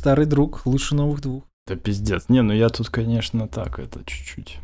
старый 0.00 0.24
друг, 0.24 0.64
лучше 0.64 0.94
новых 0.94 1.20
двух. 1.20 1.44
Да 1.66 1.76
пиздец. 1.76 2.30
Не, 2.30 2.40
ну 2.40 2.54
я 2.54 2.70
тут, 2.70 2.88
конечно, 2.88 3.46
так, 3.48 3.78
это 3.78 4.02
чуть-чуть 4.04 4.58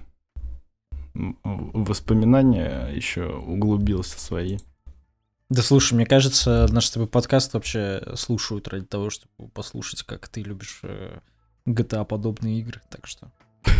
воспоминания 1.15 2.89
еще 2.89 3.26
углубился 3.26 4.18
свои. 4.18 4.58
Да 5.49 5.62
слушай, 5.62 5.94
мне 5.94 6.07
кажется, 6.07 6.67
наш 6.70 6.86
с 6.86 6.91
тобой 6.91 7.08
подкаст 7.08 7.54
вообще 7.54 8.02
слушают 8.16 8.68
ради 8.68 8.84
того, 8.86 9.11
чтобы 9.11 9.48
послушать, 9.50 10.02
как 10.02 10.29
ты 10.29 10.43
любишь 10.43 10.80
э, 10.82 11.21
GTA-подобные 11.66 12.59
игры, 12.61 12.80
так 12.91 13.07
что... 13.07 13.30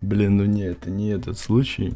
Блин, 0.00 0.36
ну 0.38 0.44
не, 0.44 0.62
это 0.62 0.90
не 0.90 1.10
этот 1.10 1.38
случай. 1.38 1.94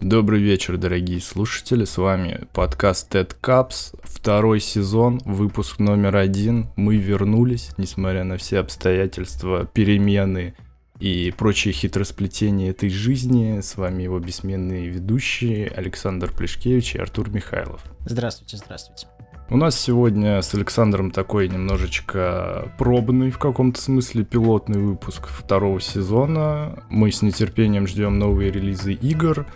Добрый 0.00 0.40
вечер, 0.40 0.78
дорогие 0.78 1.20
слушатели, 1.20 1.84
с 1.84 1.98
вами 1.98 2.46
подкаст 2.54 3.14
TED 3.14 3.36
Caps, 3.42 3.94
второй 4.02 4.58
сезон, 4.58 5.20
выпуск 5.26 5.78
номер 5.78 6.16
один. 6.16 6.68
Мы 6.74 6.96
вернулись, 6.96 7.72
несмотря 7.76 8.24
на 8.24 8.38
все 8.38 8.60
обстоятельства, 8.60 9.66
перемены 9.66 10.54
и 11.00 11.34
прочие 11.36 11.74
хитросплетения 11.74 12.70
этой 12.70 12.88
жизни. 12.88 13.60
С 13.60 13.76
вами 13.76 14.04
его 14.04 14.18
бессменные 14.18 14.88
ведущие 14.88 15.68
Александр 15.68 16.32
Плешкевич 16.32 16.94
и 16.94 16.98
Артур 16.98 17.28
Михайлов. 17.28 17.84
Здравствуйте, 18.06 18.56
здравствуйте. 18.56 19.06
У 19.52 19.56
нас 19.56 19.78
сегодня 19.78 20.40
с 20.42 20.54
Александром 20.54 21.10
такой 21.10 21.48
немножечко 21.48 22.72
пробный, 22.78 23.32
в 23.32 23.38
каком-то 23.38 23.80
смысле, 23.82 24.22
пилотный 24.22 24.80
выпуск 24.80 25.26
второго 25.26 25.80
сезона. 25.80 26.84
Мы 26.88 27.10
с 27.10 27.20
нетерпением 27.20 27.88
ждем 27.88 28.16
новые 28.16 28.52
релизы 28.52 28.92
игр. 28.92 29.48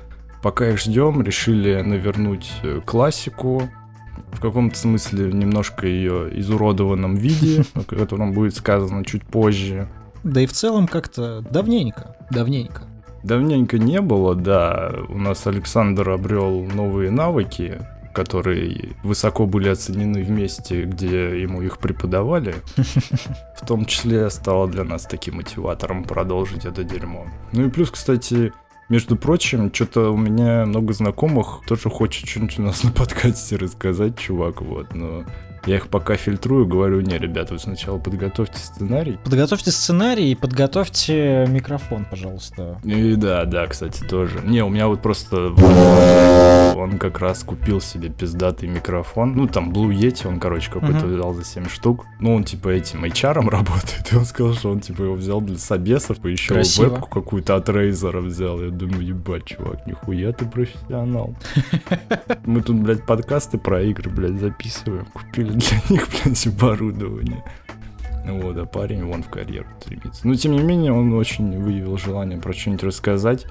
Пока 0.44 0.68
их 0.68 0.78
ждем, 0.78 1.22
решили 1.22 1.80
навернуть 1.80 2.52
э, 2.62 2.82
классику, 2.84 3.62
в 4.30 4.40
каком-то 4.40 4.76
смысле 4.76 5.32
немножко 5.32 5.86
ее 5.86 6.38
изуродованном 6.38 7.14
виде, 7.14 7.64
о 7.74 7.80
котором 7.80 8.34
будет 8.34 8.54
сказано 8.54 9.06
чуть 9.06 9.22
позже. 9.22 9.88
Да 10.22 10.42
и 10.42 10.46
в 10.46 10.52
целом 10.52 10.86
как-то 10.86 11.40
давненько, 11.40 12.14
давненько. 12.30 12.82
Давненько 13.22 13.78
не 13.78 14.02
было, 14.02 14.34
да. 14.34 14.92
У 15.08 15.16
нас 15.16 15.46
Александр 15.46 16.10
обрел 16.10 16.66
новые 16.66 17.10
навыки, 17.10 17.80
которые 18.12 18.90
высоко 19.02 19.46
были 19.46 19.70
оценены 19.70 20.22
в 20.22 20.28
месте, 20.28 20.82
где 20.82 21.40
ему 21.40 21.62
их 21.62 21.78
преподавали. 21.78 22.56
В 23.56 23.66
том 23.66 23.86
числе 23.86 24.28
стало 24.28 24.68
для 24.68 24.84
нас 24.84 25.04
таким 25.04 25.36
мотиватором 25.36 26.04
продолжить 26.04 26.66
это 26.66 26.84
дерьмо. 26.84 27.28
Ну 27.52 27.66
и 27.66 27.70
плюс, 27.70 27.90
кстати, 27.90 28.52
между 28.88 29.16
прочим, 29.16 29.72
что-то 29.72 30.10
у 30.10 30.16
меня 30.16 30.66
много 30.66 30.92
знакомых 30.92 31.60
тоже 31.66 31.90
хочет 31.90 32.28
что-нибудь 32.28 32.58
у 32.58 32.62
нас 32.62 32.82
на 32.84 32.92
подкасте 32.92 33.56
рассказать, 33.56 34.18
чувак, 34.18 34.60
вот, 34.60 34.94
но 34.94 35.24
я 35.66 35.76
их 35.76 35.88
пока 35.88 36.16
фильтрую, 36.16 36.66
говорю, 36.66 37.00
не, 37.00 37.18
ребята, 37.18 37.54
вы 37.54 37.58
сначала 37.58 37.98
подготовьте 37.98 38.58
сценарий. 38.58 39.18
Подготовьте 39.24 39.70
сценарий 39.70 40.32
и 40.32 40.34
подготовьте 40.34 41.46
микрофон, 41.48 42.06
пожалуйста. 42.08 42.78
И 42.84 43.14
да, 43.14 43.44
да, 43.44 43.66
кстати, 43.66 44.02
тоже. 44.04 44.40
Не, 44.44 44.62
у 44.62 44.68
меня 44.68 44.88
вот 44.88 45.00
просто 45.02 45.52
он 46.76 46.98
как 46.98 47.18
раз 47.18 47.42
купил 47.44 47.80
себе 47.80 48.08
пиздатый 48.10 48.68
микрофон. 48.68 49.34
Ну, 49.34 49.46
там 49.46 49.72
Blue 49.72 49.90
Yeti, 49.90 50.26
он, 50.26 50.38
короче, 50.38 50.70
какой-то 50.70 51.06
взял 51.06 51.32
за 51.32 51.44
7 51.44 51.68
штук. 51.68 52.04
Ну, 52.20 52.34
он, 52.34 52.44
типа, 52.44 52.68
этим 52.68 53.04
HR 53.04 53.34
работает. 53.48 54.12
И 54.12 54.16
он 54.16 54.24
сказал, 54.24 54.54
что 54.54 54.70
он, 54.70 54.80
типа, 54.80 55.02
его 55.02 55.14
взял 55.14 55.40
для 55.40 55.58
собесов. 55.58 56.24
И 56.24 56.30
еще 56.30 56.54
Красиво. 56.54 56.90
вебку 56.90 57.08
какую-то 57.08 57.56
от 57.56 57.68
Razer 57.68 58.20
взял. 58.20 58.60
Я 58.60 58.70
думаю, 58.70 59.04
ебать, 59.06 59.46
чувак, 59.46 59.86
нихуя 59.86 60.32
ты 60.32 60.44
профессионал. 60.44 61.34
Мы 62.44 62.62
тут, 62.62 62.76
блядь, 62.76 63.06
подкасты 63.06 63.58
про 63.58 63.82
игры, 63.82 64.10
блядь, 64.10 64.38
записываем. 64.38 65.06
Купили 65.06 65.53
для 65.54 65.78
них, 65.90 66.08
блядь, 66.24 66.46
оборудование. 66.46 67.42
Вот, 68.26 68.56
а 68.56 68.64
парень 68.64 69.04
вон 69.04 69.22
в 69.22 69.28
карьеру 69.28 69.66
стремится. 69.80 70.26
Но 70.26 70.34
тем 70.34 70.52
не 70.52 70.62
менее, 70.62 70.92
он 70.92 71.12
очень 71.12 71.58
выявил 71.62 71.98
желание 71.98 72.38
про 72.38 72.52
что-нибудь 72.52 72.84
рассказать. 72.84 73.46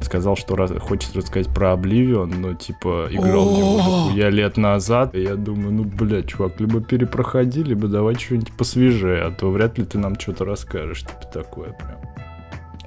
Сказал, 0.00 0.36
что 0.36 0.56
раз- 0.56 0.72
хочет 0.78 1.14
рассказать 1.16 1.52
про 1.54 1.72
Обливион, 1.72 2.30
но 2.40 2.54
типа 2.54 3.08
играл 3.10 3.48
в 3.48 3.58
него 3.58 3.76
дохуя 3.76 4.28
лет 4.30 4.56
назад. 4.56 5.14
И 5.14 5.22
я 5.22 5.36
думаю, 5.36 5.72
ну, 5.72 5.84
блядь, 5.84 6.28
чувак, 6.28 6.60
либо 6.60 6.80
перепроходи, 6.80 7.62
либо 7.62 7.88
давай 7.88 8.14
что-нибудь 8.14 8.52
посвежее, 8.56 9.22
а 9.22 9.30
то 9.30 9.50
вряд 9.50 9.78
ли 9.78 9.84
ты 9.84 9.98
нам 9.98 10.18
что-то 10.18 10.44
расскажешь, 10.44 11.00
типа 11.00 11.26
такое 11.32 11.72
прям. 11.72 11.98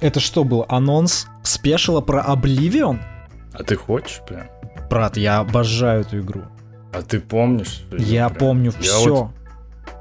Это 0.00 0.18
что 0.20 0.44
был, 0.44 0.64
анонс 0.68 1.26
спешила 1.42 2.00
про 2.00 2.24
Oblivion? 2.26 2.98
А 3.52 3.62
ты 3.64 3.76
хочешь 3.76 4.22
прям? 4.26 4.46
Брат, 4.88 5.16
я 5.16 5.38
обожаю 5.40 6.02
эту 6.02 6.20
игру. 6.20 6.42
А 6.92 7.02
ты 7.02 7.20
помнишь? 7.20 7.82
Я 7.96 8.28
прям- 8.28 8.38
помню 8.38 8.72
Я 8.76 8.80
все. 8.82 9.14
вот- 9.14 9.30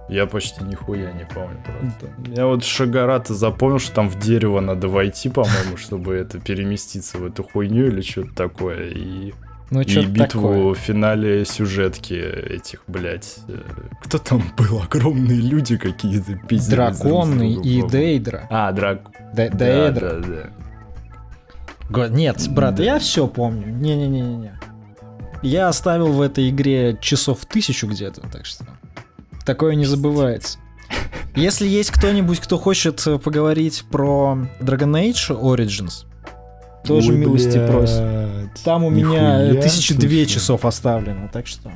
Я 0.10 0.26
почти 0.26 0.64
нихуя 0.64 1.12
не 1.12 1.26
помню 1.26 1.58
просто. 1.64 2.12
Я 2.36 2.48
вот 2.48 2.64
Шагарата 2.64 3.36
запомнил, 3.36 3.78
что 3.80 3.94
там 3.94 4.10
в 4.10 4.18
дерево 4.20 4.60
надо 4.60 4.88
войти, 4.88 5.30
по-моему, 5.30 5.78
чтобы 5.78 6.16
это 6.16 6.40
переместиться 6.40 7.20
в 7.20 7.26
эту 7.26 7.44
хуйню 7.44 7.88
или 7.88 8.02
что-то 8.02 8.34
такое. 8.34 8.90
И, 8.90 9.34
Ну, 9.70 9.82
и 9.82 10.06
битву 10.08 10.42
такое. 10.48 10.74
в 10.74 10.78
финале 10.80 11.46
сюжетки 11.46 12.14
этих, 12.16 12.82
блядь. 12.88 13.38
э, 13.48 13.62
Кто 14.04 14.18
там 14.18 14.42
был? 14.58 14.82
Огромные 14.82 15.40
люди 15.42 15.78
какие-то 15.78 16.40
пиздили. 16.48 16.76
Драконы 16.78 17.54
и. 17.54 17.84
Дейдра. 17.88 18.48
А, 18.50 18.72
драк... 18.72 19.02
Де- 19.36 19.50
да, 19.52 19.58
Дейдра. 19.58 20.10
да, 20.14 20.28
да. 20.28 20.50
Го- 21.92 22.08
Нет, 22.08 22.48
брат, 22.50 22.74
Да. 22.76 22.84
я 22.84 22.98
все 22.98 23.28
помню. 23.28 23.68
Не-не-не-не. 23.68 24.59
Я 25.42 25.70
оставил 25.70 26.12
в 26.12 26.22
этой 26.22 26.50
игре 26.50 26.98
часов 27.02 27.46
тысячу 27.46 27.88
где-то, 27.88 28.22
так 28.30 28.46
что 28.46 28.66
такое 29.46 29.76
не 29.76 29.86
забывается. 29.86 30.60
Если 31.36 31.68
есть 31.68 31.92
кто-нибудь, 31.92 32.40
кто 32.40 32.58
хочет 32.58 33.06
э, 33.08 33.20
поговорить 33.20 33.86
про 33.90 34.38
Dragon 34.60 34.92
Age 34.92 35.40
Origins, 35.40 36.06
тоже 36.84 37.12
Ой, 37.12 37.18
милости 37.18 37.58
блядь, 37.58 37.70
просим. 37.70 38.52
Там 38.64 38.84
у 38.84 38.90
меня 38.90 39.54
тысячи 39.62 39.94
две 39.94 40.26
часов 40.26 40.66
оставлено, 40.66 41.30
так 41.32 41.48
что... 41.48 41.72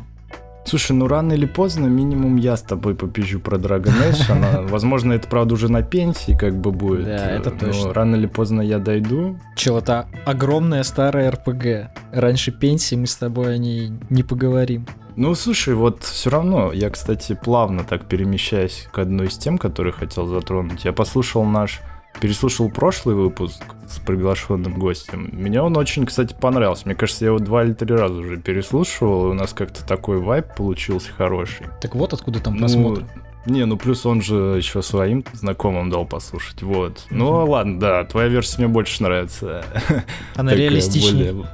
Слушай, 0.65 0.93
ну 0.93 1.07
рано 1.07 1.33
или 1.33 1.45
поздно 1.45 1.87
минимум 1.87 2.37
я 2.37 2.55
с 2.55 2.61
тобой 2.61 2.95
попизжу 2.95 3.39
про 3.39 3.57
Dragon 3.57 3.93
Age. 4.09 4.31
Она, 4.31 4.61
возможно, 4.67 5.13
это 5.13 5.27
правда 5.27 5.53
уже 5.53 5.71
на 5.71 5.83
пенсии 5.83 6.35
как 6.37 6.55
бы 6.55 6.71
будет. 6.71 7.05
Да, 7.05 7.31
это 7.31 7.49
э, 7.49 7.59
точно. 7.59 7.87
Но 7.87 7.93
рано 7.93 8.15
или 8.15 8.27
поздно 8.27 8.61
я 8.61 8.79
дойду. 8.79 9.37
Чел, 9.55 9.77
это 9.77 10.07
огромная 10.25 10.83
старая 10.83 11.31
РПГ. 11.31 11.91
Раньше 12.11 12.51
пенсии 12.51 12.95
мы 12.95 13.07
с 13.07 13.15
тобой 13.15 13.55
о 13.55 13.57
ней 13.57 13.91
не 14.09 14.23
поговорим. 14.23 14.85
Ну, 15.15 15.35
слушай, 15.35 15.75
вот 15.75 16.03
все 16.03 16.31
равно, 16.31 16.71
я, 16.73 16.89
кстати, 16.89 17.37
плавно 17.41 17.83
так 17.83 18.05
перемещаюсь 18.05 18.87
к 18.91 18.97
одной 18.97 19.27
из 19.27 19.37
тем, 19.37 19.59
которые 19.59 19.93
хотел 19.93 20.25
затронуть. 20.25 20.85
Я 20.85 20.93
послушал 20.93 21.43
наш, 21.43 21.81
переслушал 22.21 22.69
прошлый 22.69 23.15
выпуск 23.15 23.61
с 23.89 23.99
приглашенным 23.99 24.79
гостем. 24.79 25.29
Мне 25.33 25.61
он 25.61 25.75
очень, 25.77 26.05
кстати, 26.05 26.35
понравился. 26.39 26.83
Мне 26.85 26.95
кажется, 26.95 27.25
я 27.25 27.29
его 27.29 27.39
два 27.39 27.63
или 27.63 27.73
три 27.73 27.95
раза 27.95 28.13
уже 28.15 28.37
переслушивал, 28.37 29.27
и 29.27 29.29
у 29.31 29.33
нас 29.33 29.53
как-то 29.53 29.85
такой 29.85 30.19
вайб 30.19 30.45
получился 30.55 31.11
хороший. 31.11 31.67
Так 31.81 31.95
вот 31.95 32.13
откуда 32.13 32.39
там 32.39 32.53
Ну, 32.53 32.59
просмотр. 32.59 33.03
Не, 33.45 33.65
ну 33.65 33.75
плюс 33.75 34.05
он 34.05 34.21
же 34.21 34.35
еще 34.57 34.81
своим 34.81 35.25
знакомым 35.33 35.89
дал 35.89 36.05
послушать, 36.05 36.61
вот. 36.63 37.05
Ну 37.09 37.41
Мгм. 37.41 37.49
ладно, 37.49 37.79
да, 37.79 38.03
твоя 38.05 38.29
версия 38.29 38.59
мне 38.59 38.67
больше 38.69 39.03
нравится. 39.03 39.65
Она 40.35 40.53
реалистичнее. 40.55 41.33
более- 41.33 41.49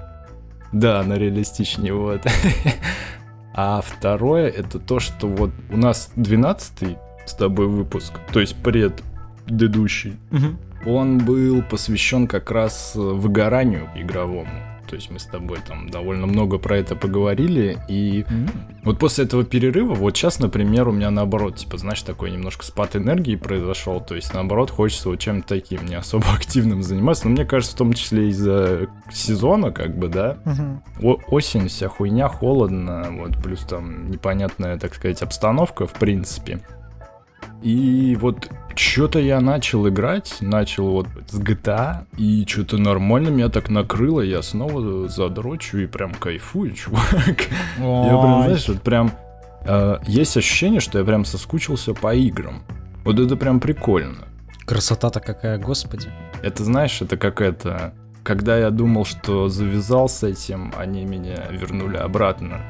Да, 0.71 0.99
она 0.99 1.17
реалистичнее, 1.17 1.93
вот. 1.95 2.21
А 3.55 3.81
второе, 3.81 4.47
это 4.49 4.79
то, 4.79 4.99
что 4.99 5.27
вот 5.27 5.49
у 5.71 5.77
нас 5.77 6.11
12 6.15 6.95
с 7.25 7.33
тобой 7.33 7.67
выпуск, 7.67 8.13
то 8.31 8.39
есть 8.39 8.55
предыдущий, 9.49 10.17
Мгм. 10.31 10.57
он 10.85 11.17
был 11.17 11.61
посвящен 11.63 12.27
как 12.27 12.51
раз 12.51 12.93
э, 12.95 12.99
выгоранию 12.99 13.89
игровому. 13.95 14.49
То 14.87 14.95
есть 14.95 15.11
мы 15.11 15.19
с 15.19 15.25
тобой 15.25 15.59
там 15.67 15.87
довольно 15.91 16.25
много 16.25 16.57
про 16.57 16.75
это 16.77 16.95
поговорили, 16.95 17.77
и 17.87 18.25
М. 18.27 18.47
вот 18.83 18.97
после 18.97 19.25
этого 19.25 19.43
перерыва, 19.43 19.93
вот 19.93 20.17
сейчас, 20.17 20.39
например, 20.39 20.87
у 20.87 20.91
меня 20.91 21.11
наоборот, 21.11 21.57
типа, 21.57 21.77
знаешь, 21.77 22.01
такой 22.01 22.31
немножко 22.31 22.65
спад 22.65 22.95
энергии 22.95 23.35
произошел, 23.35 24.01
то 24.01 24.15
есть 24.15 24.33
наоборот 24.33 24.71
хочется 24.71 25.09
вот 25.09 25.19
чем-то 25.19 25.47
таким 25.47 25.85
не 25.85 25.93
особо 25.93 26.25
активным 26.35 26.81
заниматься, 26.81 27.27
но 27.27 27.33
мне 27.33 27.45
кажется, 27.45 27.75
в 27.75 27.77
том 27.77 27.93
числе 27.93 28.29
из-за 28.29 28.87
сезона, 29.13 29.69
как 29.71 29.95
бы, 29.95 30.07
да, 30.07 30.37
Мгм. 30.45 30.81
О- 31.03 31.19
осень, 31.27 31.67
вся 31.67 31.87
хуйня, 31.87 32.27
холодно, 32.27 33.09
вот, 33.11 33.37
плюс 33.43 33.59
там 33.59 34.09
непонятная, 34.09 34.79
так 34.79 34.95
сказать, 34.95 35.21
обстановка, 35.21 35.85
в 35.85 35.93
принципе. 35.93 36.61
И 37.61 38.17
вот 38.19 38.49
что-то 38.75 39.19
я 39.19 39.41
начал 39.41 39.87
играть, 39.89 40.37
начал 40.39 40.91
вот 40.91 41.07
с 41.27 41.39
GTA, 41.39 42.05
и 42.17 42.45
что-то 42.47 42.77
нормально 42.77 43.29
меня 43.29 43.49
так 43.49 43.69
накрыло, 43.69 44.21
я 44.21 44.41
снова 44.41 45.07
задрочу 45.09 45.79
и 45.79 45.85
прям 45.85 46.13
кайфую, 46.13 46.71
чувак. 46.75 47.47
Я 47.77 47.83
прям, 47.83 48.33
Ой. 48.37 48.43
знаешь, 48.43 48.67
вот 48.67 48.81
прям... 48.81 49.11
э, 49.65 49.97
есть 50.07 50.37
ощущение, 50.37 50.79
что 50.79 50.99
я 50.99 51.05
прям 51.05 51.25
соскучился 51.25 51.93
по 51.93 52.13
играм. 52.15 52.63
Вот 53.03 53.19
это 53.19 53.35
прям 53.35 53.59
прикольно. 53.59 54.27
Красота-то 54.65 55.19
какая, 55.19 55.57
господи. 55.57 56.09
Это, 56.41 56.63
знаешь, 56.63 57.01
это 57.01 57.17
как 57.17 57.41
это... 57.41 57.93
Когда 58.23 58.57
я 58.57 58.69
думал, 58.69 59.05
что 59.05 59.47
завязал 59.47 60.07
с 60.07 60.23
этим, 60.23 60.71
они 60.77 61.05
меня 61.05 61.47
вернули 61.49 61.97
обратно. 61.97 62.61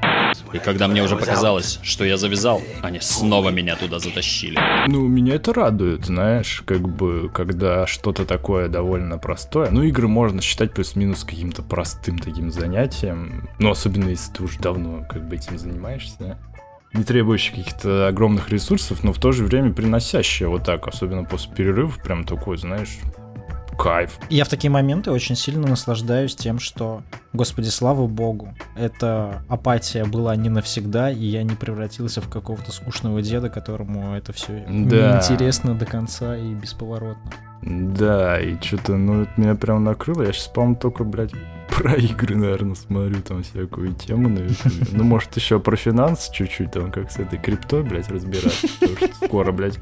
И 0.53 0.57
когда 0.57 0.87
мне 0.87 1.03
уже 1.03 1.15
показалось, 1.15 1.79
что 1.83 2.03
я 2.03 2.17
завязал, 2.17 2.61
они 2.81 2.99
снова 2.99 3.49
меня 3.49 3.75
туда 3.75 3.99
затащили. 3.99 4.59
Ну, 4.87 5.07
меня 5.07 5.35
это 5.35 5.53
радует, 5.53 6.05
знаешь, 6.05 6.63
как 6.65 6.87
бы, 6.87 7.29
когда 7.33 7.87
что-то 7.87 8.25
такое 8.25 8.67
довольно 8.67 9.17
простое. 9.17 9.69
Ну, 9.71 9.83
игры 9.83 10.07
можно 10.07 10.41
считать 10.41 10.73
плюс-минус 10.73 11.23
каким-то 11.23 11.61
простым 11.61 12.19
таким 12.19 12.51
занятием. 12.51 13.49
Ну, 13.59 13.71
особенно 13.71 14.09
если 14.09 14.33
ты 14.33 14.43
уже 14.43 14.59
давно 14.59 15.05
как 15.09 15.27
бы 15.27 15.35
этим 15.35 15.57
занимаешься 15.57 16.37
не 16.93 17.03
требующий 17.03 17.51
каких-то 17.51 18.07
огромных 18.07 18.49
ресурсов, 18.49 19.03
но 19.03 19.13
в 19.13 19.19
то 19.19 19.31
же 19.31 19.45
время 19.45 19.71
приносящее 19.71 20.49
вот 20.49 20.63
так, 20.63 20.87
особенно 20.87 21.23
после 21.23 21.53
перерывов, 21.53 22.01
прям 22.01 22.23
такой, 22.23 22.57
знаешь, 22.57 22.97
кайф. 23.79 24.19
Я 24.29 24.43
в 24.43 24.49
такие 24.49 24.69
моменты 24.69 25.09
очень 25.11 25.35
сильно 25.35 25.65
наслаждаюсь 25.65 26.35
тем, 26.35 26.59
что, 26.59 27.01
господи, 27.31 27.69
слава 27.69 28.07
богу, 28.07 28.53
эта 28.75 29.41
апатия 29.47 30.03
была 30.03 30.35
не 30.35 30.49
навсегда, 30.49 31.09
и 31.09 31.25
я 31.25 31.43
не 31.43 31.55
превратился 31.55 32.21
в 32.21 32.29
какого-то 32.29 32.71
скучного 32.73 33.21
деда, 33.21 33.49
которому 33.49 34.15
это 34.15 34.33
все 34.33 34.65
да. 34.67 35.21
неинтересно 35.21 35.75
до 35.75 35.85
конца 35.85 36.35
и 36.35 36.53
бесповоротно. 36.53 37.31
Да, 37.61 38.39
и 38.39 38.59
что-то, 38.61 38.95
ну, 38.95 39.23
это 39.23 39.31
меня 39.37 39.55
прям 39.55 39.83
накрыло. 39.83 40.23
Я 40.23 40.33
сейчас, 40.33 40.47
по-моему, 40.47 40.75
только, 40.75 41.03
блядь, 41.03 41.31
про 41.69 41.95
игры, 41.95 42.35
наверное, 42.35 42.75
смотрю 42.75 43.21
там 43.21 43.43
всякую 43.43 43.93
тему 43.93 44.29
на 44.29 44.39
YouTube. 44.39 44.91
Ну, 44.91 45.03
может, 45.03 45.35
еще 45.35 45.59
про 45.59 45.75
финансы 45.75 46.31
чуть-чуть, 46.33 46.71
там, 46.71 46.91
как 46.91 47.11
с 47.11 47.17
этой 47.17 47.39
криптой, 47.39 47.83
блядь, 47.83 48.09
разбираться. 48.09 48.67
Потому 48.79 48.97
что 48.97 49.25
скоро, 49.25 49.51
блядь, 49.51 49.79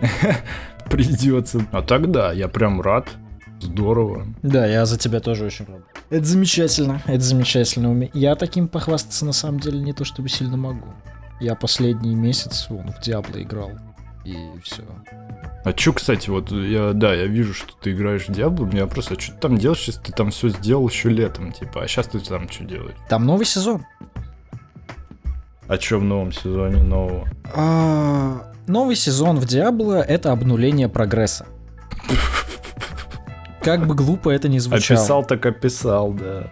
придется. 0.90 1.66
А 1.72 1.82
тогда 1.82 2.32
я 2.32 2.48
прям 2.48 2.80
рад. 2.80 3.08
Здорово. 3.60 4.26
Да, 4.42 4.66
я 4.66 4.86
за 4.86 4.98
тебя 4.98 5.20
тоже 5.20 5.44
очень 5.44 5.66
рад. 5.66 5.82
Это 6.08 6.24
замечательно, 6.24 7.02
это 7.06 7.22
замечательно. 7.22 8.08
Я 8.14 8.34
таким 8.34 8.68
похвастаться 8.68 9.24
на 9.26 9.32
самом 9.32 9.60
деле 9.60 9.78
не 9.80 9.92
то 9.92 10.04
чтобы 10.04 10.28
сильно 10.28 10.56
могу. 10.56 10.88
Я 11.40 11.54
последний 11.54 12.14
месяц 12.14 12.66
вон, 12.68 12.92
в 12.92 13.00
Диабло 13.00 13.42
играл, 13.42 13.72
и 14.24 14.36
все. 14.62 14.82
А 15.64 15.72
чё, 15.72 15.92
кстати, 15.92 16.30
вот 16.30 16.50
я, 16.50 16.92
да, 16.94 17.14
я 17.14 17.26
вижу, 17.26 17.52
что 17.52 17.72
ты 17.80 17.92
играешь 17.92 18.28
в 18.28 18.32
Диабло, 18.32 18.64
меня 18.64 18.86
просто, 18.86 19.14
а 19.14 19.20
что 19.20 19.32
ты 19.32 19.40
там 19.40 19.58
делаешь, 19.58 19.84
если 19.86 20.00
ты 20.00 20.12
там 20.12 20.30
все 20.30 20.48
сделал 20.48 20.88
еще 20.88 21.10
летом, 21.10 21.52
типа, 21.52 21.82
а 21.82 21.88
сейчас 21.88 22.08
ты 22.08 22.18
там 22.20 22.48
что 22.48 22.64
делаешь? 22.64 22.96
Там 23.08 23.26
новый 23.26 23.44
сезон. 23.44 23.84
А 25.68 25.78
что 25.78 25.98
в 25.98 26.04
новом 26.04 26.32
сезоне 26.32 26.82
нового? 26.82 27.28
А, 27.54 28.52
новый 28.66 28.96
сезон 28.96 29.38
в 29.38 29.46
Диабло— 29.46 30.00
это 30.08 30.32
обнуление 30.32 30.88
прогресса. 30.88 31.46
Как 33.62 33.86
бы 33.86 33.94
глупо 33.94 34.30
это 34.30 34.48
ни 34.48 34.58
звучало. 34.58 35.00
Описал 35.00 35.24
так 35.24 35.44
описал, 35.46 36.12
да. 36.12 36.50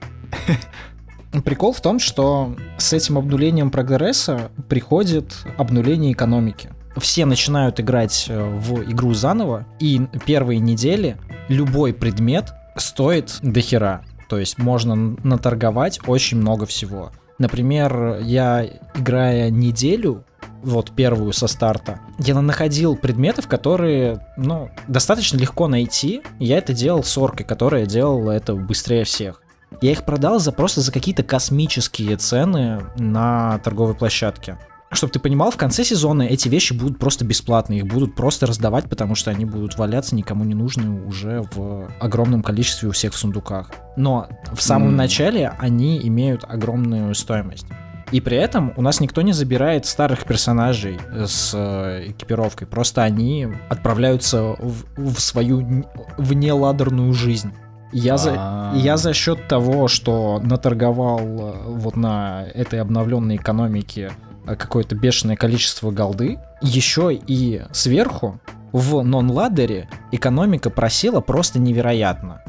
Прикол 1.45 1.73
в 1.73 1.81
том, 1.81 1.99
что 1.99 2.57
с 2.79 2.93
этим 2.93 3.19
обнулением 3.19 3.71
прогресса 3.71 4.51
приходит 4.69 5.37
обнуление 5.57 6.13
экономики 6.13 6.71
все 7.01 7.27
начинают 7.27 7.81
играть 7.81 8.27
э, 8.29 8.43
в 8.43 8.83
игру 8.91 9.15
заново, 9.15 9.67
и 9.79 10.01
первые 10.27 10.61
недели 10.61 11.17
любой 11.49 11.93
предмет 11.93 12.53
стоит 12.77 13.39
дохера. 13.43 14.05
То 14.29 14.39
есть 14.39 14.59
можно 14.59 14.95
наторговать 14.95 16.01
очень 16.07 16.39
много 16.39 16.67
всего. 16.67 17.13
Например, 17.39 18.19
я, 18.21 18.67
играя 18.95 19.51
неделю, 19.51 20.25
вот 20.63 20.93
первую 20.93 21.33
со 21.33 21.47
старта, 21.47 22.01
я 22.19 22.41
находил 22.41 22.97
предметов, 22.97 23.47
которые, 23.49 24.27
ну, 24.37 24.71
достаточно 24.87 25.37
легко 25.39 25.69
найти. 25.69 26.23
Я 26.39 26.59
это 26.59 26.73
делал 26.73 27.05
с 27.05 27.17
оркой, 27.17 27.47
которая 27.47 27.87
делала 27.87 28.33
это 28.33 28.55
быстрее 28.55 29.05
всех. 29.05 29.43
Я 29.81 29.93
их 29.93 30.05
продал 30.05 30.39
за 30.39 30.51
просто 30.53 30.81
за 30.81 30.93
какие-то 30.93 31.23
космические 31.23 32.17
цены 32.17 32.83
на 32.97 33.59
торговой 33.59 33.95
площадке 33.95 34.59
чтобы 34.91 35.13
ты 35.13 35.19
понимал, 35.19 35.51
в 35.51 35.57
конце 35.57 35.85
сезона 35.85 36.23
эти 36.23 36.49
вещи 36.49 36.73
будут 36.73 36.99
просто 36.99 37.25
бесплатные, 37.25 37.81
их 37.81 37.87
будут 37.87 38.15
просто 38.15 38.47
раздавать, 38.47 38.89
потому 38.89 39.15
что 39.15 39.31
они 39.31 39.45
будут 39.45 39.77
валяться 39.77 40.15
никому 40.15 40.45
не 40.45 40.55
нужны 40.55 41.05
уже 41.07 41.45
в 41.55 41.91
огромном 42.01 42.43
количестве 42.43 42.89
у 42.89 42.93
всех 42.93 43.13
в 43.13 43.19
сундуках. 43.19 43.71
Но 43.97 44.29
в 44.53 44.63
самом 44.63 44.91
mm. 44.91 44.97
начале 44.97 45.53
они 45.59 46.01
имеют 46.07 46.45
огромную 46.49 47.15
стоимость. 47.15 47.67
И 48.11 48.21
при 48.21 48.37
этом 48.37 48.73
у 48.77 48.83
нас 48.83 49.01
никто 49.01 49.23
не 49.23 49.33
забирает 49.33 49.87
старых 49.87 50.25
персонажей 50.25 50.99
с 51.27 51.53
э, 51.55 52.11
экипировкой, 52.11 52.67
просто 52.67 53.03
они 53.03 53.49
отправляются 53.69 54.57
в, 54.59 54.85
в 54.97 55.21
свою 55.21 55.85
внеладерную 56.17 57.13
жизнь. 57.13 57.53
Я 57.93 58.19
за, 58.19 58.73
я 58.75 58.97
за 58.97 59.15
счет 59.15 59.49
того, 59.49 59.89
что 59.89 60.41
наторговал 60.43 61.21
э, 61.21 61.53
вот 61.67 61.97
на 61.97 62.47
этой 62.55 62.81
обновленной 62.81 63.37
экономике 63.37 64.13
Э, 64.49 64.57
какое-то 64.57 64.95
бешеное 64.97 65.37
количество 65.37 65.91
голды, 65.91 66.39
еще 66.63 67.15
и 67.15 67.63
сверху 67.73 68.41
в 68.73 69.03
нон-ладере 69.03 69.89
экономика 70.11 70.71
просела 70.71 71.21
просто 71.21 71.59
невероятно. 71.59 72.43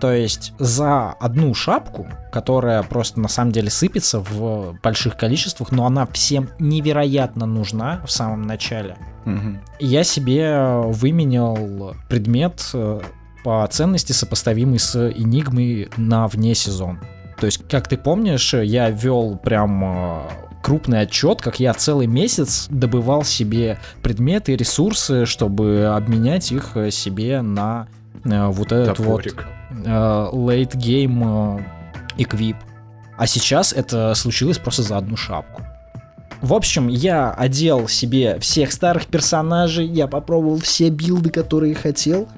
То 0.00 0.12
есть 0.12 0.52
за 0.58 1.10
одну 1.12 1.54
шапку, 1.54 2.06
которая 2.30 2.82
просто 2.82 3.20
на 3.20 3.28
самом 3.28 3.52
деле 3.52 3.70
сыпется 3.70 4.20
в 4.20 4.78
больших 4.82 5.16
количествах, 5.16 5.72
но 5.72 5.86
она 5.86 6.06
всем 6.06 6.50
невероятно 6.58 7.46
нужна 7.46 8.02
в 8.06 8.10
самом 8.10 8.42
начале, 8.42 8.96
угу. 9.24 9.58
я 9.80 10.04
себе 10.04 10.82
выменял 10.86 11.94
предмет 12.08 12.70
э, 12.74 13.00
по 13.42 13.66
ценности, 13.70 14.12
сопоставимый 14.12 14.78
с 14.78 15.10
Энигмой 15.10 15.88
на 15.96 16.26
вне 16.26 16.54
сезон. 16.54 17.00
То 17.38 17.46
есть, 17.46 17.66
как 17.68 17.88
ты 17.88 17.96
помнишь, 17.96 18.54
я 18.54 18.90
вел 18.90 19.36
прям 19.36 19.82
э, 19.84 20.22
крупный 20.62 21.00
отчет, 21.02 21.40
как 21.40 21.60
я 21.60 21.72
целый 21.74 22.06
месяц 22.06 22.66
добывал 22.70 23.24
себе 23.24 23.78
предметы, 24.02 24.56
ресурсы, 24.56 25.26
чтобы 25.26 25.86
обменять 25.94 26.52
их 26.52 26.76
э, 26.76 26.90
себе 26.90 27.40
на 27.40 27.88
вот 28.24 28.72
этот 28.72 28.96
Топорик. 28.96 29.46
вот 29.46 29.55
game 29.70 31.58
э, 32.18 32.22
equip. 32.22 32.56
А 33.16 33.26
сейчас 33.26 33.72
это 33.72 34.14
случилось 34.14 34.58
просто 34.58 34.82
за 34.82 34.98
одну 34.98 35.16
шапку. 35.16 35.62
В 36.42 36.52
общем, 36.52 36.88
я 36.88 37.32
одел 37.32 37.88
себе 37.88 38.38
всех 38.40 38.72
старых 38.72 39.06
персонажей, 39.06 39.86
я 39.86 40.06
попробовал 40.06 40.58
все 40.58 40.90
билды, 40.90 41.30
которые 41.30 41.74
хотел, 41.74 42.28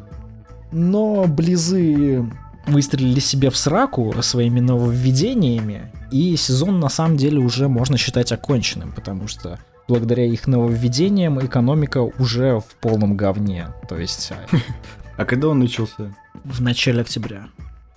но 0.71 1.25
близы 1.27 2.25
выстрелили 2.67 3.19
себе 3.19 3.51
в 3.51 3.57
сраку 3.57 4.15
своими 4.23 4.61
нововведениями, 4.61 5.93
и 6.13 6.37
сезон 6.37 6.79
на 6.81 6.89
самом 6.89 7.17
деле 7.17 7.39
уже 7.39 7.69
можно 7.69 7.97
считать 7.97 8.31
оконченным, 8.31 8.93
потому 8.93 9.27
что 9.27 9.59
благодаря 9.89 10.25
их 10.27 10.47
нововведениям 10.47 11.45
экономика 11.45 11.99
уже 11.99 12.61
в 12.61 12.77
полном 12.81 13.17
говне. 13.17 13.69
То 13.89 13.99
есть... 13.99 14.33
А, 15.19 15.25
когда 15.25 15.49
он 15.49 15.59
начался? 15.59 16.15
В 16.45 16.63
начале 16.63 17.01
октября. 17.01 17.49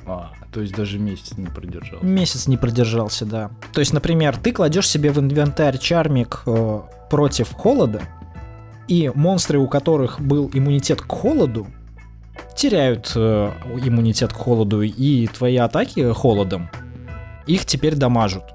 А, 0.08 0.32
то 0.52 0.62
есть 0.62 0.74
даже 0.74 0.98
месяц 0.98 1.38
не 1.38 1.46
продержался. 1.46 2.04
Месяц 2.04 2.48
не 2.48 2.58
продержался, 2.58 3.26
да. 3.26 3.52
То 3.74 3.80
есть, 3.80 3.94
например, 3.94 4.36
ты 4.38 4.52
кладешь 4.52 4.90
себе 4.90 5.12
в 5.12 5.20
инвентарь 5.20 5.78
чармик 5.78 6.42
э, 6.48 6.82
против 7.12 7.54
холода, 7.54 8.02
и 8.88 9.12
монстры, 9.14 9.60
у 9.60 9.68
которых 9.68 10.20
был 10.20 10.50
иммунитет 10.52 11.02
к 11.02 11.12
холоду, 11.12 11.68
теряют 12.56 13.14
э, 13.16 13.52
иммунитет 13.86 14.34
к 14.34 14.36
холоду, 14.36 14.82
и 14.82 15.28
твои 15.28 15.58
атаки 15.58 16.12
холодом 16.14 16.72
их 17.46 17.66
теперь 17.68 17.96
дамажут. 17.96 18.46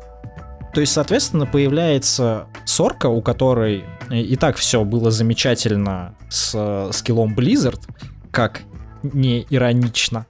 То 0.75 0.81
есть, 0.81 0.93
соответственно, 0.93 1.47
появляется 1.47 2.49
сорка, 2.65 3.07
у 3.07 3.23
которой 3.23 3.85
и 4.11 4.37
так 4.37 4.57
все 4.57 4.85
было 4.85 5.13
замечательно 5.13 6.17
с 6.29 6.53
э, 6.55 6.91
скиллом 6.93 7.35
Blizzard, 7.35 7.81
как 8.37 8.64
не 9.02 9.47
иронично. 9.49 10.26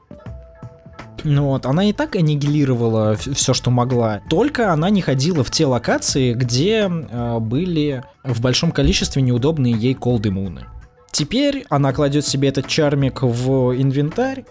Ну 1.24 1.46
вот, 1.46 1.66
она 1.66 1.86
и 1.86 1.92
так 1.92 2.14
аннигилировала 2.14 3.16
все, 3.16 3.52
что 3.52 3.72
могла. 3.72 4.20
Только 4.30 4.72
она 4.72 4.90
не 4.90 5.02
ходила 5.02 5.42
в 5.42 5.50
те 5.50 5.66
локации, 5.66 6.32
где 6.32 6.88
э, 6.88 7.38
были 7.40 8.04
в 8.22 8.40
большом 8.40 8.70
количестве 8.70 9.22
неудобные 9.22 9.74
ей 9.74 9.94
колд-иммуны. 9.94 10.66
Теперь 11.10 11.66
она 11.68 11.92
кладет 11.92 12.24
себе 12.24 12.50
этот 12.50 12.68
чармик 12.68 13.22
в 13.22 13.74
инвентарь 13.76 14.44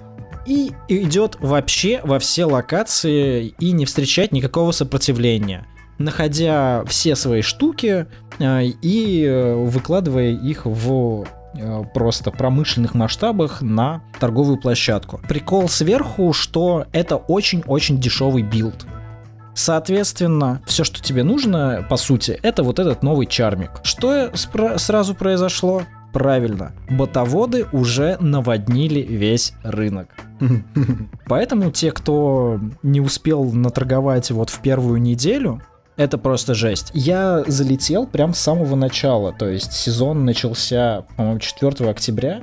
и 0.46 0.74
идет 0.90 1.38
вообще 1.40 2.02
во 2.04 2.20
все 2.20 2.44
локации 2.44 3.56
и 3.58 3.72
не 3.72 3.86
встречает 3.86 4.34
никакого 4.34 4.74
сопротивления 4.74 5.66
находя 5.98 6.84
все 6.86 7.16
свои 7.16 7.42
штуки 7.42 8.06
э, 8.40 8.64
и 8.82 9.24
э, 9.24 9.56
выкладывая 9.56 10.32
их 10.32 10.66
в 10.66 11.26
просто 11.94 12.32
промышленных 12.32 12.94
масштабах 12.94 13.62
на 13.62 14.02
торговую 14.20 14.58
площадку. 14.58 15.20
Прикол 15.28 15.70
сверху, 15.70 16.34
что 16.34 16.86
это 16.92 17.16
очень-очень 17.18 18.00
дешевый 18.00 18.44
build. 18.44 18.86
Соответственно, 19.54 20.62
все, 20.66 20.84
что 20.84 21.02
тебе 21.02 21.24
нужно, 21.24 21.86
по 21.90 21.96
сути, 21.96 22.38
это 22.44 22.62
вот 22.62 22.78
этот 22.78 23.04
новый 23.04 23.26
чармик. 23.26 23.72
Что 23.84 24.32
сразу 24.36 25.16
произошло? 25.16 25.84
Правильно, 26.12 26.72
ботоводы 26.90 27.66
уже 27.74 28.18
наводнили 28.22 29.02
весь 29.02 29.54
рынок. 29.64 30.10
Поэтому 31.28 31.72
те, 31.72 31.92
кто 31.92 32.60
не 32.84 33.02
успел 33.02 33.44
наторговать 33.52 34.32
вот 34.32 34.50
в 34.50 34.62
первую 34.62 35.02
неделю, 35.02 35.62
Это 35.98 36.18
просто 36.18 36.54
жесть. 36.54 36.92
Я 36.94 37.44
залетел 37.48 38.06
прям 38.06 38.34
с 38.34 38.40
самого 38.40 38.76
начала, 38.76 39.32
то 39.32 39.48
есть 39.48 39.72
сезон 39.72 40.26
начался, 40.26 41.06
по-моему, 41.16 41.40
4 41.40 41.90
октября 41.90 42.42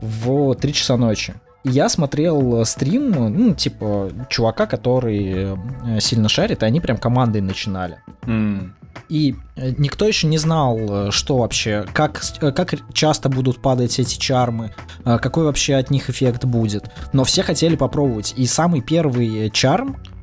в 0.00 0.54
3 0.54 0.72
часа 0.72 0.96
ночи. 0.96 1.34
Я 1.62 1.88
смотрел 1.88 2.64
стрим, 2.64 3.10
ну, 3.10 3.54
типа, 3.54 4.10
чувака, 4.28 4.66
который 4.66 5.56
э, 5.86 6.00
сильно 6.00 6.28
шарит, 6.28 6.62
и 6.62 6.66
они 6.66 6.80
прям 6.80 6.96
командой 6.96 7.42
начинали. 7.42 7.98
М. 8.22 8.74
И 9.10 9.34
э, 9.56 9.72
никто 9.76 10.06
еще 10.06 10.26
не 10.26 10.38
знал, 10.38 10.78
э, 10.78 11.10
что 11.10 11.36
вообще, 11.36 11.84
как, 11.92 12.22
э, 12.40 12.50
как 12.52 12.74
часто 12.94 13.28
будут 13.28 13.60
падать 13.60 13.98
эти 13.98 14.18
чармы, 14.18 14.72
э, 15.04 15.18
какой 15.18 15.44
вообще 15.44 15.74
от 15.74 15.90
них 15.90 16.08
эффект 16.08 16.44
будет. 16.44 16.90
Но 17.12 17.24
все 17.24 17.42
хотели 17.42 17.76
попробовать. 17.76 18.32
И 18.36 18.46
самый 18.46 18.80
первый 18.80 19.50
чарм 19.50 19.96
э, 19.96 20.19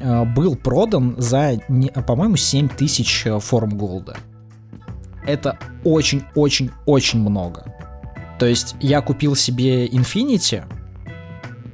был 0.00 0.56
продан 0.56 1.14
за, 1.18 1.58
по-моему, 2.06 2.36
7 2.36 2.68
тысяч 2.68 3.26
э, 3.26 3.38
форм 3.40 3.70
голда. 3.76 4.16
Это 5.26 5.58
очень-очень-очень 5.84 7.20
много. 7.20 7.74
То 8.38 8.46
есть 8.46 8.76
я 8.80 9.00
купил 9.00 9.34
себе 9.34 9.86
Infinity 9.88 10.62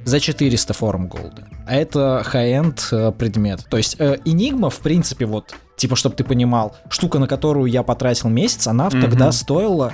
за 0.03 0.19
400 0.19 0.73
форм 0.73 1.07
голда. 1.07 1.47
А 1.67 1.73
это 1.75 2.23
high-end 2.31 2.79
э, 2.91 3.11
предмет. 3.11 3.65
То 3.69 3.77
есть 3.77 3.95
э, 3.99 4.17
Enigma, 4.25 4.69
в 4.69 4.79
принципе, 4.79 5.25
вот, 5.25 5.55
типа, 5.77 5.95
чтобы 5.95 6.15
ты 6.15 6.23
понимал, 6.23 6.75
штука, 6.89 7.17
на 7.19 7.27
которую 7.27 7.67
я 7.71 7.81
потратил 7.83 8.29
месяц, 8.29 8.67
она 8.67 8.85
Мгм. 8.89 9.01
тогда 9.01 9.31
стоила 9.31 9.93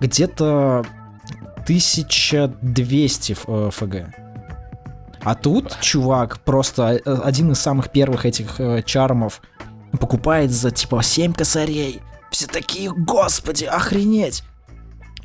где-то 0.00 0.84
1200 1.66 3.32
ф- 3.32 3.44
э, 3.46 3.70
ФГ. 3.72 3.94
А 5.24 5.34
тут 5.34 5.78
чувак 5.80 6.40
просто 6.40 7.00
э, 7.04 7.20
один 7.24 7.52
из 7.52 7.58
самых 7.58 7.90
первых 7.90 8.26
этих 8.26 8.60
э, 8.60 8.82
чармов 8.82 9.40
покупает 9.98 10.50
за 10.50 10.70
типа 10.70 11.02
7 11.02 11.32
косарей. 11.32 12.02
Все 12.30 12.46
такие, 12.46 12.92
господи, 12.92 13.64
охренеть. 13.64 14.42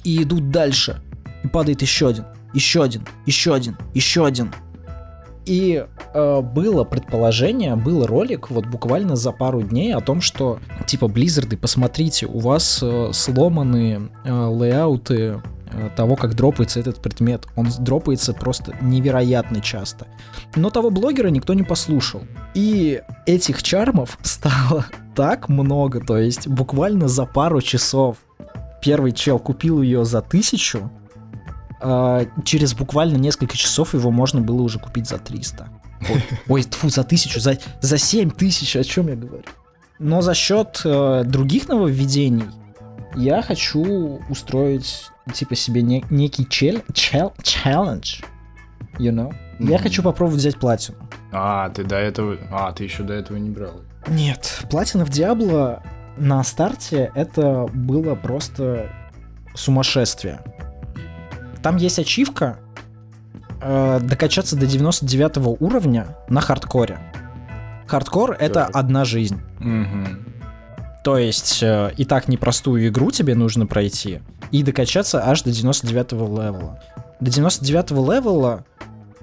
И 0.03 0.23
идут 0.23 0.51
дальше. 0.51 1.01
И 1.43 1.47
падает 1.47 1.81
еще 1.81 2.07
один, 2.07 2.25
еще 2.53 2.83
один, 2.83 3.05
еще 3.25 3.53
один, 3.53 3.77
еще 3.93 4.25
один. 4.25 4.53
И 5.45 5.83
э, 6.13 6.41
было 6.41 6.83
предположение, 6.83 7.75
был 7.75 8.05
ролик 8.05 8.49
вот 8.51 8.67
буквально 8.67 9.15
за 9.15 9.31
пару 9.31 9.63
дней 9.63 9.93
о 9.95 9.99
том, 9.99 10.21
что 10.21 10.59
типа 10.85 11.07
Близзарды, 11.07 11.57
посмотрите, 11.57 12.27
у 12.27 12.39
вас 12.39 12.79
э, 12.81 13.09
сломаны 13.13 14.11
э, 14.23 14.31
лейауты 14.31 15.41
того, 15.95 16.15
как 16.15 16.35
дропается 16.35 16.79
этот 16.79 17.01
предмет. 17.01 17.47
Он 17.55 17.67
дропается 17.79 18.33
просто 18.33 18.75
невероятно 18.81 19.61
часто. 19.61 20.07
Но 20.55 20.69
того 20.69 20.89
блогера 20.89 21.29
никто 21.29 21.53
не 21.53 21.63
послушал. 21.63 22.23
И 22.53 23.01
этих 23.25 23.63
чармов 23.63 24.17
стало 24.23 24.85
так 25.15 25.49
много, 25.49 25.99
то 25.99 26.17
есть 26.17 26.47
буквально 26.47 27.07
за 27.07 27.25
пару 27.25 27.61
часов 27.61 28.17
первый 28.81 29.11
чел 29.11 29.39
купил 29.39 29.81
ее 29.81 30.05
за 30.05 30.21
тысячу, 30.21 30.89
а, 31.81 32.25
через 32.43 32.73
буквально 32.73 33.17
несколько 33.17 33.57
часов 33.57 33.93
его 33.93 34.11
можно 34.11 34.41
было 34.41 34.61
уже 34.61 34.79
купить 34.79 35.07
за 35.07 35.17
300. 35.17 35.67
Ой, 36.09 36.23
Ой, 36.47 36.63
тьфу, 36.63 36.89
за 36.89 37.03
тысячу, 37.03 37.39
за, 37.39 37.57
за 37.81 37.97
7 37.97 38.31
тысяч, 38.31 38.75
о 38.75 38.83
чем 38.83 39.07
я 39.07 39.15
говорю? 39.15 39.43
Но 39.99 40.21
за 40.21 40.33
счет 40.33 40.81
э, 40.85 41.23
других 41.25 41.67
нововведений 41.67 42.45
я 43.15 43.41
хочу 43.41 44.19
устроить 44.29 45.09
типа 45.33 45.55
себе 45.55 45.81
не- 45.81 46.03
некий 46.09 46.47
чел, 46.47 46.81
чел, 46.93 47.33
челлендж, 47.43 48.21
you 48.97 49.11
know? 49.11 49.33
Я 49.59 49.75
Мгм. 49.75 49.83
хочу 49.83 50.01
попробовать 50.03 50.39
взять 50.39 50.57
платину. 50.57 50.97
А, 51.31 51.69
ты 51.69 51.83
до 51.83 51.95
этого... 51.97 52.37
А, 52.51 52.71
ты 52.71 52.83
еще 52.85 53.03
до 53.03 53.13
этого 53.13 53.37
не 53.37 53.49
брал. 53.49 53.81
Нет, 54.07 54.63
платина 54.71 55.05
в 55.05 55.09
Диабло 55.09 55.83
на 56.17 56.43
старте 56.43 57.11
это 57.15 57.67
было 57.73 58.15
просто 58.15 58.89
сумасшествие. 59.53 60.39
Там 61.61 61.75
есть 61.75 61.99
ачивка 61.99 62.57
э, 63.61 63.99
докачаться 64.01 64.55
до 64.55 64.65
99 64.65 65.57
уровня 65.59 66.07
на 66.29 66.39
хардкоре. 66.41 66.99
Хардкор 67.87 68.31
это 68.39 68.65
одна 68.65 69.03
жизнь. 69.03 69.41
Мгм. 69.59 70.25
То 71.03 71.17
есть 71.17 71.63
э, 71.63 71.93
и 71.95 72.05
так 72.05 72.27
непростую 72.27 72.87
игру 72.87 73.11
тебе 73.11 73.35
нужно 73.35 73.65
пройти 73.65 74.19
и 74.51 74.63
докачаться 74.63 75.23
аж 75.25 75.43
до 75.43 75.51
99 75.51 76.13
левела. 76.13 76.81
До 77.19 77.31
99 77.31 77.91
левела 77.91 78.65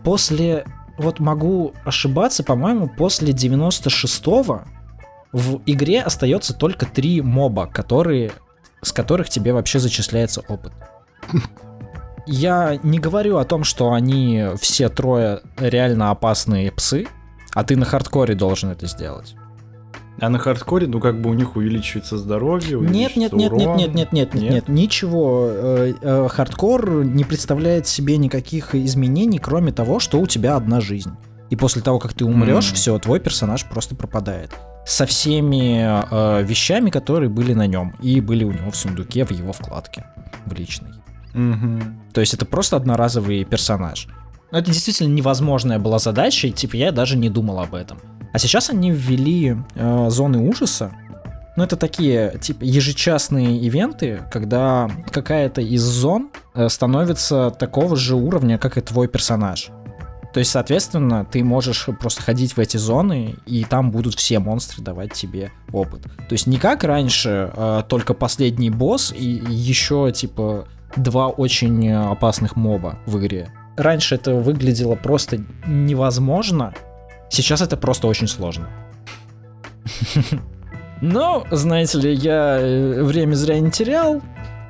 после, 0.03 0.65
вот 0.99 1.19
могу 1.19 1.75
ошибаться, 1.85 2.45
по-моему, 2.45 2.89
после 2.89 3.33
96 3.33 4.25
в 5.33 5.61
игре 5.67 6.03
остается 6.03 6.55
только 6.55 6.87
три 6.87 7.21
моба, 7.21 7.67
которые, 7.67 8.33
с 8.83 8.93
которых 8.93 9.29
тебе 9.29 9.53
вообще 9.53 9.79
зачисляется 9.79 10.43
опыт. 10.49 10.73
Я 12.27 12.79
не 12.83 12.99
говорю 12.99 13.37
о 13.37 13.45
том, 13.45 13.63
что 13.63 13.93
они 13.93 14.47
все 14.61 14.89
трое 14.89 15.43
реально 15.59 16.11
опасные 16.11 16.73
псы, 16.73 17.07
а 17.55 17.63
ты 17.65 17.77
на 17.77 17.85
хардкоре 17.85 18.35
должен 18.35 18.71
это 18.71 18.87
сделать. 18.87 19.37
А 20.19 20.29
на 20.31 20.39
хардкоре, 20.39 20.87
ну 20.87 20.99
как 21.01 21.21
бы 21.21 21.31
у 21.31 21.35
них 21.35 21.57
увеличивается 21.57 22.17
здоровье, 22.17 22.79
Нет, 22.81 23.17
нет, 23.17 23.33
увеличивается 23.33 23.37
нет, 23.37 23.53
нет, 23.53 23.53
урон. 23.53 23.77
нет, 23.77 23.95
нет, 23.95 24.13
нет, 24.13 24.35
нет, 24.35 24.43
Нет? 24.43 24.53
нет, 24.53 24.69
ничего. 24.69 25.49
Э, 25.51 25.95
э, 26.01 26.29
Хардкор 26.29 27.05
не 27.05 27.25
представляет 27.25 27.87
себе 27.87 28.17
никаких 28.17 28.75
изменений, 28.75 29.39
кроме 29.39 29.73
того, 29.73 29.99
что 30.01 30.19
у 30.21 30.27
тебя 30.27 30.57
одна 30.57 30.81
жизнь. 30.81 31.13
И 31.51 31.57
после 31.57 31.83
того, 31.83 31.99
как 31.99 32.15
ты 32.15 32.25
умрешь, 32.25 32.71
М. 32.71 32.75
все, 32.75 32.99
твой 32.99 33.21
персонаж 33.21 33.65
просто 33.67 33.95
пропадает. 33.95 34.51
Со 34.87 35.05
всеми 35.05 35.85
э, 36.11 36.43
вещами, 36.45 36.91
которые 36.91 37.29
были 37.29 37.53
на 37.53 37.67
нем 37.67 37.95
и 38.01 38.21
были 38.21 38.45
у 38.45 38.53
него 38.53 38.71
в 38.71 38.77
сундуке, 38.77 39.25
в 39.25 39.31
его 39.33 39.53
вкладке, 39.53 40.07
в 40.47 40.55
личной. 40.55 40.93
Мгм. 41.35 42.01
То 42.15 42.21
есть 42.21 42.33
это 42.35 42.47
просто 42.47 42.77
одноразовый 42.77 43.45
персонаж. 43.45 44.09
Но 44.51 44.59
это 44.59 44.71
действительно 44.73 45.13
невозможная 45.13 45.79
была 45.79 45.99
задача, 45.99 46.47
и 46.47 46.53
типа 46.53 46.77
я 46.77 46.93
даже 46.93 47.19
не 47.19 47.29
думал 47.29 47.61
об 47.61 47.75
этом. 47.75 47.99
А 48.33 48.39
сейчас 48.39 48.71
они 48.71 48.91
ввели 48.91 49.57
э, 49.75 50.07
зоны 50.11 50.39
ужаса. 50.39 50.93
Ну, 51.57 51.65
это 51.65 51.77
такие, 51.77 52.39
типа, 52.39 52.65
ежечасные 52.65 53.59
ивенты, 53.59 54.21
когда 54.31 54.91
какая-то 55.11 55.63
из 55.63 55.83
зон 55.83 56.31
э, 56.55 56.69
становится 56.69 57.51
такого 57.51 57.97
же 57.97 58.15
уровня, 58.15 58.59
как 58.59 58.77
и 58.77 58.83
твой 58.83 59.09
персонаж. 59.09 59.71
То 60.35 60.41
есть, 60.41 60.51
соответственно, 60.51 61.25
ты 61.25 61.43
можешь 61.43 61.89
просто 61.99 62.21
ходить 62.23 62.57
в 62.57 62.61
эти 62.61 62.77
зоны, 62.77 63.37
и 63.47 63.65
там 63.65 63.91
будут 63.91 64.17
все 64.17 64.39
монстры 64.39 64.83
давать 64.83 65.15
тебе 65.15 65.51
опыт. 65.73 66.03
То 66.03 66.33
есть 66.33 66.47
не 66.47 66.59
как 66.59 66.85
раньше, 66.85 67.51
э, 67.57 67.83
только 67.89 68.13
последний 68.13 68.69
босс 68.69 69.15
и 69.17 69.25
еще, 69.25 70.13
типа, 70.15 70.69
два 70.95 71.29
очень 71.29 71.91
опасных 71.91 72.55
моба 72.55 72.99
в 73.07 73.19
игре. 73.19 73.49
Раньше 73.79 74.15
это 74.15 74.35
выглядело 74.35 74.95
просто 74.95 75.43
невозможно, 75.67 76.75
сейчас 77.29 77.61
это 77.61 77.77
просто 77.77 78.07
очень 78.07 78.29
сложно. 78.29 78.69
Но, 81.01 81.47
знаете 81.51 81.99
ли, 81.99 82.15
я 82.15 82.59
э, 82.59 83.03
время 83.03 83.35
зря 83.35 83.61
не 83.61 83.71
терял. 83.71 84.23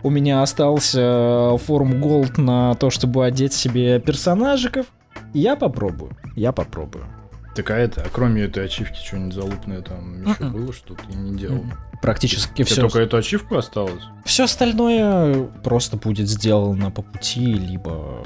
У 0.03 0.11
меня 0.11 0.43
остался 0.43 1.01
э, 1.01 1.59
форум 1.59 1.95
Gold 1.95 2.41
на 2.41 2.75
то, 2.75 2.91
чтобы 2.91 3.25
одеть 3.25 3.53
себе 3.53 4.01
персонажиков. 4.01 4.87
Я 5.35 5.57
попробую, 5.57 6.17
я 6.35 6.53
попробую. 6.53 7.07
Так 7.55 7.71
а 7.71 7.77
это, 7.77 8.03
а 8.03 8.09
кроме 8.13 8.43
этой 8.43 8.65
ачивки, 8.67 8.99
что-нибудь 8.99 9.35
залупное 9.35 9.81
там 9.81 10.23
еще 10.23 10.45
Мгм. 10.45 10.53
было, 10.53 10.73
что 10.73 10.95
ты 10.95 11.17
не 11.17 11.37
делал? 11.39 11.65
Практически 12.03 12.53
Тебе 12.57 12.65
все. 12.67 12.81
только 12.83 13.01
эту 13.01 13.17
ачивку 13.17 13.57
осталось? 13.57 14.03
Все 14.27 14.45
остальное 14.45 15.45
просто 15.65 15.97
будет 15.97 16.29
сделано 16.29 16.91
по 16.91 17.01
пути, 17.03 17.55
либо... 17.55 18.23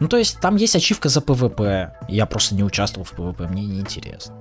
Ну, 0.00 0.08
то 0.08 0.16
есть, 0.16 0.40
там 0.40 0.56
есть 0.56 0.76
ачивка 0.76 1.08
за 1.08 1.20
ПВП. 1.20 1.94
Я 2.08 2.26
просто 2.26 2.54
не 2.54 2.62
участвовал 2.62 3.04
в 3.04 3.12
ПВП, 3.12 3.48
мне 3.48 3.64
не 3.64 3.80
интересно. 3.80 4.34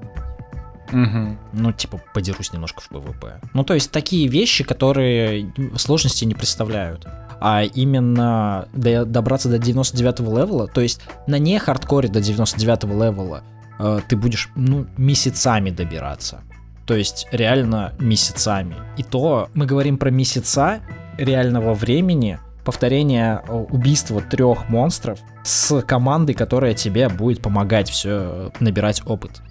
Угу. 0.91 1.37
Ну, 1.53 1.71
типа, 1.73 1.99
подерусь 2.13 2.53
немножко 2.53 2.81
в 2.81 2.89
ПВП. 2.89 3.41
Ну, 3.53 3.63
то 3.63 3.73
есть, 3.73 3.91
такие 3.91 4.27
вещи, 4.27 4.63
которые 4.63 5.51
сложности 5.75 6.25
не 6.25 6.33
представляют. 6.33 7.07
А 7.39 7.63
именно 7.63 8.67
до- 8.73 9.05
добраться 9.05 9.49
до 9.49 9.59
99 9.59 10.19
левела, 10.21 10.67
то 10.67 10.81
есть 10.81 11.01
на 11.27 11.37
не 11.37 11.59
хардкоре 11.59 12.09
до 12.09 12.19
99 12.19 12.83
левела 12.85 13.43
э, 13.79 13.99
ты 14.07 14.15
будешь, 14.17 14.49
ну, 14.55 14.87
месяцами 14.97 15.69
добираться. 15.69 16.41
То 16.87 16.95
есть 16.95 17.27
реально 17.31 17.93
месяцами. 17.99 18.77
И 18.97 19.03
то 19.03 19.49
мы 19.53 19.65
говорим 19.65 19.97
про 19.97 20.09
месяца 20.09 20.79
реального 21.17 21.73
времени, 21.73 22.39
повторение 22.67 23.41
э, 23.47 23.53
убийства 23.53 24.21
трех 24.21 24.67
монстров 24.67 25.19
с 25.41 25.81
командой, 25.83 26.33
которая 26.33 26.73
тебе 26.73 27.07
будет 27.07 27.41
помогать 27.41 27.89
все 27.89 28.51
набирать 28.59 29.01
опыт. 29.05 29.41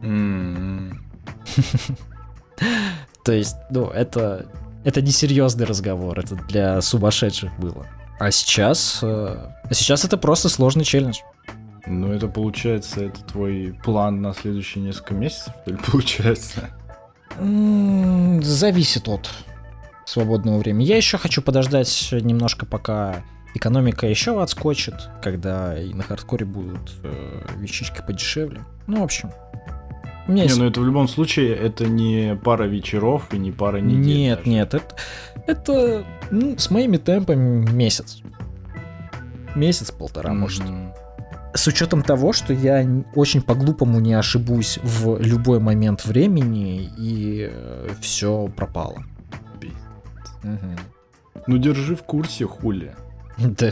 То 3.22 3.32
есть, 3.32 3.56
ну, 3.68 3.88
это, 3.88 4.46
это 4.82 5.02
не 5.02 5.10
серьезный 5.10 5.66
разговор, 5.66 6.18
это 6.18 6.36
для 6.36 6.80
сумасшедших 6.80 7.50
было. 7.58 7.86
А 8.18 8.30
сейчас, 8.30 9.00
э, 9.02 9.06
а 9.06 9.74
сейчас 9.74 10.06
это 10.06 10.16
просто 10.16 10.48
сложный 10.48 10.84
челлендж. 10.84 11.18
Ну, 11.86 12.10
это 12.14 12.28
получается, 12.28 13.04
это 13.04 13.22
твой 13.24 13.78
план 13.84 14.22
на 14.22 14.32
следующие 14.32 14.82
несколько 14.82 15.12
месяцев, 15.12 15.52
что 15.60 15.70
ли, 15.72 15.76
получается? 15.86 16.70
Зависит 18.40 19.06
от 19.06 19.28
свободного 20.08 20.58
времени. 20.58 20.84
Я 20.84 20.96
еще 20.96 21.18
хочу 21.18 21.42
подождать 21.42 22.08
немножко, 22.12 22.64
пока 22.64 23.22
экономика 23.54 24.06
еще 24.06 24.42
отскочит, 24.42 24.94
когда 25.22 25.78
и 25.78 25.92
на 25.92 26.02
хардкоре 26.02 26.46
будут 26.46 26.94
э, 27.02 27.40
вещички 27.58 28.02
подешевле. 28.06 28.64
Ну, 28.86 29.00
в 29.00 29.04
общем. 29.04 29.30
У 30.26 30.32
меня 30.32 30.42
не, 30.42 30.48
есть... 30.48 30.58
ну 30.58 30.66
это 30.66 30.80
в 30.80 30.84
любом 30.84 31.08
случае, 31.08 31.54
это 31.54 31.86
не 31.86 32.36
пара 32.36 32.64
вечеров 32.64 33.32
и 33.32 33.38
не 33.38 33.52
пара 33.52 33.78
недель. 33.78 34.16
Нет, 34.16 34.38
даже. 34.38 34.50
нет, 34.50 34.74
это, 34.74 34.96
это 35.46 36.04
ну, 36.30 36.58
с 36.58 36.70
моими 36.70 36.96
темпами 36.96 37.70
месяц. 37.70 38.22
Месяц-полтора, 39.54 40.30
mm-hmm. 40.30 40.34
может. 40.34 40.62
С 41.54 41.66
учетом 41.66 42.02
того, 42.02 42.32
что 42.32 42.52
я 42.52 42.86
очень 43.14 43.40
по-глупому 43.40 44.00
не 44.00 44.12
ошибусь 44.12 44.78
в 44.82 45.18
любой 45.20 45.60
момент 45.60 46.04
времени, 46.04 46.90
и 46.98 47.48
э, 47.50 47.88
все 48.00 48.48
пропало. 48.54 49.02
Угу. 50.42 51.42
Ну 51.46 51.58
держи 51.58 51.96
в 51.96 52.02
курсе, 52.02 52.46
хули. 52.46 52.94
Да, 53.38 53.70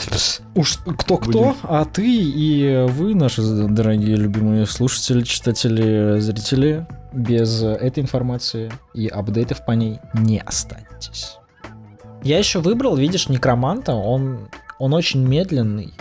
уж 0.54 0.78
кто-кто, 0.78 1.56
а 1.64 1.85
ты 1.85 2.06
и 2.06 2.87
вы, 2.88 3.16
наши 3.16 3.42
дорогие 3.42 4.14
любимые 4.14 4.64
слушатели, 4.64 5.23
читатели, 5.23 6.20
зрители, 6.20 6.87
без 7.12 7.62
этой 7.62 8.04
информации 8.04 8.70
и 8.94 9.08
апдейтов 9.08 9.64
по 9.64 9.73
ней 9.73 9.99
не 10.14 10.40
останетесь. 10.40 11.38
Я 12.23 12.38
еще 12.38 12.61
выбрал, 12.61 12.96
видишь, 12.96 13.28
некроманта, 13.28 13.92
он, 13.92 14.49
он 14.78 14.94
очень 14.94 15.26
медленный. 15.26 15.94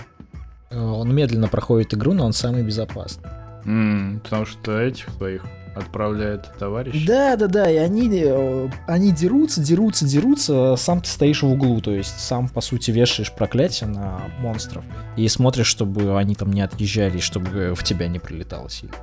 Э, 0.69 0.79
он 0.79 1.13
медленно 1.13 1.47
проходит 1.47 1.93
игру, 1.93 2.13
но 2.13 2.25
он 2.25 2.33
самый 2.33 2.63
безопасный. 2.63 3.29
Mm, 3.65 4.19
потому 4.19 4.45
что 4.45 4.79
этих 4.79 5.09
своих 5.09 5.43
отправляет 5.75 6.51
товарищ. 6.57 7.05
Да, 7.05 7.35
да, 7.35 7.47
да, 7.47 7.69
и 7.69 7.75
они, 7.75 8.09
э, 8.23 8.69
они 8.87 9.11
дерутся, 9.11 9.61
дерутся, 9.61 10.05
дерутся, 10.05 10.75
сам 10.77 11.01
ты 11.01 11.09
стоишь 11.09 11.43
в 11.43 11.47
углу, 11.47 11.81
то 11.81 11.91
есть 11.91 12.19
сам, 12.19 12.47
по 12.47 12.61
сути, 12.61 12.91
вешаешь 12.91 13.31
проклятие 13.31 13.89
на 13.89 14.21
монстров 14.39 14.85
и 15.17 15.27
смотришь, 15.27 15.67
чтобы 15.67 16.17
они 16.17 16.35
там 16.35 16.51
не 16.51 16.61
отъезжали, 16.61 17.19
чтобы 17.19 17.75
в 17.75 17.83
тебя 17.83 18.07
не 18.07 18.19
прилетало 18.19 18.69
сильно. 18.69 18.95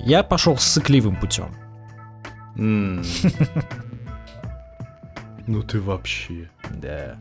Я 0.00 0.22
пошел 0.22 0.56
с 0.56 0.64
цикливым 0.64 1.16
путем. 1.16 1.54
Ну 5.46 5.62
ты 5.62 5.80
вообще. 5.80 6.50
Да. 6.74 7.16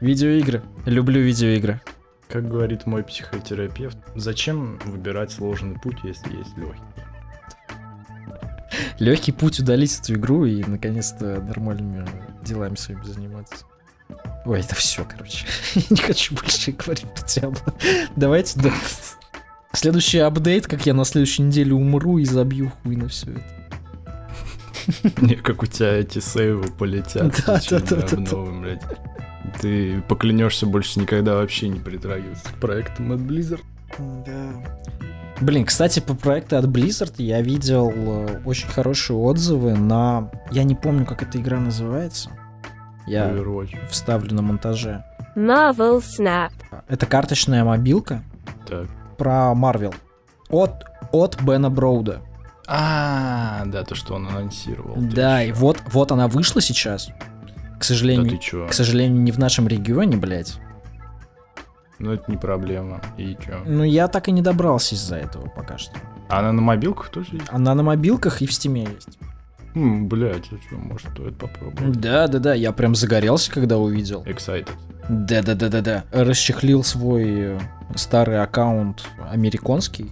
Видеоигры. 0.00 0.62
Люблю 0.86 1.20
видеоигры. 1.20 1.80
Как 2.28 2.48
говорит 2.48 2.86
мой 2.86 3.02
психотерапевт, 3.02 3.98
зачем 4.14 4.78
выбирать 4.84 5.32
сложный 5.32 5.76
путь, 5.80 5.96
если 6.04 6.36
есть 6.36 6.56
легкий? 6.56 6.80
Легкий 8.98 9.32
путь 9.32 9.60
удалить 9.60 9.98
эту 10.00 10.14
игру 10.14 10.44
и 10.44 10.62
наконец-то 10.64 11.40
нормальными 11.40 12.06
делами 12.44 12.76
своими 12.76 13.04
заниматься. 13.04 13.64
Ой, 14.44 14.60
это 14.60 14.74
все, 14.74 15.04
короче. 15.04 15.46
Не 15.90 15.96
хочу 15.96 16.34
больше 16.34 16.72
говорить 16.72 17.06
про 17.14 17.26
Диабло. 17.26 17.74
Давайте, 18.16 18.60
да. 18.60 18.72
Следующий 19.72 20.18
апдейт, 20.18 20.66
как 20.66 20.84
я 20.84 20.94
на 20.94 21.04
следующей 21.04 21.42
неделе 21.42 21.72
умру 21.72 22.18
и 22.18 22.24
забью 22.24 22.72
хуй 22.82 22.96
на 22.96 23.08
все 23.08 23.30
это. 23.30 23.62
Не, 25.22 25.34
как 25.36 25.62
у 25.62 25.66
тебя 25.66 25.94
эти 25.94 26.18
сейвы 26.18 26.64
полетят. 26.78 27.34
Да, 27.46 27.60
да, 27.70 27.78
да, 27.80 28.16
да. 28.16 28.80
Ты 29.60 30.00
поклянешься 30.02 30.66
больше 30.66 31.00
никогда 31.00 31.34
вообще 31.34 31.68
не 31.68 31.80
притрагиваться 31.80 32.48
к 32.48 32.60
проектам 32.60 33.12
от 33.12 33.20
Blizzard. 33.20 33.62
Да. 34.26 34.52
Блин, 35.42 35.64
кстати, 35.64 35.98
по 35.98 36.14
проекту 36.14 36.56
от 36.56 36.66
Blizzard 36.66 37.14
я 37.18 37.42
видел 37.42 37.92
э, 37.92 38.40
очень 38.44 38.68
хорошие 38.68 39.16
отзывы 39.16 39.74
на... 39.74 40.30
Я 40.52 40.62
не 40.62 40.76
помню, 40.76 41.04
как 41.04 41.24
эта 41.24 41.38
игра 41.38 41.58
называется. 41.58 42.30
Я 43.08 43.28
Overwatch. 43.28 43.88
вставлю 43.90 44.36
на 44.36 44.42
монтаже. 44.42 45.04
Marvel 45.34 45.98
Snap. 45.98 46.52
Это 46.86 47.06
карточная 47.06 47.64
мобилка. 47.64 48.22
Так. 48.68 48.86
Про 49.18 49.52
Marvel. 49.56 49.92
От, 50.48 50.84
от 51.10 51.42
Бена 51.42 51.70
Броуда. 51.70 52.20
А, 52.68 53.64
да, 53.66 53.82
то, 53.82 53.96
что 53.96 54.14
он 54.14 54.28
анонсировал. 54.28 54.94
Да, 54.96 55.42
и 55.42 55.50
вот, 55.50 55.78
вот 55.86 56.12
она 56.12 56.28
вышла 56.28 56.60
сейчас. 56.60 57.08
К 57.80 57.82
сожалению, 57.82 58.38
да 58.52 58.68
к 58.68 58.72
сожалению, 58.72 59.20
не 59.20 59.32
в 59.32 59.38
нашем 59.38 59.66
регионе, 59.66 60.16
блядь. 60.16 60.54
Ну, 62.02 62.10
это 62.10 62.24
не 62.28 62.36
проблема. 62.36 63.00
И 63.16 63.36
чё? 63.46 63.62
Ну, 63.64 63.84
я 63.84 64.08
так 64.08 64.26
и 64.26 64.32
не 64.32 64.42
добрался 64.42 64.96
из-за 64.96 65.16
этого 65.16 65.48
пока 65.48 65.78
что. 65.78 65.94
А 66.28 66.40
она 66.40 66.50
на 66.50 66.60
мобилках 66.60 67.10
тоже 67.10 67.28
есть? 67.34 67.46
Она 67.48 67.76
на 67.76 67.84
мобилках 67.84 68.42
и 68.42 68.46
в 68.46 68.52
стиме 68.52 68.88
есть. 68.92 69.18
Хм, 69.76 70.08
блядь, 70.08 70.48
а 70.50 70.56
что, 70.66 70.74
может, 70.74 71.08
стоит 71.12 71.38
попробовать? 71.38 72.00
Да, 72.00 72.26
да, 72.26 72.40
да, 72.40 72.54
я 72.54 72.72
прям 72.72 72.96
загорелся, 72.96 73.52
когда 73.52 73.78
увидел. 73.78 74.24
Excited. 74.24 74.68
Да, 75.08 75.42
да, 75.42 75.54
да, 75.54 75.68
да, 75.68 75.80
да. 75.80 76.04
Расчехлил 76.10 76.82
свой 76.82 77.24
э, 77.28 77.60
старый 77.94 78.42
аккаунт 78.42 79.04
американский, 79.30 80.10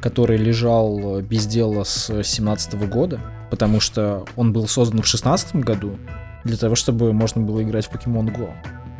который 0.00 0.36
лежал 0.36 1.18
э, 1.18 1.22
без 1.22 1.46
дела 1.46 1.82
с 1.82 2.22
17 2.22 2.88
года, 2.88 3.18
потому 3.50 3.80
что 3.80 4.24
он 4.36 4.52
был 4.52 4.68
создан 4.68 5.02
в 5.02 5.06
16 5.08 5.56
году 5.56 5.98
для 6.44 6.56
того, 6.56 6.76
чтобы 6.76 7.12
можно 7.12 7.40
было 7.40 7.64
играть 7.64 7.86
в 7.86 7.92
Pokemon 7.92 8.32
Go. 8.32 8.52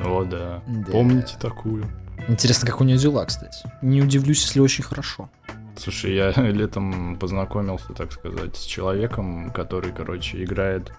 О, 0.04 0.24
да. 0.24 0.60
да. 0.66 0.90
Помните 0.90 1.36
такую? 1.40 1.86
Интересно, 2.28 2.66
как 2.66 2.80
у 2.80 2.84
нее 2.84 2.98
дела, 2.98 3.24
кстати. 3.24 3.58
Не 3.82 4.02
удивлюсь, 4.02 4.42
если 4.42 4.60
очень 4.60 4.84
хорошо. 4.84 5.28
Слушай, 5.76 6.14
я 6.14 6.30
летом 6.36 7.16
познакомился, 7.18 7.92
так 7.92 8.12
сказать, 8.12 8.56
с 8.56 8.64
человеком, 8.64 9.50
который, 9.50 9.92
короче, 9.92 10.42
играет 10.42 10.92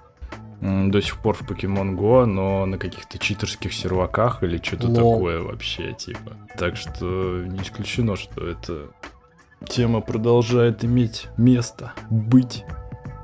до 0.62 1.02
сих 1.02 1.18
пор 1.18 1.36
в 1.36 1.42
Pokemon 1.42 1.98
Go, 1.98 2.26
но 2.26 2.66
на 2.66 2.78
каких-то 2.78 3.18
читерских 3.18 3.74
серваках 3.74 4.44
или 4.44 4.58
что-то 4.64 4.94
такое 4.94 5.42
вообще, 5.42 5.94
типа. 5.94 6.38
Так 6.58 6.78
что 6.78 7.44
не 7.46 7.62
исключено, 7.62 8.16
что 8.16 8.48
эта 8.48 8.88
тема 9.68 10.00
продолжает 10.00 10.86
иметь 10.86 11.28
место, 11.38 11.92
быть. 12.10 12.64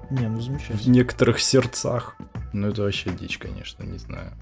Не, 0.10 0.28
ну 0.28 0.42
замечательно. 0.42 0.80
В 0.80 0.88
некоторых 0.88 1.40
сердцах. 1.40 2.16
Ну 2.52 2.68
это 2.68 2.82
вообще 2.82 3.12
дичь, 3.12 3.38
конечно, 3.38 3.84
не 3.84 4.00
знаю. 4.00 4.34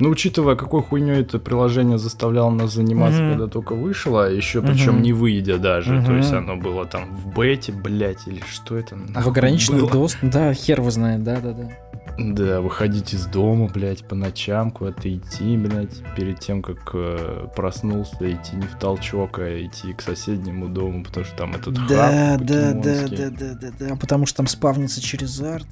Ну, 0.00 0.10
учитывая, 0.10 0.56
какой 0.56 0.82
хуйней 0.82 1.20
это 1.20 1.38
приложение 1.38 1.98
заставляло 1.98 2.50
нас 2.50 2.74
заниматься, 2.74 3.20
mm-hmm. 3.20 3.30
когда 3.30 3.46
только 3.46 3.74
вышло, 3.74 4.26
а 4.26 4.28
еще 4.28 4.58
mm-hmm. 4.58 4.66
причем 4.66 5.02
не 5.02 5.12
выйдя 5.12 5.58
даже. 5.58 5.94
Mm-hmm. 5.94 6.06
То 6.06 6.12
есть 6.14 6.32
оно 6.32 6.56
было 6.56 6.84
там 6.84 7.14
в 7.14 7.28
бете, 7.34 7.72
блять, 7.72 8.26
или 8.26 8.42
что 8.50 8.76
это? 8.76 8.96
В 8.96 9.28
ограниченном 9.28 9.88
доступе. 9.88 10.28
Да, 10.28 10.52
хер 10.52 10.80
вы 10.80 10.90
знает, 10.90 11.22
да, 11.22 11.40
да, 11.40 11.52
да. 11.52 11.70
Да, 12.16 12.60
выходить 12.60 13.12
из 13.12 13.26
дома, 13.26 13.68
блядь, 13.68 14.06
по 14.06 14.14
ночам 14.14 14.70
куда-то 14.70 15.12
идти, 15.12 15.56
блядь, 15.56 16.02
перед 16.16 16.38
тем, 16.38 16.62
как 16.62 16.90
э, 16.94 17.48
проснулся, 17.56 18.16
идти 18.20 18.54
не 18.54 18.66
в 18.66 18.78
толчок, 18.78 19.40
а 19.40 19.64
идти 19.64 19.92
к 19.92 20.00
соседнему 20.00 20.68
дому, 20.68 21.02
потому 21.02 21.26
что 21.26 21.36
там 21.36 21.54
этот 21.54 21.74
да, 21.88 22.36
храп 22.36 22.46
да, 22.46 22.72
да, 22.72 23.08
да, 23.08 23.28
да, 23.30 23.50
да, 23.60 23.70
да, 23.78 23.96
потому 23.96 24.26
что 24.26 24.38
там 24.38 24.46
спавнится 24.46 25.02
через 25.02 25.40
арт. 25.40 25.66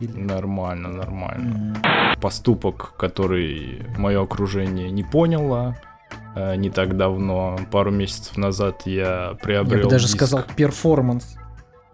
Или... 0.00 0.12
Нормально, 0.12 0.88
нормально. 0.88 1.74
Mm-hmm. 1.82 2.20
Поступок, 2.20 2.94
который 2.96 3.82
мое 3.96 4.22
окружение 4.22 4.90
не 4.90 5.02
поняло 5.02 5.76
э, 6.34 6.56
не 6.56 6.70
так 6.70 6.96
давно, 6.96 7.58
пару 7.70 7.90
месяцев 7.90 8.36
назад 8.36 8.82
я 8.86 9.36
приобрел. 9.42 9.78
Я 9.78 9.84
бы 9.84 9.90
даже 9.90 10.06
диск... 10.06 10.16
сказал 10.16 10.44
performance. 10.56 11.36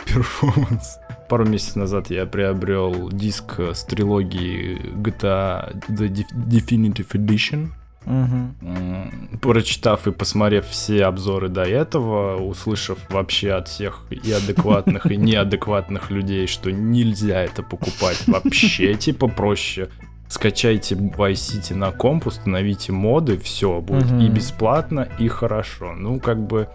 Performance. 0.04 0.98
Пару 1.28 1.46
месяцев 1.46 1.76
назад 1.76 2.10
я 2.10 2.26
приобрел 2.26 3.08
диск 3.10 3.58
с 3.58 3.84
трилогии 3.84 4.78
GTA 4.96 5.74
The 5.88 6.24
Definitive 6.34 7.08
Edition. 7.12 7.70
Угу. 8.06 9.38
Прочитав 9.40 10.06
и 10.06 10.12
посмотрев 10.12 10.66
все 10.66 11.04
обзоры 11.04 11.48
до 11.48 11.62
этого, 11.62 12.36
услышав 12.36 12.98
вообще 13.10 13.52
от 13.52 13.68
всех 13.68 14.02
и 14.10 14.30
адекватных, 14.30 15.06
и 15.06 15.16
неадекватных 15.16 16.10
людей, 16.10 16.46
что 16.46 16.70
нельзя 16.70 17.42
это 17.42 17.62
покупать 17.62 18.22
вообще, 18.26 18.94
типа 18.98 19.28
проще. 19.28 19.88
Скачайте 20.28 20.94
Vice 20.94 21.32
City 21.32 21.74
на 21.74 21.92
комп, 21.92 22.26
установите 22.26 22.92
моды, 22.92 23.38
все 23.38 23.80
будет 23.80 24.10
угу. 24.10 24.20
и 24.20 24.28
бесплатно, 24.28 25.08
и 25.18 25.28
хорошо. 25.28 25.92
Ну, 25.92 26.18
как 26.18 26.44
бы 26.44 26.68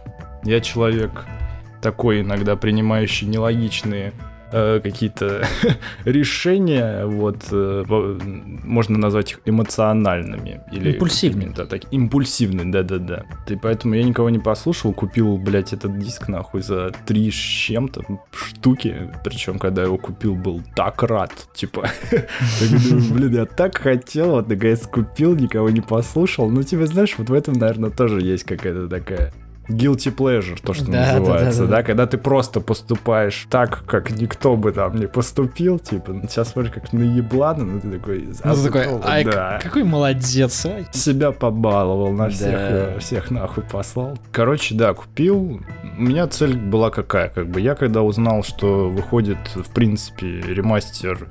я 0.43 0.61
человек 0.61 1.25
такой 1.81 2.21
иногда 2.21 2.55
принимающий 2.55 3.27
нелогичные 3.27 4.13
э, 4.51 4.79
какие-то 4.81 5.45
решения, 6.05 7.05
вот, 7.05 7.47
э, 7.51 7.83
можно 8.63 8.97
назвать 8.97 9.31
их 9.31 9.41
эмоциональными. 9.45 10.61
Или 10.71 10.93
импульсивными. 10.93 11.53
Да, 11.55 11.65
так, 11.65 11.81
импульсивными, 11.91 12.71
да-да-да. 12.71 13.25
И 13.47 13.55
поэтому 13.55 13.95
я 13.95 14.03
никого 14.03 14.29
не 14.29 14.39
послушал, 14.39 14.93
купил, 14.93 15.37
блядь, 15.37 15.73
этот 15.73 15.97
диск 15.99 16.27
нахуй 16.27 16.61
за 16.61 16.91
три 17.05 17.31
с 17.31 17.35
чем-то 17.35 18.03
штуки. 18.31 19.11
Причем, 19.23 19.59
когда 19.59 19.81
я 19.81 19.87
его 19.87 19.97
купил, 19.97 20.35
был 20.35 20.61
так 20.75 21.03
рад, 21.03 21.31
типа. 21.53 21.89
Блин, 23.11 23.33
я 23.33 23.45
так 23.45 23.77
хотел, 23.77 24.31
вот, 24.31 24.47
наконец 24.47 24.87
купил, 24.87 25.35
никого 25.35 25.69
не 25.69 25.81
послушал. 25.81 26.49
Ну, 26.49 26.63
типа, 26.63 26.85
знаешь, 26.85 27.15
вот 27.17 27.29
в 27.29 27.33
этом, 27.33 27.55
наверное, 27.55 27.89
тоже 27.89 28.21
есть 28.21 28.43
какая-то 28.43 28.87
такая 28.87 29.31
guilty 29.69 30.13
pleasure, 30.15 30.59
то, 30.61 30.73
что 30.73 30.85
Да, 30.85 30.91
да, 31.13 31.19
называется, 31.19 31.61
да, 31.61 31.67
да, 31.67 31.75
да. 31.77 31.83
когда 31.83 32.05
ты 32.07 32.17
просто 32.17 32.59
поступаешь 32.61 33.47
так, 33.49 33.83
как 33.85 34.11
никто 34.11 34.55
бы 34.55 34.71
там 34.71 34.95
не 34.97 35.07
поступил, 35.07 35.79
типа, 35.79 36.11
ну, 36.13 36.21
сейчас 36.27 36.49
смотришь, 36.51 36.73
как 36.73 36.91
на 36.93 37.03
еблана, 37.03 37.63
ну 37.63 37.79
ты 37.79 37.89
такой, 37.91 38.25
Ну, 38.27 38.33
ты 38.33 38.63
такой, 38.63 38.81
«Азатол, 38.85 39.01
ай, 39.05 39.23
да. 39.23 39.59
какой 39.61 39.83
молодец, 39.83 40.65
а. 40.65 40.83
себя 40.91 41.31
побаловал, 41.31 42.11
на 42.11 42.25
Да. 42.25 42.29
всех, 42.31 42.49
э, 42.53 42.97
всех 42.99 43.31
нахуй 43.31 43.63
послал. 43.63 44.17
Короче, 44.31 44.75
да, 44.75 44.93
купил. 44.93 45.61
У 45.97 46.01
меня 46.01 46.27
цель 46.27 46.57
была 46.57 46.89
какая, 46.89 47.29
как 47.29 47.47
бы, 47.47 47.61
я 47.61 47.75
когда 47.75 48.01
узнал, 48.01 48.43
что 48.43 48.89
выходит, 48.89 49.37
в 49.55 49.69
принципе, 49.73 50.27
ремастер 50.41 51.27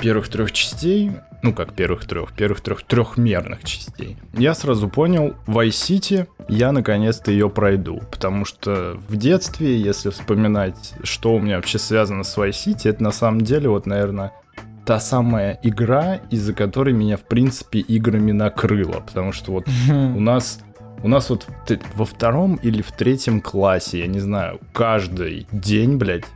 первых 0.00 0.28
трех 0.28 0.52
частей, 0.52 1.12
ну 1.42 1.52
как 1.52 1.74
первых 1.74 2.06
трех, 2.06 2.32
первых 2.32 2.60
трех 2.60 2.82
трехмерных 2.82 3.64
частей, 3.64 4.16
я 4.34 4.54
сразу 4.54 4.88
понял, 4.88 5.34
Vice 5.46 5.68
City 5.70 6.26
я 6.48 6.72
наконец-то 6.72 7.30
ее 7.30 7.50
пройду, 7.50 8.00
потому 8.10 8.44
что 8.44 8.98
в 9.08 9.16
детстве, 9.16 9.78
если 9.80 10.10
вспоминать, 10.10 10.94
что 11.02 11.34
у 11.34 11.40
меня 11.40 11.56
вообще 11.56 11.78
связано 11.78 12.24
с 12.24 12.36
City, 12.38 12.88
это 12.88 13.02
на 13.02 13.12
самом 13.12 13.42
деле 13.42 13.68
вот, 13.68 13.86
наверное, 13.86 14.32
та 14.84 14.98
самая 14.98 15.58
игра, 15.62 16.16
из-за 16.30 16.52
которой 16.52 16.94
меня, 16.94 17.16
в 17.16 17.22
принципе, 17.22 17.80
играми 17.80 18.32
накрыло, 18.32 19.00
потому 19.06 19.32
что 19.32 19.52
вот 19.52 19.66
у 19.88 20.20
нас 20.20 20.60
у 21.02 21.08
нас 21.08 21.30
вот 21.30 21.46
в 21.66 21.78
во 21.94 22.04
втором 22.04 22.56
или 22.56 22.82
в 22.82 22.92
третьем 22.92 23.40
классе, 23.40 24.00
я 24.00 24.06
не 24.06 24.18
знаю, 24.18 24.60
каждый 24.72 25.46
день, 25.52 25.96
блядь, 25.96 26.26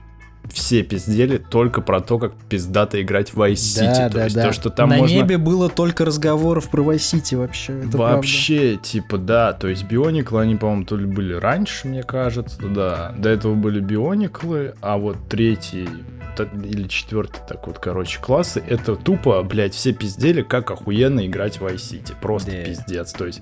все 0.52 0.82
пиздели 0.82 1.38
только 1.38 1.80
про 1.80 2.00
то, 2.00 2.18
как 2.18 2.34
пиздато 2.48 3.00
играть 3.02 3.30
в 3.32 3.40
Vice 3.40 3.54
City. 3.54 3.94
Да, 3.94 4.08
то 4.08 4.14
да, 4.14 4.24
есть 4.24 4.36
да. 4.36 4.42
то, 4.48 4.52
что 4.52 4.70
там 4.70 4.88
На 4.90 4.96
можно... 4.98 5.14
небе 5.14 5.38
было 5.38 5.68
только 5.68 6.04
разговоров 6.04 6.70
про 6.70 6.82
Vice 6.82 6.96
City 7.14 7.36
вообще. 7.36 7.72
это 7.80 7.90
правда. 7.90 8.16
Вообще, 8.16 8.76
типа, 8.76 9.18
да, 9.18 9.52
то 9.52 9.68
есть 9.68 9.84
биониклы, 9.84 10.40
они, 10.42 10.56
по-моему, 10.56 10.84
то 10.84 10.96
ли 10.96 11.06
были 11.06 11.34
раньше, 11.34 11.88
мне 11.88 12.02
кажется, 12.02 12.58
да. 12.68 13.14
До 13.18 13.28
этого 13.28 13.54
были 13.54 13.80
биониклы, 13.80 14.74
а 14.80 14.96
вот 14.98 15.16
третий 15.28 15.88
или 16.64 16.88
четвертый, 16.88 17.40
так 17.48 17.66
вот, 17.66 17.78
короче, 17.78 18.18
классы, 18.20 18.62
это 18.66 18.96
тупо, 18.96 19.42
блядь, 19.44 19.72
все 19.74 19.92
пиздели, 19.92 20.42
как 20.42 20.70
охуенно 20.70 21.24
играть 21.26 21.60
в 21.60 21.64
Vice 21.64 21.76
City. 21.76 22.12
Просто 22.20 22.50
Да. 22.50 22.56
пиздец. 22.64 23.12
То 23.12 23.26
есть, 23.26 23.40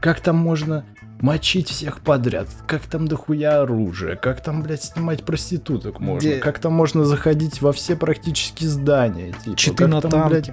как 0.00 0.20
там 0.20 0.36
можно 0.36 0.84
мочить 1.20 1.68
всех 1.68 2.00
подряд, 2.00 2.48
как 2.66 2.82
там 2.82 3.08
дохуя 3.08 3.62
оружия, 3.62 4.16
как 4.16 4.42
там, 4.42 4.62
блядь, 4.62 4.82
снимать 4.82 5.24
проституток 5.24 6.00
можно, 6.00 6.30
Да. 6.34 6.38
как 6.40 6.58
там 6.58 6.72
можно 6.72 7.04
заходить 7.04 7.62
во 7.62 7.72
все 7.72 7.96
практически 7.96 8.64
здания, 8.64 9.32
типа, 9.44 9.56
Читы 9.56 9.86
на 9.86 10.00
там, 10.00 10.28
блядь, 10.28 10.50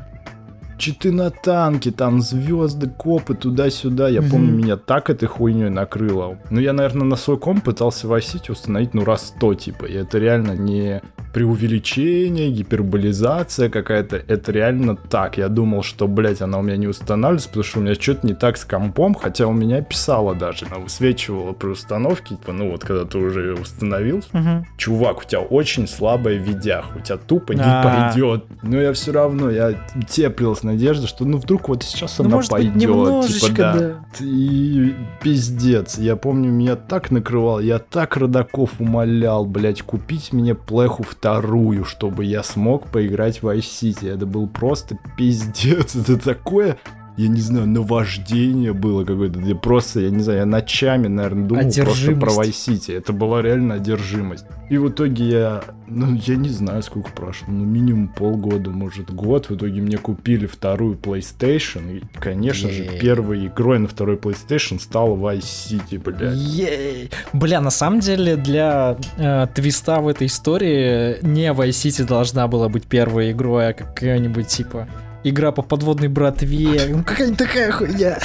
танке. 0.81 0.91
Читы 0.91 1.11
на 1.11 1.29
танке, 1.29 1.91
там 1.91 2.21
звезды, 2.21 2.87
копы 2.87 3.35
туда-сюда. 3.35 4.09
Я 4.09 4.21
Мгм. 4.21 4.29
помню, 4.31 4.53
меня 4.53 4.77
так 4.77 5.09
этой 5.09 5.27
хуйней 5.27 5.69
накрыло. 5.69 6.37
Ну, 6.49 6.59
я, 6.59 6.73
наверное, 6.73 7.05
на 7.05 7.15
свой 7.15 7.37
комп 7.37 7.63
пытался 7.63 8.07
в 8.07 8.11
City 8.13 8.51
установить, 8.51 8.93
ну, 8.93 9.03
раз 9.05 9.27
сто, 9.27 9.53
типа. 9.53 9.85
И 9.85 9.93
это 9.93 10.17
реально 10.19 10.51
не 10.53 11.01
преувеличение, 11.33 12.51
гиперболизация 12.51 13.69
какая-то. 13.69 14.17
Это 14.27 14.51
реально 14.51 14.95
так. 14.95 15.37
Я 15.37 15.47
думал, 15.47 15.83
что, 15.83 16.07
блядь, 16.07 16.41
она 16.41 16.59
у 16.59 16.61
меня 16.61 16.77
не 16.77 16.87
устанавливается, 16.87 17.47
потому 17.49 17.63
что 17.63 17.79
у 17.79 17.81
меня 17.83 17.95
что-то 17.95 18.27
не 18.27 18.33
так 18.33 18.57
с 18.57 18.65
компом, 18.65 19.13
хотя 19.15 19.47
у 19.47 19.53
меня 19.53 19.81
писала 19.81 20.35
даже, 20.35 20.65
она 20.69 20.77
высвечивала 20.79 21.53
при 21.53 21.69
установке, 21.69 22.35
типа, 22.35 22.51
ну, 22.51 22.71
вот 22.71 22.83
когда 22.83 23.05
ты 23.05 23.17
уже 23.17 23.53
установил, 23.53 24.21
Мгм. 24.33 24.65
чувак, 24.77 25.19
у 25.19 25.23
тебя 25.23 25.39
очень 25.41 25.87
слабая 25.87 26.35
видях, 26.35 26.85
у 26.95 26.99
тебя 26.99 27.17
тупо 27.17 27.53
не 27.53 27.61
пойдет. 27.83 28.45
Но 28.63 28.81
я 28.81 28.91
все 28.93 29.11
равно, 29.11 29.49
я 29.49 29.73
теплилась 30.09 30.63
надежда, 30.71 31.07
что 31.07 31.25
ну 31.25 31.37
вдруг 31.37 31.69
вот 31.69 31.83
сейчас 31.83 32.17
Ну, 32.19 32.25
она 32.25 32.35
может 32.35 32.51
быть, 32.51 32.61
пойдет. 32.71 32.75
немножечко, 32.75 33.47
типа, 33.47 33.55
да. 33.55 33.79
да. 33.79 34.25
И 34.25 34.95
пиздец, 35.21 35.97
я 35.97 36.15
помню, 36.15 36.51
меня 36.51 36.75
так 36.75 37.11
накрывал, 37.11 37.59
я 37.59 37.79
так 37.79 38.17
родаков 38.17 38.71
умолял, 38.79 39.45
блядь, 39.45 39.81
купить 39.81 40.33
мне 40.33 40.55
плеху 40.55 41.03
вторую, 41.03 41.85
чтобы 41.85 42.25
я 42.25 42.43
смог 42.43 42.87
поиграть 42.87 43.41
в 43.41 43.47
Vice 43.47 43.59
City. 43.59 44.13
Это 44.13 44.25
был 44.25 44.47
просто 44.47 44.97
пиздец, 45.17 45.95
это 45.95 46.17
такое... 46.17 46.77
Я 47.21 47.27
не 47.27 47.39
знаю, 47.39 47.67
наваждение 47.67 48.73
было 48.73 49.05
какое-то. 49.05 49.39
Я 49.41 49.53
просто, 49.53 49.99
я 49.99 50.09
не 50.09 50.23
знаю, 50.23 50.39
я 50.39 50.45
ночами, 50.47 51.07
наверное, 51.07 51.47
думал 51.47 51.71
просто 51.71 52.15
про. 52.15 52.31
Vice 52.31 52.49
City. 52.49 52.97
Это 52.97 53.13
была 53.13 53.43
реально 53.43 53.75
одержимость. 53.75 54.45
И 54.71 54.77
в 54.79 54.89
итоге 54.89 55.29
я, 55.29 55.63
ну, 55.85 56.15
я 56.15 56.35
не 56.35 56.49
знаю, 56.49 56.81
сколько 56.81 57.11
прошло, 57.11 57.49
ну, 57.49 57.63
минимум 57.63 58.07
полгода, 58.07 58.71
может, 58.71 59.13
год. 59.13 59.49
В 59.49 59.55
итоге 59.55 59.81
мне 59.81 59.99
купили 59.99 60.47
вторую 60.47 60.95
PlayStation. 60.95 61.99
И, 61.99 62.03
конечно 62.19 62.71
же, 62.71 62.85
Ей. 62.85 62.99
первой 62.99 63.45
игрой 63.45 63.77
на 63.77 63.87
второй 63.87 64.15
PlayStation 64.15 64.79
стала 64.79 65.15
Vice 65.15 65.41
City, 65.41 65.99
блядь. 65.99 67.11
Бля, 67.33 67.61
на 67.61 67.69
самом 67.69 67.99
деле 67.99 68.35
для 68.35 68.97
э, 69.17 69.45
твиста 69.53 70.01
в 70.01 70.07
этой 70.07 70.25
истории 70.25 71.23
не 71.23 71.51
Vice 71.53 71.69
City 71.69 72.03
должна 72.03 72.47
была 72.47 72.67
быть 72.67 72.85
первой 72.85 73.31
игрой, 73.31 73.69
а 73.69 73.73
какая-нибудь 73.73 74.47
типа 74.47 74.87
игра 75.23 75.51
по 75.51 75.61
подводной 75.61 76.07
братве. 76.07 76.87
Ну 76.89 77.03
какая-нибудь 77.03 77.39
такая 77.39 77.71
хуйня. 77.71 78.19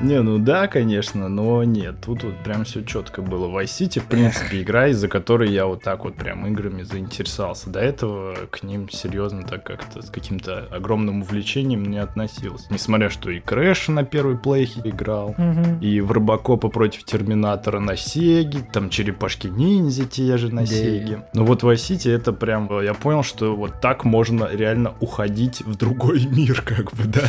Не, 0.00 0.22
ну 0.22 0.38
да, 0.38 0.68
конечно, 0.68 1.28
но 1.28 1.64
нет, 1.64 1.96
тут 2.04 2.22
вот 2.24 2.36
прям 2.44 2.64
все 2.64 2.84
четко 2.84 3.22
было. 3.22 3.48
Vice 3.48 3.64
City, 3.64 4.00
в 4.00 4.04
принципе, 4.04 4.62
игра, 4.62 4.88
из-за 4.88 5.08
которой 5.08 5.50
я 5.50 5.66
вот 5.66 5.82
так 5.82 6.04
вот 6.04 6.14
прям 6.14 6.46
играми 6.46 6.82
заинтересовался. 6.82 7.70
До 7.70 7.80
этого 7.80 8.34
к 8.50 8.62
ним 8.62 8.88
серьезно 8.88 9.42
так 9.42 9.64
как-то 9.64 10.02
с 10.02 10.10
каким-то 10.10 10.68
огромным 10.70 11.22
увлечением 11.22 11.84
не 11.84 11.98
относился. 11.98 12.66
Несмотря, 12.70 13.10
что 13.10 13.30
и 13.30 13.40
Крэш 13.40 13.88
на 13.88 14.04
первой 14.04 14.38
плейхе 14.38 14.80
играл, 14.84 15.34
и 15.80 16.00
в 16.00 16.12
Робокопа 16.12 16.68
против 16.68 17.04
Терминатора 17.04 17.80
на 17.80 17.96
Сеге, 17.96 18.64
там 18.72 18.90
черепашки 18.90 19.48
ниндзя 19.48 20.04
те 20.04 20.36
же 20.36 20.54
на 20.54 20.62
Да. 20.62 20.66
Сеге. 20.66 21.24
Но 21.34 21.44
вот 21.44 21.62
Vice 21.62 21.74
City 21.74 22.10
это 22.14 22.32
прям, 22.32 22.68
э, 22.70 22.84
я 22.84 22.94
понял, 22.94 23.22
что 23.22 23.56
вот 23.56 23.80
так 23.80 24.04
можно 24.04 24.48
реально 24.50 24.94
уходить 25.00 25.62
в 25.62 25.76
другой 25.76 26.26
мир, 26.30 26.62
как 26.62 26.92
бы, 26.94 27.04
да. 27.04 27.22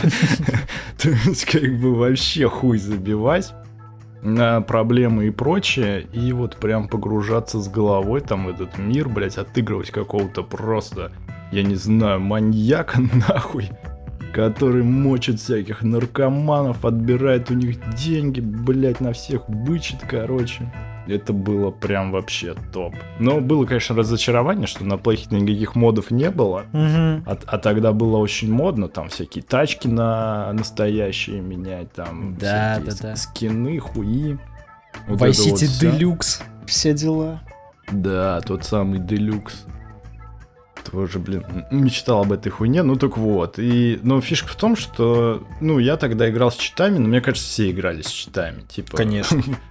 То 0.98 1.10
есть, 1.10 1.46
как 1.46 1.80
бы 1.80 1.96
вообще 1.96 2.50
хуй 2.60 2.78
забивать 2.78 3.54
на 4.22 4.60
проблемы 4.60 5.28
и 5.28 5.30
прочее, 5.30 6.06
и 6.12 6.34
вот 6.34 6.58
прям 6.58 6.90
погружаться 6.90 7.62
с 7.62 7.70
головой 7.70 8.20
там 8.20 8.48
в 8.48 8.50
этот 8.50 8.78
мир, 8.78 9.08
блять, 9.08 9.38
отыгрывать 9.38 9.92
какого-то 9.92 10.44
просто, 10.44 11.14
я 11.54 11.64
не 11.64 11.76
знаю, 11.76 12.20
маньяка 12.20 13.00
нахуй, 13.30 13.70
который 14.34 14.84
мочит 14.84 15.40
всяких 15.40 15.84
наркоманов, 15.84 16.84
отбирает 16.84 17.50
у 17.50 17.54
них 17.54 17.78
деньги, 17.96 18.42
блять, 18.42 19.00
на 19.00 19.14
всех 19.14 19.50
бычит, 19.50 20.00
короче. 20.06 20.70
Это 21.10 21.34
было 21.34 21.72
прям 21.72 22.12
вообще 22.12 22.56
топ. 22.72 22.96
Но 23.20 23.40
было, 23.42 23.66
конечно, 23.66 23.96
разочарование, 23.96 24.68
что 24.68 24.86
на 24.86 24.98
плейхе 24.98 25.28
никаких 25.36 25.76
модов 25.76 26.12
не 26.12 26.30
было. 26.30 26.66
Мгм. 26.72 27.24
А, 27.26 27.38
а 27.48 27.58
тогда 27.58 27.92
было 27.94 28.18
очень 28.18 28.52
модно, 28.52 28.88
там 28.88 29.10
всякие 29.10 29.44
тачки 29.44 29.88
на 29.88 30.52
настоящие 30.54 31.42
менять, 31.42 31.92
там 31.94 32.36
Да, 32.36 32.76
всякие 32.76 32.92
да, 32.92 32.98
да. 33.10 33.16
скины, 33.16 33.80
хуи. 33.80 34.38
Вот 35.08 35.20
Vice 35.20 35.50
вот 35.50 35.62
City. 35.62 36.00
Deluxe. 36.00 36.42
Все 36.66 36.94
дела. 36.94 37.42
Да, 37.92 38.42
тот 38.42 38.64
самый 38.66 39.00
Делюкс. 39.00 39.66
Тоже, 40.92 41.20
блин, 41.20 41.44
мечтал 41.72 42.22
об 42.22 42.32
этой 42.32 42.50
хуйне, 42.50 42.84
ну 42.84 42.96
так 42.96 43.18
вот. 43.18 43.60
И, 43.60 44.00
но 44.02 44.22
фишка 44.22 44.48
в 44.50 44.56
том, 44.56 44.76
что, 44.76 45.44
ну, 45.62 45.78
я 45.78 45.98
тогда 45.98 46.30
играл 46.30 46.52
с 46.52 46.56
читами, 46.56 46.98
но 46.98 47.08
мне 47.08 47.22
кажется, 47.22 47.48
все 47.48 47.70
играли 47.70 48.02
с 48.02 48.08
читами. 48.08 48.62
Типа, 48.62 48.98
Конечно. 48.98 49.42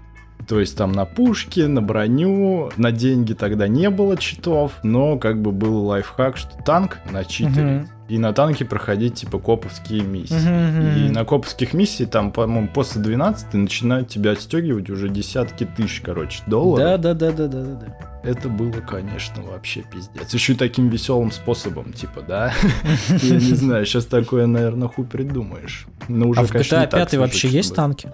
То 0.49 0.61
есть 0.61 0.79
там 0.79 0.93
на 0.93 1.05
пушке, 1.05 1.69
на 1.69 1.83
броню, 1.83 2.71
на 2.79 2.91
деньги 2.91 3.35
тогда 3.35 3.69
не 3.69 3.91
было 3.91 4.17
читов, 4.17 4.73
но 4.83 5.19
как 5.19 5.43
бы 5.43 5.53
был 5.53 5.85
лайфхак, 5.85 6.39
что 6.39 6.57
танк 6.65 6.99
начитывать. 7.11 7.83
Мгм. 7.83 7.89
И 8.09 8.17
на 8.17 8.33
танке 8.33 8.65
проходить 8.65 9.17
типа 9.17 9.39
коповские 9.39 10.01
миссии. 10.01 10.33
Мгм. 10.33 10.97
И 10.97 11.11
на 11.11 11.27
коповских 11.27 11.75
миссиях 11.75 12.09
там, 12.09 12.33
по-моему, 12.33 12.69
после 12.73 13.03
12 13.03 13.53
начинают 13.53 14.09
тебя 14.09 14.31
отстегивать 14.31 14.89
уже 14.89 15.11
десятки 15.11 15.65
тысяч, 15.65 16.01
короче, 16.01 16.43
долларов. 16.47 16.99
Да, 16.99 17.13
да, 17.13 17.31
да, 17.31 17.33
да, 17.33 17.49
да, 17.49 17.63
да, 17.63 17.75
да. 17.75 18.09
Это 18.25 18.49
было, 18.49 18.81
конечно, 18.81 19.43
вообще 19.43 19.83
пиздец. 19.83 20.33
Еще 20.33 20.55
и 20.55 20.57
таким 20.57 20.89
веселым 20.89 21.31
способом, 21.31 21.93
типа, 21.93 22.23
да? 22.27 22.55
Я 23.23 23.35
не 23.35 23.55
знаю, 23.55 23.85
сейчас 23.85 24.07
такое, 24.07 24.47
наверное, 24.47 24.89
хуй 24.89 25.05
придумаешь. 25.05 25.87
Но 26.09 26.29
уже, 26.29 26.41
А 26.41 26.45
в 26.45 26.51
GTA 26.53 26.81
не 26.81 26.87
так 26.87 27.11
5 27.11 27.15
вообще 27.17 27.49
есть 27.49 27.75
танки? 27.75 28.11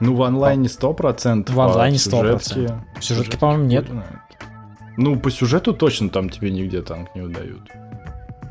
Ну, 0.00 0.14
в 0.14 0.22
онлайне 0.22 0.68
100%. 0.68 1.52
В 1.52 1.60
онлайне 1.60 1.96
а 1.96 1.98
100%. 1.98 2.42
сюжетке- 2.42 2.80
В 2.98 3.04
сюжетке, 3.04 3.38
по-моему, 3.38 3.64
нет. 3.64 3.86
Ну, 4.96 5.18
по 5.18 5.30
сюжету 5.30 5.72
точно 5.72 6.08
там 6.08 6.28
тебе 6.30 6.50
нигде 6.50 6.82
танк 6.82 7.14
не 7.14 7.22
выдают. 7.22 7.62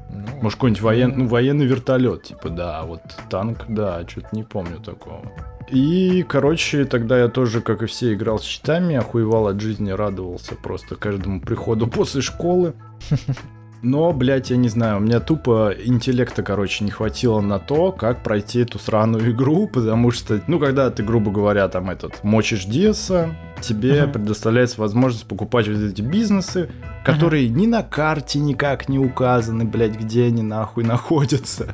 Ну, 0.10 0.26
Может, 0.42 0.58
какой-нибудь 0.58 0.82
воен... 0.82 1.14
ну, 1.16 1.28
военный 1.28 1.66
вертолет, 1.66 2.24
типа, 2.24 2.50
да, 2.50 2.80
а 2.80 2.86
вот 2.86 3.02
танк, 3.30 3.66
да, 3.68 4.04
что-то 4.08 4.30
не 4.32 4.44
помню 4.44 4.80
такого. 4.80 5.22
И, 5.70 6.26
короче, 6.28 6.86
тогда 6.86 7.20
я 7.20 7.28
тоже, 7.28 7.62
как 7.62 7.84
и 7.84 7.86
все, 7.86 8.14
играл 8.14 8.40
с 8.40 8.44
щитами, 8.44 8.96
охуевал 8.96 9.48
от 9.48 9.62
жизни, 9.62 9.92
радовался 9.92 10.56
просто 10.56 10.96
каждому 10.96 11.42
приходу 11.42 11.88
после 11.88 12.22
школы. 12.22 12.74
Но, 13.82 14.12
блядь, 14.12 14.50
я 14.50 14.58
не 14.58 14.68
знаю, 14.68 14.98
у 14.98 15.00
меня 15.00 15.22
тупо 15.22 15.74
интеллекта, 15.74 16.44
короче, 16.44 16.84
не 16.84 16.92
хватило 16.92 17.40
на 17.40 17.60
то, 17.60 17.94
как 17.94 18.24
пройти 18.24 18.60
эту 18.60 18.78
сраную 18.78 19.32
игру, 19.32 19.68
потому 19.68 20.12
что, 20.12 20.42
ну, 20.48 20.60
когда 20.60 20.90
ты, 20.90 21.02
грубо 21.02 21.32
говоря, 21.32 21.68
там 21.70 21.90
этот, 21.90 22.24
мочишь 22.24 22.66
Диаса, 22.66 23.36
тебе 23.62 24.00
uh-huh. 24.00 24.12
предоставляется 24.12 24.82
возможность 24.82 25.26
покупать 25.28 25.68
вот 25.70 25.78
эти 25.78 26.02
бизнесы, 26.02 26.70
которые 27.06 27.48
uh-huh. 27.48 27.52
ни 27.52 27.68
на 27.68 27.84
карте 27.84 28.40
никак 28.40 28.90
не 28.90 29.00
указаны, 29.00 29.64
блядь, 29.64 29.98
где 29.98 30.26
они 30.26 30.42
нахуй 30.42 30.84
находятся. 30.84 31.74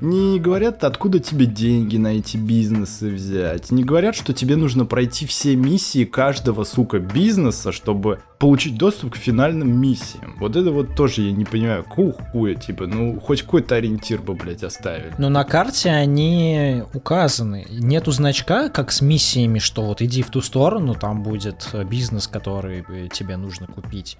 Не 0.00 0.40
говорят, 0.40 0.82
откуда 0.82 1.18
тебе 1.18 1.44
деньги 1.44 1.98
на 1.98 2.16
эти 2.16 2.38
бизнесы 2.38 3.10
взять. 3.10 3.70
Не 3.70 3.84
говорят, 3.84 4.14
что 4.14 4.32
тебе 4.32 4.56
нужно 4.56 4.86
пройти 4.86 5.26
все 5.26 5.56
миссии 5.56 6.06
каждого, 6.06 6.64
сука, 6.64 7.00
бизнеса, 7.00 7.70
чтобы 7.70 8.20
получить 8.38 8.78
доступ 8.78 9.12
к 9.12 9.16
финальным 9.16 9.78
миссиям. 9.78 10.36
Вот 10.40 10.56
это 10.56 10.70
вот 10.70 10.96
тоже 10.96 11.22
я 11.22 11.32
не 11.32 11.44
понимаю. 11.44 11.84
Какого 11.84 12.12
хуя, 12.12 12.54
типа, 12.54 12.86
ну, 12.86 13.20
хоть 13.20 13.42
какой-то 13.42 13.74
ориентир 13.74 14.22
бы, 14.22 14.34
блядь, 14.34 14.64
оставили. 14.64 15.12
Но 15.18 15.28
на 15.28 15.44
карте 15.44 15.90
они 15.90 16.82
указаны. 16.94 17.66
Нету 17.68 18.10
значка, 18.12 18.70
как 18.70 18.92
с 18.92 19.02
миссиями, 19.02 19.58
что 19.58 19.82
вот 19.82 20.00
иди 20.00 20.22
в 20.22 20.30
ту 20.30 20.40
сторону, 20.40 20.94
там 20.94 21.22
будет 21.22 21.68
бизнес, 21.90 22.26
который 22.26 22.84
тебе 23.12 23.36
нужно 23.36 23.66
купить. 23.66 24.16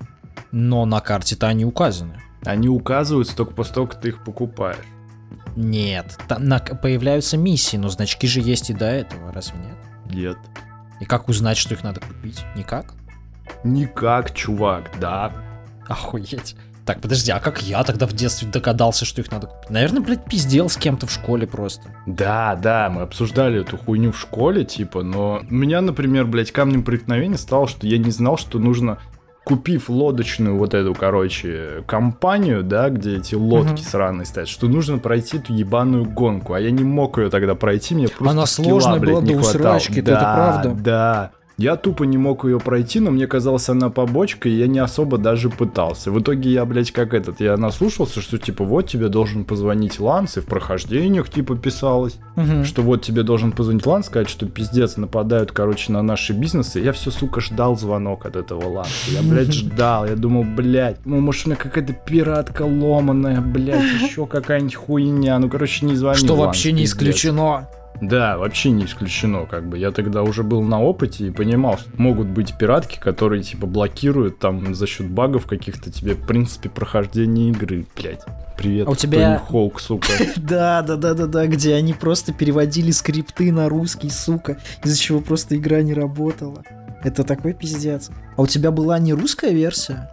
Но 0.52 0.84
на 0.84 1.00
карте-то 1.00 1.46
они 1.46 1.64
указаны. 1.64 2.20
Они 2.44 2.68
указываются 2.68 3.34
только 3.34 3.54
после 3.54 3.74
того, 3.74 3.86
как 3.86 4.00
ты 4.00 4.08
их 4.08 4.22
покупаешь. 4.24 4.84
Нет, 5.56 6.18
там 6.28 6.44
на, 6.44 6.58
появляются 6.58 7.36
миссии, 7.36 7.76
но 7.76 7.88
значки 7.88 8.26
же 8.26 8.40
есть 8.40 8.70
и 8.70 8.74
до 8.74 8.86
этого, 8.86 9.32
разве 9.32 9.58
нет? 9.58 10.14
Нет. 10.14 10.38
И 11.00 11.04
как 11.04 11.28
узнать, 11.28 11.56
что 11.56 11.74
их 11.74 11.82
надо 11.82 12.00
купить? 12.00 12.44
Никак? 12.54 12.94
Никак, 13.64 14.32
чувак, 14.34 14.90
да. 15.00 15.32
Охуеть. 15.88 16.56
Так, 16.84 17.00
подожди, 17.00 17.30
а 17.30 17.40
как 17.40 17.62
я 17.62 17.84
тогда 17.84 18.06
в 18.06 18.12
детстве 18.12 18.48
догадался, 18.48 19.04
что 19.04 19.20
их 19.20 19.30
надо 19.30 19.46
купить? 19.46 19.70
Наверное, 19.70 20.00
блядь, 20.00 20.24
пиздел 20.24 20.68
с 20.68 20.76
кем-то 20.76 21.06
в 21.06 21.12
школе 21.12 21.46
просто. 21.46 21.82
Да, 22.06 22.56
да, 22.56 22.90
мы 22.90 23.02
обсуждали 23.02 23.60
эту 23.60 23.76
хуйню 23.76 24.12
в 24.12 24.18
школе, 24.18 24.64
типа, 24.64 25.02
но 25.02 25.42
у 25.48 25.54
меня, 25.54 25.80
например, 25.80 26.26
блядь, 26.26 26.52
камнем 26.52 26.82
преткновения 26.82 27.38
стало, 27.38 27.68
что 27.68 27.86
я 27.86 27.98
не 27.98 28.10
знал, 28.10 28.38
что 28.38 28.58
нужно 28.58 28.98
купив 29.44 29.88
лодочную 29.88 30.57
вот 30.57 30.74
эту, 30.74 30.94
короче, 30.94 31.83
компанию, 31.87 32.62
да, 32.62 32.88
где 32.90 33.16
эти 33.16 33.35
лодки 33.35 33.81
uh-huh. 33.81 33.90
сраные 33.90 34.26
стоят, 34.26 34.48
что 34.48 34.68
нужно 34.68 34.98
пройти 34.98 35.38
эту 35.38 35.53
ебаную 35.53 36.05
гонку, 36.05 36.53
а 36.53 36.61
я 36.61 36.70
не 36.70 36.85
мог 36.85 37.18
ее 37.18 37.31
тогда 37.31 37.55
пройти, 37.55 37.94
мне 37.94 38.09
просто 38.09 38.31
Она 38.31 38.46
скилла, 38.46 38.81
сложная 38.81 39.00
блядь, 39.00 39.14
была 39.14 39.22
не 39.22 39.35
до 39.35 39.42
хватало. 39.42 39.81
да, 40.03 40.12
это 40.12 40.35
правда. 40.35 40.83
Да, 40.83 41.31
я 41.60 41.76
тупо 41.76 42.04
не 42.04 42.16
мог 42.18 42.44
ее 42.44 42.58
пройти, 42.58 43.00
но 43.00 43.10
мне 43.10 43.26
казалось, 43.26 43.68
она 43.68 43.90
побочка, 43.90 44.48
и 44.48 44.52
я 44.52 44.66
не 44.66 44.78
особо 44.78 45.18
даже 45.18 45.50
пытался. 45.50 46.10
В 46.10 46.20
итоге 46.20 46.50
я, 46.50 46.64
блядь, 46.64 46.90
как 46.90 47.12
этот, 47.14 47.40
я 47.40 47.56
наслушался, 47.56 48.20
что 48.20 48.38
типа 48.38 48.64
вот 48.64 48.88
тебе 48.88 49.08
должен 49.08 49.44
позвонить 49.44 50.00
Ланс, 50.00 50.36
и 50.36 50.40
в 50.40 50.46
прохождениях 50.46 51.28
типа 51.28 51.56
писалось, 51.56 52.16
Мгм. 52.36 52.64
что 52.64 52.82
вот 52.82 53.02
тебе 53.02 53.22
должен 53.22 53.52
позвонить 53.52 53.86
Ланс, 53.86 54.06
сказать, 54.06 54.28
что 54.30 54.46
пиздец 54.46 54.96
нападают, 54.96 55.52
короче, 55.52 55.92
на 55.92 56.02
наши 56.02 56.32
бизнесы. 56.32 56.80
Я 56.80 56.92
все, 56.92 57.10
сука, 57.10 57.40
ждал 57.40 57.76
звонок 57.76 58.24
от 58.26 58.36
этого 58.36 58.66
Ланса. 58.68 59.10
Я, 59.10 59.22
блядь, 59.22 59.52
ждал. 59.52 60.06
Я 60.06 60.16
думал, 60.16 60.44
блядь, 60.44 61.04
ну, 61.04 61.20
может, 61.20 61.46
у 61.46 61.50
меня 61.50 61.56
какая-то 61.56 61.92
пиратка 61.92 62.62
ломаная, 62.62 63.40
блядь, 63.40 63.84
еще 64.02 64.26
какая-нибудь 64.26 64.74
хуйня. 64.76 65.38
Ну, 65.38 65.48
короче, 65.50 65.84
не 65.84 65.94
звони, 65.96 66.16
Что 66.18 66.34
Ланс, 66.34 66.46
вообще 66.46 66.72
не 66.72 66.82
пиздец. 66.82 66.96
исключено. 66.98 67.68
Да, 68.00 68.38
вообще 68.38 68.70
не 68.70 68.84
исключено, 68.86 69.44
как 69.46 69.68
бы. 69.68 69.76
Я 69.78 69.90
тогда 69.90 70.22
уже 70.22 70.42
был 70.42 70.62
на 70.62 70.80
опыте 70.80 71.26
и 71.26 71.30
понимал, 71.30 71.78
что 71.78 71.90
могут 71.96 72.28
быть 72.28 72.56
пиратки, 72.56 72.98
которые, 72.98 73.42
типа, 73.42 73.66
блокируют 73.66 74.38
там 74.38 74.74
за 74.74 74.86
счет 74.86 75.08
багов 75.08 75.46
каких-то 75.46 75.90
тебе, 75.92 76.14
в 76.14 76.26
принципе, 76.26 76.68
прохождения 76.70 77.50
игры, 77.50 77.86
блядь. 77.96 78.22
Привет, 78.56 78.86
А 78.88 78.90
у 78.90 78.94
тебя- 78.94 79.36
Тони 79.38 79.48
Хоук, 79.50 79.80
сука. 79.80 80.06
Да, 80.36 80.82
да, 80.82 80.96
да, 80.96 81.14
да, 81.14 81.26
да, 81.26 81.46
где 81.46 81.74
они 81.74 81.92
просто 81.94 82.32
переводили 82.32 82.90
скрипты 82.90 83.52
на 83.52 83.68
русский, 83.68 84.10
сука, 84.10 84.58
из-за 84.84 84.98
чего 84.98 85.20
просто 85.20 85.56
игра 85.56 85.82
не 85.82 85.94
работала. 85.94 86.62
Это 87.02 87.24
такой 87.24 87.54
пиздец. 87.54 88.10
А 88.36 88.42
у 88.42 88.46
тебя 88.46 88.70
была 88.70 88.98
не 88.98 89.12
русская 89.14 89.52
версия? 89.52 90.10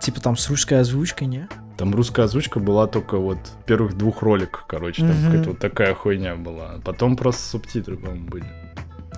Типа 0.00 0.20
там 0.20 0.36
с 0.36 0.48
русской 0.48 0.80
озвучкой, 0.80 1.26
не? 1.26 1.48
Там 1.78 1.94
русская 1.94 2.24
озвучка 2.24 2.58
была 2.58 2.88
только 2.88 3.18
вот 3.18 3.38
в 3.38 3.64
первых 3.64 3.96
двух 3.96 4.20
роликах, 4.22 4.64
короче, 4.66 5.02
там 5.02 5.12
Мгм. 5.12 5.24
какая-то 5.26 5.50
вот 5.50 5.58
такая 5.60 5.94
хуйня 5.94 6.34
была. 6.34 6.80
Потом 6.84 7.16
просто 7.16 7.40
субтитры, 7.42 7.96
по-моему, 7.96 8.26
были. 8.28 8.44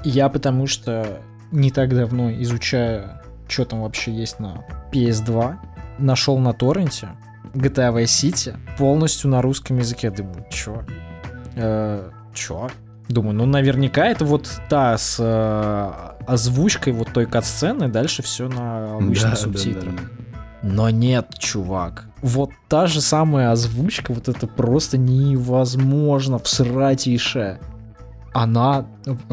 Я 0.05 0.29
потому 0.29 0.67
что 0.67 1.21
не 1.51 1.71
так 1.71 1.89
давно 1.95 2.31
изучая, 2.43 3.23
что 3.49 3.65
там 3.65 3.81
вообще 3.83 4.13
есть 4.13 4.39
на 4.41 4.65
PS2, 4.93 5.57
нашел 5.99 6.39
на 6.39 6.53
торренте 6.53 7.09
GTA 7.55 7.93
Vice 7.95 8.05
City 8.05 8.57
полностью 8.79 9.31
на 9.31 9.41
русском 9.43 9.79
языке. 9.79 10.11
Думаю, 10.11 10.45
чё? 10.51 10.83
Э, 11.57 12.11
чё? 12.35 12.69
Думаю, 13.09 13.35
ну 13.35 13.47
наверняка 13.47 14.07
это 14.07 14.25
вот 14.25 14.49
та 14.69 14.97
с 14.99 15.17
э, 15.19 16.25
озвучкой 16.27 16.93
вот 16.93 17.09
той 17.13 17.27
кат-сцены, 17.27 17.89
дальше 17.89 18.23
все 18.23 18.49
на 18.49 18.97
обычных 18.97 19.31
Да, 19.31 19.37
субтитрах. 19.37 19.95
да, 19.97 20.03
да. 20.03 20.09
Но 20.63 20.91
нет, 20.91 21.35
чувак. 21.39 22.07
Вот 22.23 22.51
та 22.69 22.87
же 22.87 23.01
самая 23.01 23.51
озвучка, 23.51 24.13
вот 24.13 24.29
это 24.29 24.47
просто 24.47 24.99
невозможно 24.99 26.39
всратейшая. 26.39 27.61
Она... 28.33 28.87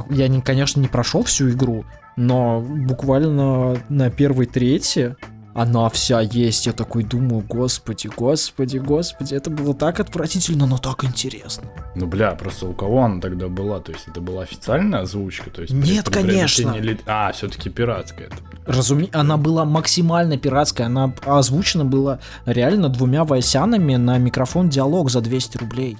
Я, 0.09 0.27
не, 0.27 0.41
конечно, 0.41 0.79
не 0.79 0.87
прошел 0.87 1.23
всю 1.23 1.49
игру, 1.51 1.85
но 2.15 2.61
буквально 2.61 3.77
на 3.89 4.09
первой 4.09 4.45
трети 4.45 5.15
она 5.57 5.89
вся 5.89 6.21
есть. 6.21 6.67
Я 6.67 6.71
такой 6.73 7.03
думаю, 7.03 7.43
господи, 7.47 8.07
господи, 8.15 8.77
господи, 8.77 9.33
это 9.33 9.49
было 9.49 9.73
так 9.73 9.99
отвратительно, 9.99 10.67
но 10.67 10.77
так 10.77 11.03
интересно. 11.03 11.63
Ну, 11.95 12.05
бля, 12.05 12.31
просто 12.35 12.67
у 12.67 12.73
кого 12.73 13.03
она 13.03 13.19
тогда 13.19 13.47
была? 13.47 13.79
То 13.79 13.91
есть 13.91 14.07
это 14.07 14.21
была 14.21 14.43
официальная 14.43 15.01
озвучка? 15.01 15.49
То 15.49 15.63
есть 15.63 15.73
Нет, 15.73 16.05
при 16.05 16.13
конечно. 16.13 16.71
ли- 16.77 16.99
А, 17.07 17.31
все-таки 17.31 17.71
пиратская. 17.71 18.29
Разуме... 18.67 19.09
Она 19.13 19.37
была 19.37 19.65
максимально 19.65 20.37
пиратская, 20.37 20.85
она 20.87 21.11
озвучена 21.25 21.85
была 21.85 22.19
реально 22.45 22.89
двумя 22.89 23.23
войсянами 23.23 23.95
на 23.95 24.19
микрофон 24.19 24.69
диалог 24.69 25.09
за 25.09 25.21
200 25.21 25.57
рублей. 25.57 25.97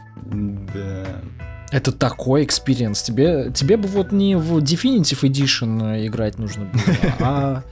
Да. 0.74 1.06
Это 1.72 1.92
такой 1.92 2.44
experience. 2.44 3.02
Тебе, 3.02 3.52
тебе 3.54 3.76
бы 3.78 3.88
вот 3.88 4.12
не 4.12 4.36
в 4.36 4.58
Definitive 4.60 5.22
Edition 5.24 6.06
играть 6.08 6.38
нужно 6.38 6.66
было, 6.66 6.84
а, 7.20 7.64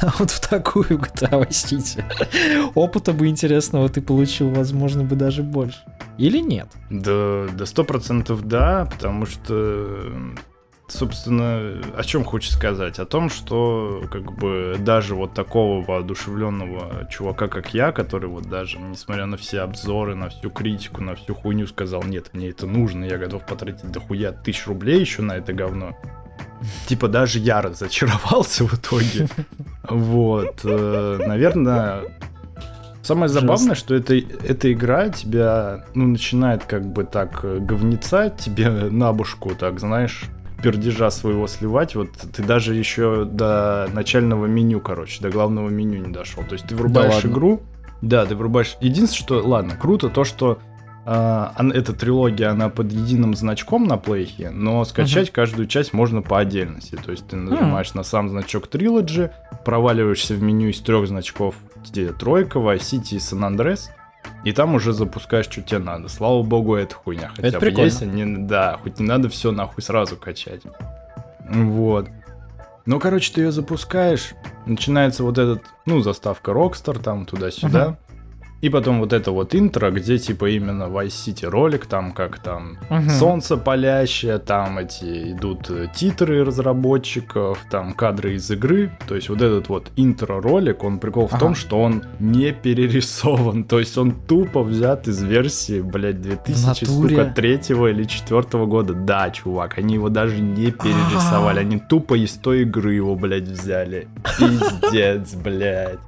а 0.00 0.10
вот 0.18 0.30
в 0.30 0.48
такую 0.48 0.98
GTA 0.98 1.46
Vice. 1.48 2.72
Опыта 2.74 3.12
бы 3.12 3.28
интересного 3.28 3.88
ты 3.88 4.00
получил, 4.00 4.50
возможно, 4.50 5.04
бы 5.04 5.16
даже 5.16 5.42
больше. 5.42 5.80
Или 6.18 6.38
нет? 6.38 6.68
Да, 6.90 7.46
да 7.52 7.66
сто 7.66 7.84
процентов 7.84 8.46
да, 8.46 8.88
потому 8.90 9.26
что, 9.26 10.12
собственно, 10.88 11.80
о 11.96 12.04
чем 12.04 12.24
хочешь 12.24 12.52
сказать? 12.52 12.98
О 12.98 13.06
том, 13.06 13.30
что 13.30 14.04
как 14.10 14.32
бы 14.38 14.76
даже 14.78 15.14
вот 15.14 15.34
такого 15.34 15.84
воодушевленного 15.84 17.08
чувака, 17.10 17.48
как 17.48 17.74
я, 17.74 17.92
который 17.92 18.28
вот 18.28 18.44
даже, 18.44 18.78
несмотря 18.78 19.26
на 19.26 19.36
все 19.36 19.60
обзоры, 19.60 20.14
на 20.14 20.28
всю 20.28 20.50
критику, 20.50 21.02
на 21.02 21.14
всю 21.14 21.34
хуйню, 21.34 21.66
сказал, 21.66 22.02
нет, 22.02 22.30
мне 22.32 22.50
это 22.50 22.66
нужно, 22.66 23.04
я 23.04 23.18
готов 23.18 23.46
потратить 23.46 23.90
дохуя 23.90 24.32
тысяч 24.32 24.66
рублей 24.66 25.00
еще 25.00 25.22
на 25.22 25.36
это 25.36 25.52
говно. 25.52 25.96
Типа 26.86 27.08
даже 27.08 27.38
я 27.38 27.60
разочаровался 27.60 28.64
в 28.64 28.74
итоге. 28.74 29.28
Вот, 29.88 30.60
э, 30.64 31.18
наверное, 31.26 32.02
Самое 33.02 33.28
забавное, 33.28 33.74
что 33.74 33.96
это, 33.96 34.14
эта 34.14 34.72
игра 34.72 35.08
тебя, 35.08 35.84
ну, 35.94 36.06
начинает 36.06 36.64
как 36.64 36.86
бы 36.86 37.02
так 37.02 37.40
э, 37.42 37.58
говнецать 37.58 38.36
тебе 38.36 38.70
на 38.70 39.12
бушку, 39.12 39.56
так, 39.56 39.80
знаешь, 39.80 40.26
пердежа 40.62 41.10
своего 41.10 41.48
сливать. 41.48 41.96
Вот 41.96 42.10
ты 42.12 42.44
даже 42.44 42.74
еще 42.74 43.24
до 43.24 43.88
начального 43.92 44.46
меню, 44.46 44.80
короче, 44.80 45.20
до 45.20 45.30
главного 45.30 45.68
меню 45.68 45.98
не 45.98 46.12
дошел. 46.12 46.44
То 46.44 46.52
есть 46.52 46.66
ты 46.68 46.76
врубаешь 46.76 47.14
ладно? 47.14 47.28
игру, 47.28 47.60
да, 48.02 48.24
ты 48.24 48.36
врубаешь. 48.36 48.76
Единственное, 48.80 49.42
что, 49.42 49.48
ладно, 49.48 49.76
круто 49.76 50.08
то, 50.08 50.22
что 50.22 50.58
эта 51.04 51.92
трилогия, 51.92 52.50
она 52.50 52.68
под 52.68 52.92
единым 52.92 53.34
значком 53.34 53.84
на 53.84 53.96
плейхе, 53.96 54.50
но 54.50 54.84
скачать 54.84 55.30
каждую 55.30 55.66
часть 55.66 55.92
можно 55.92 56.22
по 56.22 56.38
отдельности. 56.38 56.96
То 57.04 57.10
есть 57.10 57.26
ты 57.26 57.36
нажимаешь 57.36 57.94
на 57.94 58.02
сам 58.04 58.28
значок 58.28 58.68
Trilogy, 58.68 59.30
проваливаешься 59.64 60.34
в 60.34 60.42
меню 60.42 60.68
из 60.68 60.80
трех 60.80 61.08
значков, 61.08 61.56
где 61.84 62.12
тройка, 62.12 62.58
Vice 62.60 62.78
City 62.80 63.14
и 63.14 63.18
San 63.18 63.40
Andreas, 63.50 63.88
и 64.44 64.52
там 64.52 64.74
уже 64.76 64.92
запускаешь, 64.92 65.46
что 65.46 65.62
тебе 65.62 65.78
надо. 65.80 66.08
Слава 66.08 66.42
богу, 66.44 66.76
это 66.76 66.94
хуйня 66.94 67.30
хотя 67.34 67.48
Это 67.48 67.58
бы 67.58 67.66
прикольно. 67.66 67.86
есть. 67.86 68.02
а 68.02 68.06
не- 68.06 68.46
да, 68.46 68.78
хоть 68.82 69.00
не 69.00 69.06
надо 69.06 69.28
все 69.28 69.50
нахуй 69.50 69.82
сразу 69.82 70.16
качать. 70.16 70.62
Вот. 71.48 72.08
Ну, 72.86 72.98
короче, 73.00 73.32
ты 73.32 73.42
ее 73.42 73.52
запускаешь, 73.52 74.34
начинается 74.66 75.22
вот 75.24 75.38
этот, 75.38 75.62
ну, 75.86 76.00
заставка 76.00 76.52
Rockstar 76.52 77.00
там 77.00 77.26
туда-сюда. 77.26 77.96
И 78.62 78.68
потом 78.68 79.00
вот 79.00 79.12
это 79.12 79.32
вот 79.32 79.56
интро, 79.56 79.90
где 79.90 80.18
типа 80.18 80.48
именно 80.48 80.84
Vice 80.84 81.08
City 81.26 81.48
ролик, 81.48 81.86
там 81.86 82.12
как 82.12 82.38
там 82.38 82.78
Мгм. 82.90 83.10
солнце 83.10 83.56
палящее, 83.56 84.38
там 84.38 84.78
эти 84.78 85.32
идут 85.32 85.68
э, 85.68 85.88
титры 85.92 86.44
разработчиков, 86.44 87.58
там 87.70 87.92
кадры 87.92 88.34
из 88.34 88.48
игры. 88.52 88.92
То 89.08 89.16
есть 89.16 89.28
вот 89.30 89.42
этот 89.42 89.68
вот 89.68 89.90
интро-ролик, 89.96 90.84
он 90.84 91.00
прикол 91.00 91.26
в 91.26 91.32
Ага. 91.32 91.40
том, 91.40 91.54
что 91.56 91.80
он 91.82 92.04
не 92.20 92.52
перерисован. 92.52 93.64
То 93.68 93.80
есть 93.80 93.98
он 93.98 94.12
тупо 94.12 94.62
взят 94.62 95.08
из 95.08 95.20
версии, 95.20 95.80
блядь, 95.80 96.20
2000, 96.22 96.64
натуре? 96.84 97.16
сука, 97.16 97.32
третьего 97.34 97.88
или 97.88 98.04
четвертого 98.04 98.66
года. 98.66 98.94
Да, 98.94 99.28
чувак, 99.30 99.78
они 99.78 99.94
его 99.94 100.08
даже 100.08 100.38
не 100.40 100.70
перерисовали. 100.70 101.58
Они 101.58 101.80
тупо 101.80 102.14
из 102.14 102.34
той 102.34 102.62
игры 102.62 102.94
его, 102.94 103.16
блядь, 103.16 103.48
взяли. 103.48 104.06
Пиздец, 104.38 105.34
блядь. 105.44 105.98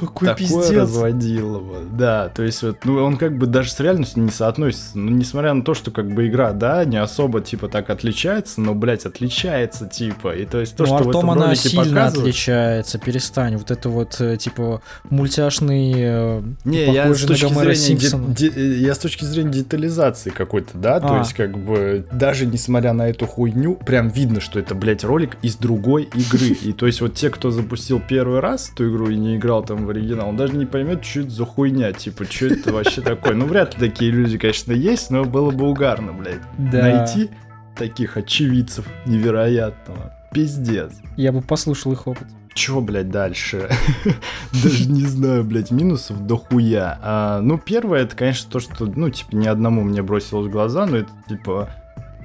Какой 0.00 0.28
такое 0.28 0.34
пиздец. 0.34 0.70
разводилово. 0.70 1.78
Да, 1.92 2.28
то 2.28 2.42
есть 2.42 2.62
вот, 2.62 2.84
ну, 2.84 3.02
он 3.04 3.16
как 3.16 3.36
бы 3.38 3.46
даже 3.46 3.70
с 3.70 3.80
реальностью 3.80 4.22
не 4.22 4.30
соотносится. 4.30 4.98
Ну, 4.98 5.10
несмотря 5.10 5.54
на 5.54 5.62
то, 5.62 5.74
что 5.74 5.90
как 5.90 6.08
бы 6.12 6.26
игра, 6.26 6.52
да, 6.52 6.84
не 6.84 6.96
особо, 6.96 7.40
типа, 7.40 7.68
так 7.68 7.90
отличается, 7.90 8.60
но, 8.60 8.74
блядь, 8.74 9.06
отличается, 9.06 9.86
типа. 9.86 10.34
И 10.36 10.44
то 10.46 10.60
есть 10.60 10.76
то, 10.76 10.82
ну, 10.84 10.86
что 10.86 10.96
в 10.96 11.08
Артом 11.08 11.10
этом 11.10 11.30
она 11.30 11.46
ролике 11.46 11.68
сильно 11.68 11.84
показывают... 11.84 12.28
отличается, 12.28 12.98
перестань. 12.98 13.56
Вот 13.56 13.70
это 13.70 13.88
вот, 13.88 14.20
э, 14.20 14.36
типа, 14.36 14.82
мультяшный, 15.10 15.92
э, 15.96 16.42
Не, 16.64 16.92
я 16.92 17.12
с 17.14 17.22
точки 17.22 17.52
зрения 17.52 18.34
де- 18.34 18.50
де- 18.50 18.76
я 18.80 18.94
с 18.94 18.98
точки 18.98 19.24
зрения 19.24 19.50
детализации 19.52 20.30
какой-то, 20.30 20.76
да, 20.78 21.00
то 21.00 21.16
А. 21.16 21.18
есть 21.18 21.32
как 21.34 21.56
бы 21.56 22.04
даже 22.12 22.46
несмотря 22.46 22.92
на 22.92 23.08
эту 23.08 23.26
хуйню, 23.26 23.76
прям 23.76 24.08
видно, 24.08 24.40
что 24.40 24.58
это, 24.58 24.74
блядь, 24.74 25.04
ролик 25.04 25.36
из 25.42 25.56
другой 25.56 26.04
игры. 26.14 26.48
И 26.48 26.72
то 26.72 26.86
есть 26.86 27.00
вот 27.00 27.14
те, 27.14 27.30
кто 27.30 27.50
запустил 27.50 28.00
первый 28.06 28.40
раз 28.40 28.70
эту 28.72 28.90
игру 28.90 29.08
и 29.10 29.16
не 29.16 29.36
играл 29.36 29.64
там 29.64 29.83
в 29.84 29.90
оригинал, 29.90 30.28
он 30.30 30.36
даже 30.36 30.54
не 30.56 30.66
поймет, 30.66 31.04
что 31.04 31.20
это 31.20 31.30
за 31.30 31.44
хуйня, 31.44 31.92
типа, 31.92 32.24
что 32.24 32.46
это 32.46 32.72
вообще 32.72 33.00
такое. 33.00 33.34
Ну, 33.34 33.46
вряд 33.46 33.78
ли 33.78 33.88
такие 33.88 34.10
люди, 34.10 34.38
конечно, 34.38 34.72
есть, 34.72 35.10
но 35.10 35.24
было 35.24 35.50
бы 35.50 35.68
угарно, 35.68 36.12
блядь, 36.12 36.40
Да. 36.58 36.82
найти 36.82 37.30
таких 37.76 38.16
очевидцев 38.16 38.86
невероятного. 39.06 40.12
Пиздец. 40.32 40.92
Я 41.16 41.32
бы 41.32 41.40
послушал 41.42 41.92
их 41.92 42.06
опыт. 42.06 42.26
Чего, 42.54 42.80
блядь, 42.80 43.10
дальше? 43.10 43.68
Даже 44.62 44.88
не 44.88 45.04
знаю, 45.06 45.42
блядь, 45.44 45.70
минусов 45.72 46.24
до 46.26 46.36
хуя. 46.36 46.98
А, 47.02 47.40
ну, 47.40 47.58
первое, 47.58 48.02
это, 48.02 48.14
конечно, 48.16 48.48
то, 48.50 48.60
что, 48.60 48.86
ну, 48.86 49.10
типа, 49.10 49.34
ни 49.34 49.46
одному 49.48 49.82
мне 49.82 50.02
бросилось 50.02 50.46
в 50.46 50.50
глаза, 50.50 50.86
но 50.86 50.98
это, 50.98 51.10
типа, 51.28 51.68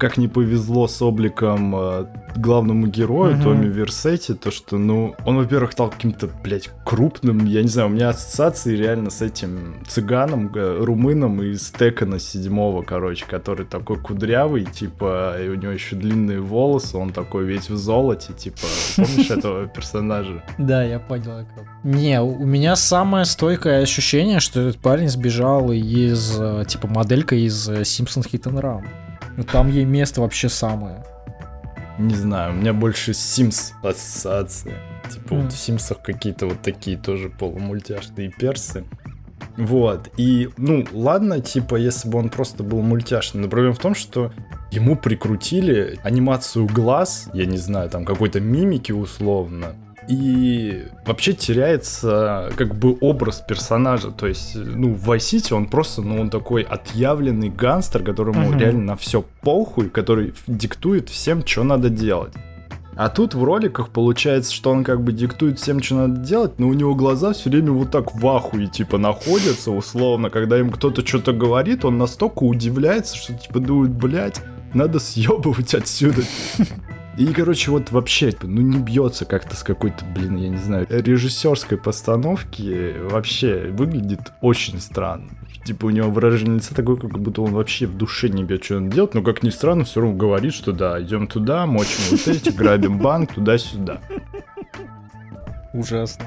как 0.00 0.16
не 0.16 0.28
повезло 0.28 0.88
с 0.88 1.02
обликом 1.02 1.76
э, 1.76 2.06
главному 2.34 2.86
герою, 2.86 3.34
Мгм. 3.34 3.42
Томми 3.42 3.66
Версетти, 3.66 4.32
то, 4.32 4.50
что, 4.50 4.78
ну, 4.78 5.14
он, 5.26 5.36
во-первых, 5.36 5.72
стал 5.72 5.90
каким-то, 5.90 6.28
блядь, 6.42 6.70
крупным, 6.86 7.44
я 7.44 7.62
не 7.62 7.68
знаю, 7.68 7.88
у 7.88 7.92
меня 7.92 8.08
ассоциации 8.08 8.74
реально 8.74 9.10
с 9.10 9.20
этим 9.20 9.74
цыганом, 9.86 10.50
э, 10.54 10.78
румыном 10.82 11.42
из 11.42 11.70
Текана 11.70 12.18
седьмого, 12.18 12.82
короче, 12.82 13.26
который 13.26 13.66
такой 13.66 13.98
кудрявый, 13.98 14.64
типа, 14.64 15.36
и 15.38 15.48
у 15.48 15.54
него 15.54 15.72
еще 15.72 15.96
длинные 15.96 16.40
волосы, 16.40 16.96
он 16.96 17.12
такой 17.12 17.44
весь 17.44 17.68
в 17.68 17.76
золоте, 17.76 18.32
типа, 18.32 18.58
помнишь 18.96 19.30
этого 19.30 19.66
персонажа? 19.66 20.42
Да, 20.56 20.82
я 20.82 20.98
понял. 20.98 21.46
Не, 21.84 22.22
у 22.22 22.46
меня 22.46 22.74
самое 22.74 23.26
стойкое 23.26 23.82
ощущение, 23.82 24.40
что 24.40 24.60
этот 24.60 24.80
парень 24.80 25.08
сбежал 25.10 25.70
из, 25.70 26.38
э, 26.40 26.64
типа, 26.66 26.88
моделька 26.88 27.34
из 27.34 27.68
Simpsons 27.68 28.30
Hit 28.32 28.44
and 28.44 28.62
Run. 28.62 28.84
Ну, 29.40 29.46
там 29.46 29.70
ей 29.70 29.86
место 29.86 30.20
вообще 30.20 30.50
самое. 30.50 31.02
Не 31.98 32.14
знаю, 32.14 32.52
у 32.52 32.56
меня 32.56 32.74
больше 32.74 33.12
Sims 33.12 33.72
ассоциация. 33.82 34.74
Типа 35.10 35.34
Мгм. 35.34 35.44
вот 35.44 35.52
в 35.54 35.56
Симсах 35.56 36.02
какие-то 36.02 36.44
вот 36.46 36.60
такие 36.60 36.98
тоже 36.98 37.30
полумультяшные 37.30 38.30
персы. 38.30 38.84
Вот, 39.56 40.10
и, 40.18 40.50
ну, 40.58 40.84
ладно, 40.92 41.40
типа, 41.40 41.76
если 41.76 42.10
бы 42.10 42.18
он 42.18 42.28
просто 42.28 42.62
был 42.62 42.82
мультяшный, 42.82 43.40
но 43.40 43.48
проблема 43.48 43.74
в 43.74 43.78
том, 43.78 43.94
что 43.94 44.30
ему 44.72 44.94
прикрутили 44.94 45.98
анимацию 46.02 46.66
глаз, 46.66 47.30
я 47.32 47.46
не 47.46 47.56
знаю, 47.56 47.88
там 47.88 48.04
какой-то 48.04 48.40
мимики 48.40 48.92
условно, 48.92 49.68
и 50.10 50.86
вообще 51.06 51.32
теряется 51.34 52.50
как 52.56 52.74
бы 52.74 52.96
образ 53.00 53.42
персонажа. 53.46 54.10
То 54.10 54.26
есть, 54.26 54.56
ну, 54.56 54.92
в 54.92 55.08
Vice 55.08 55.18
City 55.18 55.54
он 55.54 55.68
просто, 55.68 56.02
ну, 56.02 56.20
он 56.20 56.30
такой 56.30 56.62
отъявленный 56.62 57.48
гангстер, 57.48 58.02
которому 58.02 58.48
Мгм. 58.48 58.58
реально 58.58 58.82
на 58.82 58.96
все 58.96 59.24
похуй, 59.42 59.88
который 59.88 60.34
диктует 60.48 61.08
всем, 61.08 61.46
что 61.46 61.62
надо 61.62 61.90
делать. 61.90 62.32
А 62.96 63.08
тут 63.08 63.34
в 63.34 63.44
роликах 63.44 63.90
получается, 63.90 64.52
что 64.52 64.70
он 64.72 64.82
как 64.82 65.00
бы 65.02 65.12
диктует 65.12 65.58
всем, 65.60 65.80
что 65.80 65.94
надо 65.94 66.20
делать, 66.20 66.58
но 66.58 66.66
у 66.66 66.74
него 66.74 66.94
глаза 66.96 67.32
все 67.32 67.48
время 67.48 67.70
вот 67.70 67.92
так 67.92 68.14
в 68.14 68.26
ахуе, 68.28 68.66
типа, 68.66 68.98
находятся, 68.98 69.70
условно. 69.70 70.28
Когда 70.28 70.58
им 70.58 70.70
кто-то 70.70 71.06
что-то 71.06 71.32
говорит, 71.32 71.84
он 71.84 71.98
настолько 71.98 72.42
удивляется, 72.42 73.16
что, 73.16 73.32
типа, 73.32 73.60
думает, 73.60 73.92
блядь, 73.92 74.42
надо 74.74 74.98
съебывать 74.98 75.72
отсюда. 75.74 76.22
И, 77.18 77.26
короче, 77.32 77.70
вот 77.70 77.90
вообще, 77.90 78.32
ну 78.42 78.60
не 78.60 78.78
бьется 78.78 79.24
как-то 79.24 79.56
с 79.56 79.62
какой-то, 79.62 80.04
блин, 80.04 80.36
я 80.36 80.48
не 80.48 80.56
знаю, 80.56 80.86
режиссерской 80.88 81.76
постановки. 81.76 82.94
Вообще 83.10 83.70
выглядит 83.70 84.32
очень 84.40 84.80
странно. 84.80 85.28
Типа 85.64 85.86
у 85.86 85.90
него 85.90 86.10
выражение 86.10 86.56
лица 86.56 86.74
такое, 86.74 86.96
как 86.96 87.18
будто 87.18 87.42
он 87.42 87.52
вообще 87.52 87.86
в 87.86 87.96
душе 87.96 88.28
не 88.28 88.44
бьет, 88.44 88.64
что 88.64 88.76
он 88.76 88.88
делает, 88.88 89.14
но 89.14 89.22
как 89.22 89.42
ни 89.42 89.50
странно, 89.50 89.84
все 89.84 90.00
равно 90.00 90.16
говорит, 90.16 90.54
что 90.54 90.72
да, 90.72 91.00
идем 91.02 91.26
туда, 91.26 91.66
мочим 91.66 91.98
вот 92.10 92.26
эти, 92.28 92.48
грабим 92.48 92.98
банк, 92.98 93.34
туда-сюда. 93.34 94.00
Ужасно. 95.74 96.24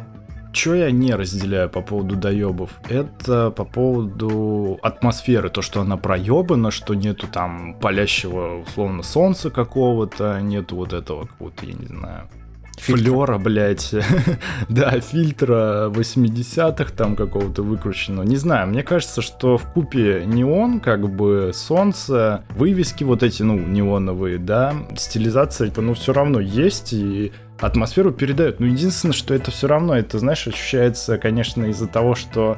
Что 0.53 0.75
я 0.75 0.91
не 0.91 1.15
разделяю 1.15 1.67
по 1.67 1.81
поводу 1.81 2.15
доебов, 2.15 2.69
это 2.87 3.49
по 3.49 3.65
поводу 3.65 4.79
атмосферы, 4.83 5.49
то, 5.49 5.63
что 5.63 5.81
она 5.81 5.97
проебана, 5.97 6.69
что 6.69 6.93
нету 6.93 7.27
там 7.27 7.73
палящего, 7.81 8.61
условно, 8.61 9.01
солнца 9.01 9.49
какого-то, 9.49 10.39
нету 10.41 10.75
вот 10.75 10.93
этого 10.93 11.25
какого-то, 11.25 11.65
я 11.65 11.73
не 11.73 11.87
знаю, 11.87 12.29
Фильтра. 12.77 13.11
флера, 13.11 13.37
блядь, 13.37 13.93
да, 14.69 14.99
фильтра 14.99 15.89
80-х 15.89 16.91
там 16.93 17.15
какого-то 17.15 17.63
выкрученного, 17.63 18.23
не 18.25 18.35
знаю, 18.35 18.67
мне 18.67 18.83
кажется, 18.83 19.21
что 19.21 19.57
в 19.57 19.71
купе 19.71 20.23
неон, 20.25 20.79
как 20.79 21.09
бы 21.09 21.51
солнце, 21.53 22.43
вывески 22.49 23.03
вот 23.03 23.23
эти, 23.23 23.43
ну, 23.43 23.57
неоновые, 23.57 24.37
да, 24.37 24.73
стилизация, 24.97 25.71
ну, 25.77 25.93
все 25.93 26.13
равно 26.13 26.39
есть, 26.39 26.93
и 26.93 27.31
атмосферу 27.59 28.11
передает. 28.11 28.59
Ну, 28.59 28.67
единственное, 28.67 29.13
что 29.13 29.33
это 29.33 29.51
все 29.51 29.67
равно, 29.67 29.95
это, 29.95 30.19
знаешь, 30.19 30.47
ощущается, 30.47 31.17
конечно, 31.17 31.65
из-за 31.65 31.87
того, 31.87 32.15
что 32.15 32.57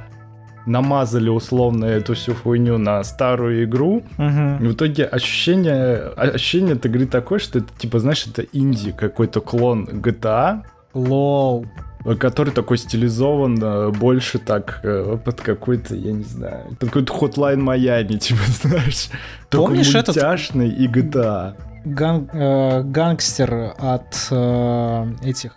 намазали 0.65 1.29
условно 1.29 1.85
эту 1.85 2.13
всю 2.13 2.33
хуйню 2.33 2.77
на 2.77 3.03
старую 3.03 3.63
игру. 3.65 4.03
И 4.17 4.67
в 4.67 4.73
итоге 4.73 5.05
ощущение, 5.05 5.97
ощущение 6.17 6.73
от 6.75 6.85
игры 6.85 7.05
такое, 7.05 7.39
что 7.39 7.59
это, 7.59 7.67
типа, 7.77 7.99
знаешь, 7.99 8.25
это 8.27 8.43
инди, 8.53 8.91
какой-то 8.91 9.41
клон 9.41 9.85
GTA, 9.85 10.61
Лол. 10.93 11.65
который 12.19 12.53
такой 12.53 12.77
стилизован 12.77 13.57
э, 13.61 13.89
больше 13.89 14.37
так 14.39 14.79
э, 14.83 15.17
под 15.25 15.41
какой-то, 15.41 15.95
я 15.95 16.11
не 16.13 16.23
знаю, 16.23 16.65
под 16.79 16.89
какой-то 16.91 17.13
Hotline 17.13 17.57
Miami, 17.61 18.17
типа, 18.19 18.39
знаешь. 18.61 19.09
Помнишь 19.49 19.89
этот- 19.95 20.15
мультяшный 20.15 20.69
и 20.69 20.87
GTA. 20.87 21.53
Ган- 21.85 22.29
э, 22.33 22.81
гангстер 22.83 23.73
от 23.77 24.27
э, 24.31 25.05
этих 25.23 25.53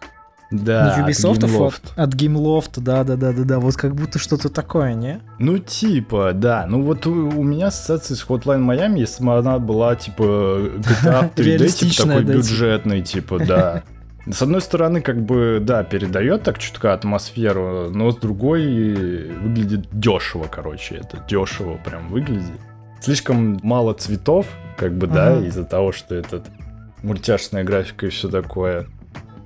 Да, 0.50 0.96
не 0.96 1.02
от 1.02 1.08
Ubisoft, 1.10 1.40
Gameloft. 1.40 1.92
от, 1.94 1.98
от 1.98 2.14
Gameloft, 2.14 2.80
да, 2.80 3.04
да, 3.04 3.16
да, 3.16 3.32
да, 3.32 3.44
да, 3.44 3.58
вот 3.58 3.76
как 3.76 3.94
будто 3.94 4.18
что-то 4.18 4.48
такое, 4.48 4.94
не? 4.94 5.20
Ну, 5.38 5.58
типа, 5.58 6.32
да. 6.34 6.64
Ну, 6.66 6.82
вот 6.82 7.06
у, 7.06 7.10
у 7.12 7.42
меня 7.42 7.66
ассоциация 7.66 8.16
с 8.16 8.24
Hotline 8.24 8.64
Miami, 8.64 9.00
если 9.00 9.22
бы 9.22 9.36
она 9.36 9.58
была, 9.58 9.94
типа, 9.94 10.22
GTA 10.22 11.30
в 11.34 11.38
3D, 11.38 11.68
типа, 11.68 11.96
такой 11.96 12.14
да, 12.14 12.20
типа. 12.20 12.32
бюджетный, 12.32 13.02
типа, 13.02 13.38
да. 13.40 13.82
С 14.30 14.42
одной 14.42 14.60
стороны, 14.60 15.00
как 15.00 15.22
бы, 15.22 15.58
да, 15.62 15.84
передает 15.84 16.42
так 16.42 16.58
чутка 16.58 16.92
атмосферу, 16.92 17.88
но 17.90 18.10
с 18.10 18.16
другой 18.16 19.30
выглядит 19.40 19.88
дешево, 19.90 20.46
короче, 20.50 20.96
это 20.96 21.24
дешево 21.28 21.78
прям 21.82 22.08
выглядит. 22.10 22.60
Слишком 23.00 23.58
мало 23.62 23.94
цветов, 23.94 24.46
как 24.76 24.92
бы, 24.98 25.06
да, 25.06 25.28
Ага. 25.36 25.46
из-за 25.46 25.64
того, 25.64 25.92
что 25.92 26.14
этот 26.14 26.44
мультяшная 27.02 27.64
графика 27.64 28.06
и 28.06 28.10
все 28.10 28.28
такое. 28.28 28.86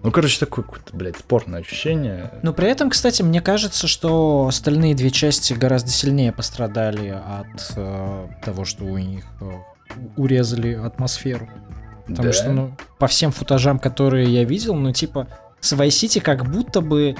Ну, 0.02 0.10
короче, 0.10 0.40
такое 0.40 0.64
какое-то, 0.64 0.96
блядь, 0.96 1.16
спорное 1.16 1.60
ощущение. 1.60 2.32
Но 2.42 2.52
при 2.52 2.68
этом, 2.68 2.90
кстати, 2.90 3.22
мне 3.22 3.40
кажется, 3.40 3.86
что 3.86 4.46
остальные 4.48 4.94
две 4.96 5.10
части 5.10 5.52
гораздо 5.52 5.90
сильнее 5.90 6.32
пострадали 6.32 7.08
от 7.08 7.72
э, 7.76 8.28
того, 8.44 8.64
что 8.64 8.84
у 8.84 8.98
них 8.98 9.24
э, 9.40 9.50
урезали 10.16 10.74
атмосферу. 10.74 11.48
Потому 12.06 12.28
Да? 12.28 12.32
что, 12.32 12.50
ну, 12.52 12.76
по 12.98 13.06
всем 13.06 13.30
футажам, 13.30 13.78
которые 13.78 14.28
я 14.32 14.44
видел, 14.44 14.74
ну, 14.74 14.92
типа, 14.92 15.28
с 15.60 15.72
Vice 15.72 15.88
City 15.88 16.20
как 16.20 16.50
будто 16.50 16.80
бы, 16.80 17.14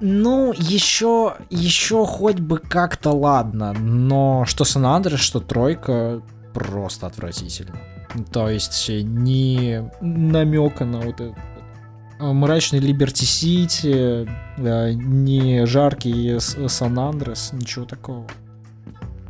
ну, 0.00 0.52
еще, 0.56 1.34
еще 1.50 2.06
хоть 2.06 2.38
бы 2.38 2.58
как-то 2.58 3.10
ладно, 3.10 3.72
но 3.72 4.44
что 4.46 4.64
Сан 4.64 4.86
Андреас, 4.86 5.20
что 5.20 5.40
Тройка, 5.40 6.22
просто 6.54 7.08
отвратительно. 7.08 7.78
То 8.32 8.48
есть, 8.48 8.88
ни 8.88 9.82
намека 10.00 10.84
на 10.84 11.00
вот 11.00 11.18
вот 11.18 11.34
мрачный 12.22 12.78
Либерти 12.78 13.24
Сити, 13.24 14.28
не 14.56 15.66
жаркий 15.66 16.38
Сан 16.38 16.98
Андрес, 16.98 17.52
ничего 17.52 17.84
такого. 17.84 18.26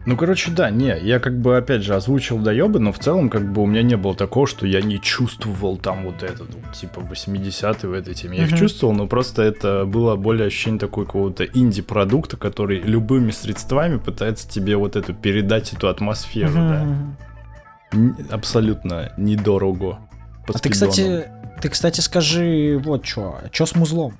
Ну, 0.05 0.16
короче, 0.16 0.51
да, 0.51 0.68
не, 0.70 0.99
я 1.01 1.20
как 1.20 1.38
бы, 1.38 1.57
опять 1.57 1.84
же, 1.84 1.95
озвучил 1.95 2.38
доебы, 2.38 2.80
но 2.80 2.93
в 2.93 2.99
целом, 2.99 3.30
как 3.30 3.53
бы, 3.53 3.62
у 3.62 3.66
меня 3.66 3.84
не 3.84 3.97
было 3.97 4.16
такого, 4.16 4.49
что 4.49 4.66
я 4.66 4.82
не 4.82 5.01
чувствовал 5.01 5.76
там 5.76 6.05
вот 6.05 6.24
этот, 6.24 6.53
вот, 6.53 6.72
типа, 6.72 6.99
80-й 6.99 7.86
в 7.86 7.93
этой 7.93 8.12
теме. 8.14 8.38
Я 8.38 8.47
их 8.47 8.59
чувствовал, 8.59 8.95
но 8.95 9.07
просто 9.07 9.43
это 9.43 9.84
было 9.84 10.16
более 10.16 10.49
ощущение 10.49 10.80
такого 10.80 11.05
какого-то 11.05 11.45
инди-продукта, 11.45 12.36
который 12.36 12.80
любыми 12.80 13.30
средствами 13.30 13.99
пытается 13.99 14.49
тебе 14.49 14.76
вот 14.76 14.97
эту 14.97 15.14
передать 15.14 15.72
эту 15.72 15.86
атмосферу, 15.86 16.53
да. 16.53 16.86
Абсолютно 18.30 19.12
недорого. 19.16 20.01
А 20.49 20.53
ты, 20.59 20.68
кстати, 20.68 21.26
ты, 21.62 21.68
кстати, 21.68 22.00
скажи 22.00 22.80
вот 22.82 23.06
что, 23.06 23.36
что 23.52 23.66
с 23.66 23.74
музлом? 23.76 24.14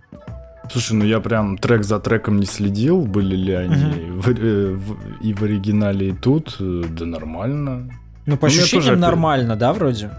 Слушай, 0.70 0.93
ну 0.93 1.05
я 1.05 1.18
прям 1.20 1.59
трек 1.59 1.82
за 1.82 1.99
треком 1.99 2.38
не 2.38 2.47
следил, 2.47 3.03
были 3.03 3.34
ли 3.34 3.53
они 3.53 3.74
uh-huh. 3.74 4.20
в, 4.20 4.28
э, 4.28 4.74
в, 4.74 5.20
и 5.20 5.34
в 5.34 5.43
оригинале, 5.43 6.11
и 6.11 6.12
тут. 6.12 6.57
Э, 6.61 6.84
да 6.88 7.05
нормально. 7.05 7.90
Ну, 8.26 8.36
по 8.36 8.47
ну, 8.47 8.53
ощущениям 8.53 8.86
тоже, 8.86 8.97
нормально, 8.97 9.57
да, 9.57 9.72
вроде? 9.72 10.11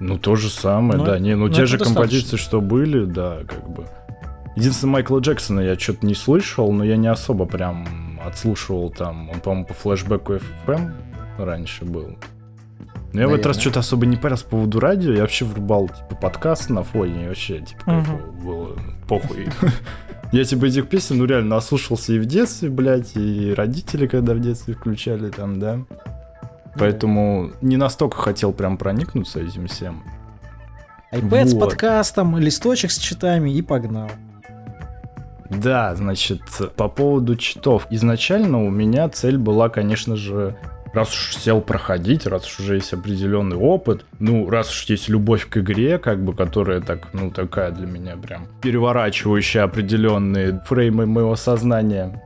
Ну, 0.00 0.18
то 0.18 0.36
же 0.36 0.48
самое, 0.48 0.98
ну, 0.98 1.04
да. 1.04 1.18
Не, 1.18 1.36
ну, 1.36 1.48
ну 1.48 1.52
те 1.52 1.66
же 1.66 1.76
композиции, 1.76 2.38
что 2.38 2.62
были, 2.62 3.04
да, 3.04 3.40
как 3.46 3.68
бы. 3.70 3.84
Единственное, 4.56 4.92
Майкла 4.92 5.18
Джексона 5.18 5.60
я 5.60 5.78
что-то 5.78 6.06
не 6.06 6.14
слышал, 6.14 6.72
но 6.72 6.82
я 6.82 6.96
не 6.96 7.08
особо 7.08 7.44
прям 7.44 8.18
отслушивал 8.24 8.88
там. 8.88 9.28
Он, 9.28 9.40
по-моему, 9.40 9.66
по 9.66 9.74
флешбеку 9.74 10.32
FM 10.66 10.92
раньше 11.36 11.84
был. 11.84 12.16
Но 13.12 13.20
я 13.20 13.28
в 13.28 13.32
этот 13.32 13.46
раз 13.46 13.58
что-то 13.58 13.80
особо 13.80 14.06
не 14.06 14.16
парился 14.16 14.44
по 14.44 14.50
поводу 14.50 14.78
радио, 14.78 15.12
я 15.12 15.22
вообще 15.22 15.44
врубал, 15.44 15.88
типа, 15.88 16.14
подкаст 16.14 16.70
на 16.70 16.84
фоне, 16.84 17.24
и 17.24 17.28
вообще, 17.28 17.60
типа, 17.60 17.82
uh-huh. 17.86 18.42
было 18.42 18.76
похуй. 19.08 19.48
Я, 20.32 20.44
типа, 20.44 20.66
этих 20.66 20.88
песен, 20.88 21.18
ну, 21.18 21.24
реально, 21.24 21.56
наслушался 21.56 22.12
и 22.12 22.20
в 22.20 22.24
детстве, 22.24 22.70
блядь, 22.70 23.16
и 23.16 23.52
родители, 23.52 24.06
когда 24.06 24.34
в 24.34 24.38
детстве 24.38 24.74
включали 24.74 25.28
там, 25.28 25.58
да. 25.58 25.80
Поэтому 26.76 27.50
не 27.60 27.76
настолько 27.76 28.16
хотел 28.16 28.52
прям 28.52 28.78
проникнуться 28.78 29.40
этим 29.40 29.66
всем. 29.66 30.04
iPad 31.12 31.42
вот. 31.42 31.48
с 31.48 31.54
подкастом, 31.58 32.38
листочек 32.38 32.92
с 32.92 32.98
читами 32.98 33.50
и 33.50 33.60
погнал. 33.60 34.08
Да, 35.50 35.96
значит, 35.96 36.42
по 36.76 36.88
поводу 36.88 37.34
читов. 37.34 37.88
Изначально 37.90 38.64
у 38.64 38.70
меня 38.70 39.08
цель 39.08 39.36
была, 39.36 39.68
конечно 39.68 40.14
же, 40.14 40.56
раз 40.92 41.10
уж 41.10 41.36
сел 41.36 41.60
проходить, 41.60 42.26
раз 42.26 42.46
уж 42.46 42.60
уже 42.60 42.74
есть 42.76 42.92
определенный 42.92 43.56
опыт, 43.56 44.04
ну, 44.18 44.48
раз 44.50 44.70
уж 44.70 44.84
есть 44.84 45.08
любовь 45.08 45.48
к 45.48 45.58
игре, 45.58 45.98
как 45.98 46.22
бы, 46.24 46.34
которая 46.34 46.80
так, 46.80 47.12
ну, 47.12 47.30
такая 47.30 47.70
для 47.70 47.86
меня 47.86 48.16
прям 48.16 48.46
переворачивающая 48.60 49.64
определенные 49.64 50.60
фреймы 50.66 51.06
моего 51.06 51.36
сознания, 51.36 52.22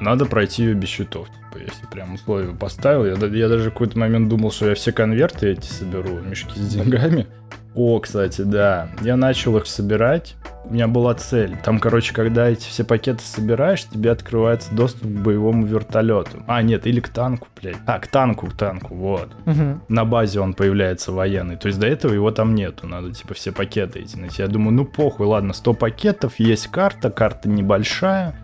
надо 0.00 0.26
пройти 0.26 0.64
ее 0.64 0.74
без 0.74 0.88
счетов. 0.88 1.28
Типа, 1.28 1.62
если 1.62 1.86
прям 1.90 2.14
условия 2.14 2.54
поставил, 2.54 3.04
я, 3.04 3.14
я 3.26 3.48
даже 3.48 3.70
в 3.70 3.72
какой-то 3.72 3.98
момент 3.98 4.28
думал, 4.28 4.50
что 4.50 4.68
я 4.68 4.74
все 4.74 4.92
конверты 4.92 5.52
эти 5.52 5.66
соберу, 5.66 6.20
мешки 6.20 6.58
с 6.58 6.74
деньгами, 6.74 7.26
о, 7.74 7.98
кстати, 7.98 8.42
да. 8.42 8.88
Я 9.00 9.16
начал 9.16 9.56
их 9.56 9.66
собирать. 9.66 10.36
У 10.64 10.72
меня 10.72 10.88
была 10.88 11.14
цель. 11.14 11.56
Там, 11.62 11.78
короче, 11.78 12.14
когда 12.14 12.48
эти 12.48 12.66
все 12.66 12.84
пакеты 12.84 13.22
собираешь, 13.22 13.84
тебе 13.84 14.10
открывается 14.10 14.74
доступ 14.74 15.02
к 15.02 15.20
боевому 15.20 15.66
вертолету. 15.66 16.42
А, 16.46 16.62
нет, 16.62 16.86
или 16.86 17.00
к 17.00 17.08
танку, 17.08 17.48
блядь. 17.60 17.76
А, 17.86 17.98
к 17.98 18.06
танку, 18.06 18.46
к 18.46 18.54
танку, 18.54 18.94
вот. 18.94 19.28
Угу. 19.44 19.80
На 19.88 20.04
базе 20.04 20.40
он 20.40 20.54
появляется 20.54 21.12
военный. 21.12 21.56
То 21.56 21.66
есть 21.66 21.78
до 21.78 21.86
этого 21.86 22.14
его 22.14 22.30
там 22.30 22.54
нету. 22.54 22.86
Надо, 22.86 23.12
типа, 23.12 23.34
все 23.34 23.52
пакеты 23.52 24.00
эти 24.00 24.16
найти. 24.16 24.40
Я 24.40 24.48
думаю, 24.48 24.74
ну 24.74 24.84
похуй, 24.84 25.26
ладно, 25.26 25.52
100 25.52 25.74
пакетов, 25.74 26.38
есть 26.38 26.68
карта, 26.68 27.10
карта 27.10 27.48
небольшая. 27.48 28.34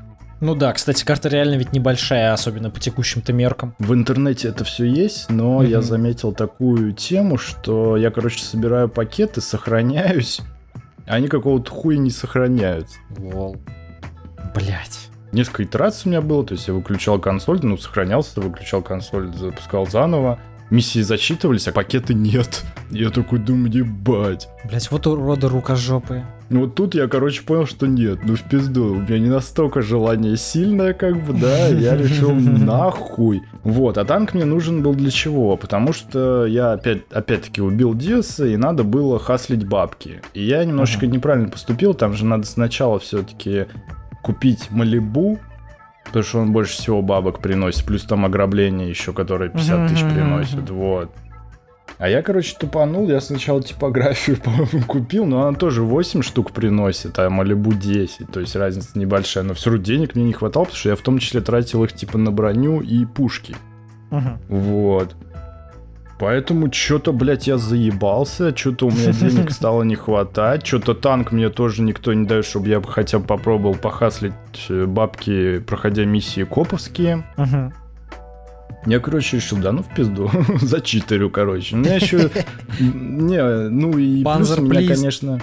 Ну 0.40 0.54
да, 0.54 0.72
кстати, 0.72 1.04
карта 1.04 1.28
реально 1.28 1.56
ведь 1.56 1.72
небольшая, 1.72 2.32
особенно 2.32 2.70
по 2.70 2.80
текущим-то 2.80 3.32
меркам. 3.32 3.74
В 3.78 3.92
интернете 3.92 4.48
это 4.48 4.64
все 4.64 4.86
есть, 4.86 5.28
но 5.28 5.62
mm-hmm. 5.62 5.68
я 5.68 5.82
заметил 5.82 6.32
такую 6.32 6.94
тему, 6.94 7.36
что 7.36 7.98
я, 7.98 8.10
короче, 8.10 8.42
собираю 8.42 8.88
пакеты, 8.88 9.42
сохраняюсь, 9.42 10.40
а 11.06 11.16
они 11.16 11.28
какого-то 11.28 11.70
хуя 11.70 11.98
не 11.98 12.10
сохраняются. 12.10 12.98
Лол. 13.18 13.58
Блять. 14.54 15.10
Несколько 15.32 15.64
итераций 15.64 16.02
у 16.06 16.08
меня 16.08 16.22
было, 16.22 16.44
то 16.44 16.54
есть 16.54 16.66
я 16.66 16.74
выключал 16.74 17.20
консоль, 17.20 17.60
ну, 17.62 17.76
сохранялся, 17.76 18.40
выключал 18.40 18.82
консоль, 18.82 19.32
запускал 19.34 19.86
заново 19.86 20.40
миссии 20.70 21.00
зачитывались, 21.00 21.68
а 21.68 21.72
пакеты 21.72 22.14
нет. 22.14 22.64
Я 22.90 23.10
такой 23.10 23.38
думаю, 23.38 23.72
ебать. 23.72 24.48
Блять, 24.64 24.90
вот 24.90 25.06
уроды 25.06 25.48
рукожопые. 25.48 26.26
Ну 26.48 26.62
вот 26.62 26.74
тут 26.74 26.96
я, 26.96 27.06
короче, 27.06 27.42
понял, 27.42 27.66
что 27.66 27.86
нет, 27.86 28.20
ну 28.24 28.34
в 28.34 28.42
пизду. 28.42 28.86
У 28.86 29.00
меня 29.00 29.20
не 29.20 29.28
настолько 29.28 29.82
желание 29.82 30.36
сильное, 30.36 30.94
как 30.94 31.24
бы, 31.24 31.32
да, 31.32 31.68
я 31.68 31.96
решил 31.96 32.32
нахуй. 32.32 33.42
Вот, 33.62 33.98
а 33.98 34.04
танк 34.04 34.34
мне 34.34 34.44
нужен 34.44 34.82
был 34.82 34.94
для 34.94 35.10
чего? 35.10 35.56
Потому 35.56 35.92
что 35.92 36.46
я 36.46 36.72
опять, 36.72 37.02
опять-таки 37.12 37.60
убил 37.62 37.94
Диаса, 37.94 38.46
и 38.46 38.56
надо 38.56 38.82
было 38.82 39.20
хаслить 39.20 39.64
бабки. 39.64 40.22
И 40.34 40.42
я 40.42 40.64
немножечко 40.64 41.06
неправильно 41.06 41.48
поступил, 41.48 41.94
там 41.94 42.14
же 42.14 42.24
надо 42.24 42.46
сначала 42.46 42.98
все-таки 42.98 43.66
купить 44.22 44.70
Малибу, 44.70 45.38
Потому 46.10 46.24
что 46.24 46.38
он 46.40 46.52
больше 46.52 46.72
всего 46.72 47.02
бабок 47.02 47.38
приносит. 47.38 47.84
Плюс 47.84 48.02
там 48.02 48.24
ограбление 48.24 48.88
еще, 48.88 49.12
которое 49.12 49.48
50 49.48 49.88
тысяч 49.88 50.02
приносит. 50.02 50.68
Вот. 50.68 51.10
А 51.98 52.08
я, 52.08 52.22
короче, 52.22 52.56
тупанул. 52.58 53.08
Я 53.08 53.20
сначала 53.20 53.62
типографию, 53.62 54.36
по-моему, 54.44 54.82
купил, 54.86 55.24
но 55.24 55.46
она 55.46 55.56
тоже 55.56 55.82
8 55.82 56.22
штук 56.22 56.50
приносит, 56.52 57.18
а 57.18 57.30
Малибу 57.30 57.72
10. 57.72 58.30
То 58.32 58.40
есть 58.40 58.56
разница 58.56 58.98
небольшая. 58.98 59.44
Но 59.44 59.54
все 59.54 59.70
равно 59.70 59.84
денег 59.84 60.16
мне 60.16 60.24
не 60.24 60.32
хватало, 60.32 60.64
потому 60.64 60.78
что 60.78 60.88
я 60.88 60.96
в 60.96 61.00
том 61.00 61.18
числе 61.18 61.40
тратил 61.40 61.84
их 61.84 61.92
типа 61.92 62.18
на 62.18 62.32
броню 62.32 62.80
и 62.80 63.04
пушки. 63.04 63.54
Uh-huh. 64.10 64.38
Вот. 64.48 65.14
Поэтому 66.20 66.70
что-то, 66.70 67.14
блядь, 67.14 67.46
я 67.46 67.56
заебался, 67.56 68.54
что-то 68.54 68.88
у 68.88 68.90
меня 68.90 69.12
денег 69.12 69.50
стало 69.52 69.84
не 69.84 69.94
хватать, 69.94 70.66
что-то 70.66 70.92
танк 70.92 71.32
мне 71.32 71.48
тоже 71.48 71.80
никто 71.80 72.12
не 72.12 72.26
дает, 72.26 72.44
чтобы 72.44 72.68
я 72.68 72.82
хотя 72.82 73.18
бы 73.18 73.24
попробовал 73.24 73.74
похаслить 73.74 74.34
э, 74.68 74.84
бабки, 74.84 75.60
проходя 75.60 76.04
миссии 76.04 76.44
коповские. 76.44 77.24
Я, 78.86 79.00
короче, 79.00 79.38
решил, 79.38 79.58
да 79.58 79.72
ну 79.72 79.82
в 79.82 79.94
пизду, 79.94 80.30
зачитерю, 80.60 81.30
короче. 81.30 81.74
У 81.74 81.78
меня 81.78 81.94
еще... 81.94 82.30
Не, 82.78 83.68
ну 83.70 83.96
и 83.96 84.22
плюс 84.22 84.58
у 84.58 84.62
меня, 84.62 84.94
конечно... 84.94 85.40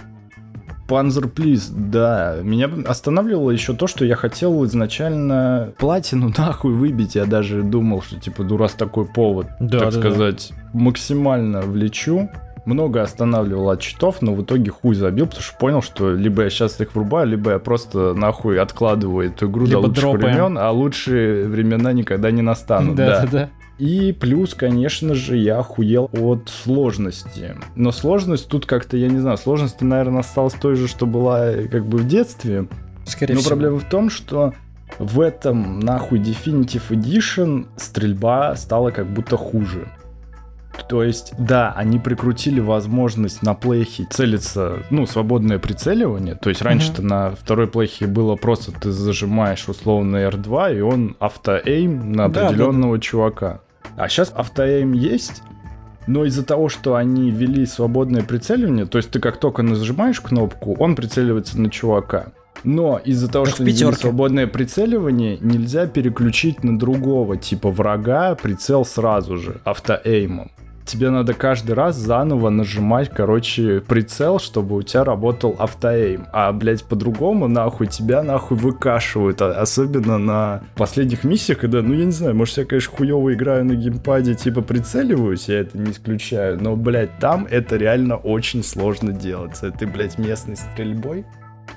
Panzer 0.87 1.31
Please, 1.31 1.71
да. 1.71 2.37
Меня 2.41 2.69
останавливало 2.87 3.51
еще 3.51 3.73
то, 3.73 3.87
что 3.87 4.05
я 4.05 4.15
хотел 4.15 4.65
изначально 4.65 5.73
платину 5.77 6.31
нахуй 6.37 6.73
выбить. 6.73 7.15
Я 7.15 7.25
даже 7.25 7.63
думал, 7.63 8.01
что 8.01 8.19
типа, 8.19 8.43
ну 8.43 8.57
раз 8.57 8.73
такой 8.73 9.05
повод, 9.05 9.47
да, 9.59 9.79
так 9.79 9.93
да, 9.93 9.99
сказать, 9.99 10.51
да. 10.51 10.79
максимально 10.79 11.61
влечу. 11.61 12.29
Много 12.65 13.01
останавливал 13.01 13.69
от 13.69 13.79
читов, 13.79 14.21
но 14.21 14.33
в 14.33 14.43
итоге 14.43 14.71
хуй 14.71 14.93
забил, 14.93 15.27
потому 15.27 15.41
что 15.41 15.57
понял, 15.57 15.81
что 15.81 16.13
либо 16.13 16.43
я 16.43 16.49
сейчас 16.49 16.81
их 16.81 16.95
врубаю, 16.95 17.25
либо 17.25 17.51
я 17.51 17.59
просто 17.59 18.13
нахуй 18.13 18.59
откладываю 18.59 19.29
эту 19.29 19.47
игру 19.47 19.65
либо 19.65 19.83
до 19.83 19.87
лучших 19.87 20.03
дропаем. 20.03 20.35
времен, 20.35 20.57
а 20.57 20.71
лучшие 20.71 21.47
времена 21.47 21.93
никогда 21.93 22.29
не 22.29 22.41
настанут. 22.41 22.95
Да, 22.95 23.21
да, 23.21 23.27
да. 23.31 23.49
И 23.79 24.11
плюс, 24.11 24.55
конечно 24.55 25.13
же, 25.13 25.37
я 25.37 25.59
охуел 25.59 26.09
от 26.11 26.49
сложности. 26.49 27.55
Но 27.75 27.91
сложность 27.91 28.47
тут 28.47 28.65
как-то, 28.65 28.97
я 28.97 29.07
не 29.07 29.19
знаю, 29.19 29.37
сложность, 29.37 29.81
наверное, 29.81 30.21
осталась 30.21 30.53
той 30.53 30.75
же, 30.75 30.87
что 30.87 31.05
была 31.05 31.51
как 31.71 31.85
бы 31.85 31.99
в 31.99 32.07
детстве. 32.07 32.67
Скорее 33.05 33.35
Но 33.35 33.39
всего. 33.39 33.51
проблема 33.51 33.79
в 33.79 33.87
том, 33.87 34.09
что 34.09 34.53
в 34.99 35.21
этом 35.21 35.79
нахуй 35.79 36.19
Definitive 36.19 36.89
Edition 36.89 37.67
стрельба 37.77 38.55
стала 38.55 38.89
как 38.91 39.07
будто 39.07 39.37
хуже. 39.37 39.87
То 40.89 41.03
есть, 41.03 41.33
да, 41.37 41.73
они 41.75 41.99
прикрутили 41.99 42.59
возможность 42.59 43.41
на 43.41 43.53
плейхе 43.53 44.05
целиться, 44.09 44.83
ну, 44.89 45.05
свободное 45.05 45.59
прицеливание. 45.59 46.35
То 46.35 46.49
есть 46.49 46.61
раньше-то 46.61 47.01
mm-hmm. 47.01 47.05
на 47.05 47.31
второй 47.31 47.67
плейхе 47.67 48.07
было 48.07 48.35
просто 48.35 48.71
ты 48.71 48.91
зажимаешь 48.91 49.67
условно 49.67 50.17
R2, 50.17 50.77
и 50.77 50.81
он 50.81 51.17
автоэйм 51.19 52.11
на 52.11 52.25
определенного 52.25 52.93
да, 52.93 52.97
да, 52.97 52.97
да. 52.97 52.99
чувака. 53.01 53.61
А 53.97 54.07
сейчас 54.07 54.31
автоэйм 54.33 54.93
есть, 54.93 55.41
но 56.05 56.23
из-за 56.25 56.45
того, 56.45 56.69
что 56.69 56.95
они 56.95 57.31
ввели 57.31 57.65
свободное 57.65 58.21
прицеливание, 58.21 58.85
то 58.85 58.99
есть 58.99 59.09
ты 59.09 59.19
как 59.19 59.39
только 59.39 59.63
нажимаешь 59.63 60.21
кнопку, 60.21 60.75
он 60.79 60.95
прицеливается 60.95 61.59
на 61.59 61.69
чувака. 61.69 62.27
Но 62.63 62.99
из-за 63.03 63.27
того, 63.27 63.45
как 63.45 63.55
что 63.55 63.63
ввели 63.63 63.91
свободное 63.93 64.47
прицеливание, 64.47 65.37
нельзя 65.41 65.87
переключить 65.87 66.63
на 66.63 66.77
другого, 66.77 67.37
типа 67.37 67.71
врага, 67.71 68.35
прицел 68.35 68.85
сразу 68.85 69.37
же, 69.37 69.61
автоэймом. 69.63 70.51
Тебе 70.87 71.09
надо 71.09 71.33
каждый 71.33 71.73
раз 71.73 71.95
заново 71.95 72.49
нажимать, 72.49 73.09
короче, 73.09 73.81
прицел, 73.81 74.39
чтобы 74.39 74.77
у 74.77 74.81
тебя 74.81 75.03
работал 75.03 75.55
автоэйм. 75.59 76.27
А, 76.31 76.51
блядь, 76.51 76.83
по-другому, 76.83 77.47
нахуй, 77.47 77.87
тебя 77.87 78.23
нахуй 78.23 78.57
выкашивают. 78.57 79.41
А, 79.41 79.51
особенно 79.51 80.17
на 80.17 80.61
последних 80.75 81.23
миссиях, 81.23 81.59
когда, 81.59 81.81
ну, 81.81 81.93
я 81.93 82.05
не 82.05 82.11
знаю, 82.11 82.35
может, 82.35 82.57
я, 82.57 82.65
конечно, 82.65 82.95
хуево 82.95 83.33
играю 83.33 83.65
на 83.65 83.75
геймпаде, 83.75 84.33
типа, 84.33 84.61
прицеливаюсь, 84.61 85.49
я 85.49 85.59
это 85.59 85.77
не 85.77 85.91
исключаю, 85.91 86.61
но, 86.61 86.75
блядь, 86.75 87.19
там 87.19 87.47
это 87.49 87.75
реально 87.75 88.15
очень 88.15 88.63
сложно 88.63 89.11
делать. 89.11 89.61
Этой, 89.61 89.87
блядь, 89.87 90.17
местной 90.17 90.55
стрельбой. 90.55 91.25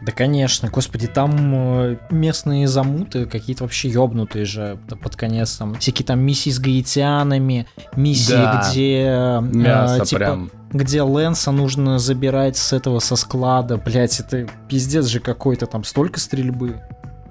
Да, 0.03 0.13
конечно, 0.13 0.71
господи, 0.71 1.07
там 1.07 1.31
э, 1.55 1.97
местные 2.11 2.67
замуты 2.67 3.27
какие-то 3.27 3.65
вообще 3.65 3.89
ёбнутые 3.91 4.45
же 4.47 4.79
под 5.03 5.15
конец. 5.17 5.57
Там 5.57 5.75
всякие 5.75 6.07
там 6.07 6.21
миссии 6.21 6.51
с 6.51 6.59
гаитянами, 6.59 7.67
миссии, 7.97 8.33
Да. 8.33 8.67
где... 8.71 9.05
э, 9.07 9.41
Мясо 9.43 10.07
типа, 10.07 10.19
прям. 10.19 10.51
где 10.73 11.03
Лэнса 11.03 11.51
нужно 11.53 11.99
забирать 11.99 12.57
с 12.57 12.73
этого 12.73 12.99
со 13.01 13.15
склада. 13.17 13.77
Блять, 13.77 14.19
это 14.21 14.47
пиздец 14.69 15.05
же 15.07 15.21
какой-то 15.21 15.67
там 15.67 15.85
столько 15.85 16.19
стрельбы, 16.19 16.81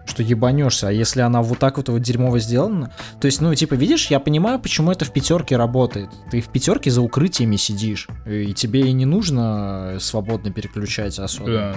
что 0.10 0.24
ебанешься. 0.24 0.90
А 0.90 0.92
если 0.92 1.22
она 1.22 1.42
вот 1.42 1.60
так 1.60 1.78
вот, 1.78 1.90
вот 1.90 2.02
дерьмово 2.02 2.40
сделана, 2.40 2.92
то 3.22 3.26
есть, 3.28 3.42
ну, 3.42 3.54
типа, 3.56 3.76
видишь, 3.76 4.08
я 4.08 4.20
понимаю, 4.20 4.60
почему 4.60 4.92
это 4.92 5.06
в 5.06 5.14
пятерке 5.14 5.56
работает. 5.56 6.10
Ты 6.32 6.42
в 6.42 6.50
пятерке 6.50 6.92
за 6.92 7.02
укрытиями 7.02 7.56
сидишь, 7.56 8.08
и 8.26 8.54
тебе 8.54 8.82
и 8.82 8.92
не 8.92 9.06
нужно 9.06 9.98
свободно 10.00 10.52
переключать 10.52 11.18
особо. 11.20 11.52
Да. 11.52 11.76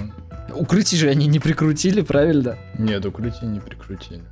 Укрытие 0.54 1.00
же 1.00 1.08
они 1.08 1.26
не 1.26 1.38
прикрутили, 1.38 2.00
правильно? 2.00 2.56
Нет, 2.78 3.04
укрытие 3.06 3.48
не 3.48 3.60
прикрутили. 3.60 4.22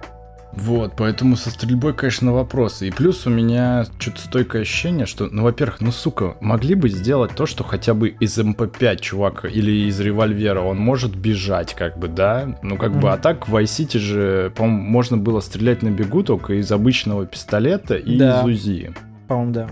Вот, 0.52 0.94
поэтому 0.96 1.36
со 1.36 1.50
стрельбой, 1.50 1.94
конечно, 1.94 2.32
вопросы. 2.32 2.88
И 2.88 2.90
плюс 2.90 3.26
у 3.26 3.30
меня 3.30 3.86
что-то 3.98 4.20
стойкое 4.20 4.62
ощущение, 4.62 5.06
что, 5.06 5.26
ну, 5.30 5.44
во-первых, 5.44 5.80
ну, 5.80 5.92
сука, 5.92 6.36
могли 6.40 6.74
бы 6.74 6.88
сделать 6.88 7.32
то, 7.36 7.46
что 7.46 7.62
хотя 7.62 7.94
бы 7.94 8.08
из 8.08 8.36
МП5 8.36 9.00
чувак 9.00 9.44
или 9.44 9.88
из 9.88 10.00
револьвера 10.00 10.60
он 10.60 10.78
может 10.78 11.14
бежать, 11.14 11.74
как 11.74 11.98
бы, 11.98 12.08
да? 12.08 12.58
Ну, 12.62 12.76
как 12.76 12.92
бы, 12.92 12.98
Мгм. 12.98 13.06
а 13.08 13.16
так 13.16 13.48
в 13.48 13.54
Vice 13.56 13.96
же, 13.98 14.52
по-моему, 14.56 14.82
можно 14.82 15.16
было 15.16 15.40
стрелять 15.40 15.82
на 15.82 15.90
бегу 15.90 16.22
только 16.24 16.54
из 16.54 16.70
обычного 16.72 17.26
пистолета 17.26 17.94
и 17.96 18.18
Да. 18.18 18.40
из 18.40 18.44
УЗИ. 18.46 18.92
По-моему, 19.28 19.52
да. 19.52 19.68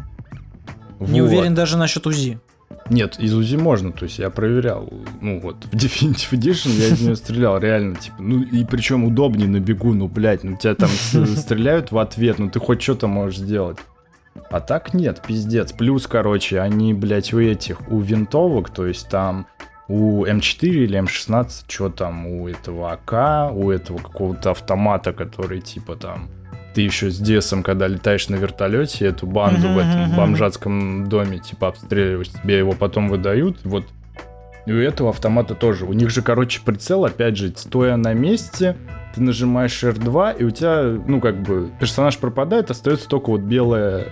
Не 1.01 1.21
Вот. 1.21 1.29
уверен 1.29 1.55
даже 1.55 1.77
насчет 1.77 2.07
УЗИ. 2.07 2.39
Нет, 2.91 3.19
из 3.19 3.35
УЗИ 3.35 3.57
можно, 3.57 3.93
то 3.93 4.05
есть 4.05 4.19
я 4.19 4.31
проверял. 4.31 4.89
Ну 5.21 5.41
вот, 5.41 5.65
в 5.65 5.75
Definitive 5.75 6.33
Edition 6.33 6.71
я 6.71 6.89
из 6.89 7.01
нее 7.01 7.17
стрелял, 7.17 7.59
реально, 7.59 7.97
типа, 7.97 8.17
ну 8.19 8.43
и 8.43 8.65
причем 8.65 9.05
удобнее 9.05 9.49
на 9.49 9.61
бегу, 9.61 9.93
ну, 9.95 10.09
блядь, 10.09 10.45
ну 10.45 10.57
тебя 10.57 10.75
там 10.75 10.89
стреляют 10.89 11.93
в 11.93 11.99
ответ, 11.99 12.39
ну 12.39 12.51
ты 12.51 12.61
хоть 12.61 12.83
что-то 12.83 13.07
можешь 13.07 13.41
сделать. 13.41 13.79
А 14.51 14.61
так 14.61 14.95
нет, 14.95 15.23
пиздец. 15.27 15.73
Плюс, 15.73 16.07
короче, 16.07 16.61
они, 16.61 16.95
блядь, 16.95 17.33
у 17.35 17.41
этих, 17.41 17.91
у 17.91 18.01
винтовок, 18.01 18.71
то 18.71 18.87
есть 18.87 19.09
там 19.09 19.47
у 19.89 20.25
М4 20.25 20.69
или 20.69 21.01
М16, 21.01 21.65
что 21.67 21.89
там, 21.89 22.27
у 22.27 22.49
этого 22.49 22.93
АК, 22.93 23.53
у 23.55 23.71
этого 23.71 23.99
какого-то 23.99 24.53
автомата, 24.53 25.13
который 25.13 25.61
типа 25.61 25.97
там 25.97 26.29
ты 26.79 26.83
еще 26.83 27.11
с 27.11 27.19
Десом, 27.19 27.65
когда 27.65 27.89
летаешь 27.89 28.29
на 28.29 28.37
вертолете, 28.37 29.07
эту 29.07 29.27
банду 29.27 29.67
в 29.67 29.79
этом 29.79 30.03
Мгм-мгм. 30.03 30.17
бомжатском 30.17 31.09
доме, 31.09 31.41
типа, 31.41 31.67
обстреливаешь, 31.67 32.29
тебе 32.29 32.59
его 32.59 32.71
потом 32.71 33.09
выдают. 33.09 33.59
Вот 33.65 33.85
и 34.65 34.71
у 34.71 34.77
этого 34.77 35.11
автомата 35.11 35.57
тоже. 35.57 35.87
У 35.87 35.93
них 35.93 36.11
же, 36.11 36.23
короче, 36.23 36.61
прицел, 36.65 37.05
опять 37.05 37.37
же, 37.37 37.53
стоя 37.57 37.97
на 37.97 38.15
месте, 38.15 38.77
ты 39.13 39.21
нажимаешь 39.21 39.83
R2, 39.83 40.39
и 40.39 40.45
у 40.45 40.51
тебя, 40.53 40.85
ну, 41.05 41.21
как 41.21 41.43
бы, 41.43 41.69
персонаж 41.81 42.17
пропадает, 42.19 42.71
остается 42.71 43.09
только 43.09 43.31
вот 43.31 43.41
белая 43.41 44.05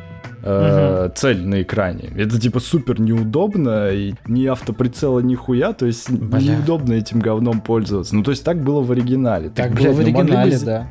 э, 0.42 1.10
цель 1.14 1.46
на 1.46 1.62
экране. 1.62 2.10
Это, 2.16 2.40
типа, 2.40 2.58
супер 2.58 3.00
неудобно, 3.00 3.90
и 3.90 4.14
ни 4.26 4.44
автоприцела, 4.46 5.20
ни 5.20 5.36
хуя, 5.36 5.72
то 5.72 5.86
есть 5.86 6.10
Бля. 6.10 6.40
неудобно 6.56 6.94
этим 6.94 7.20
говном 7.20 7.60
пользоваться. 7.60 8.16
Ну, 8.16 8.24
то 8.24 8.32
есть 8.32 8.42
так 8.42 8.60
было 8.60 8.80
в 8.80 8.90
оригинале. 8.90 9.50
Так 9.50 9.70
блядь, 9.70 9.84
было 9.86 9.92
в 9.92 9.98
ну, 9.98 10.12
бы 10.12 10.18
оригинале, 10.20 10.58
с- 10.58 10.62
да. 10.62 10.88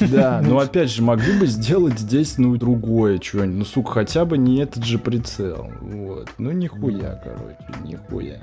Да, 0.00 0.40
но 0.44 0.58
опять 0.58 0.90
же, 0.90 1.02
могли 1.02 1.38
бы 1.38 1.46
сделать 1.46 1.98
здесь, 1.98 2.38
ну, 2.38 2.56
другое 2.56 3.20
что-нибудь. 3.20 3.58
Ну, 3.58 3.64
сука, 3.64 3.92
хотя 3.92 4.24
бы 4.24 4.38
не 4.38 4.58
этот 4.58 4.84
же 4.84 4.98
прицел. 4.98 5.70
Вот. 5.80 6.30
Ну, 6.38 6.50
нихуя, 6.50 7.20
короче, 7.22 7.82
нихуя. 7.84 8.38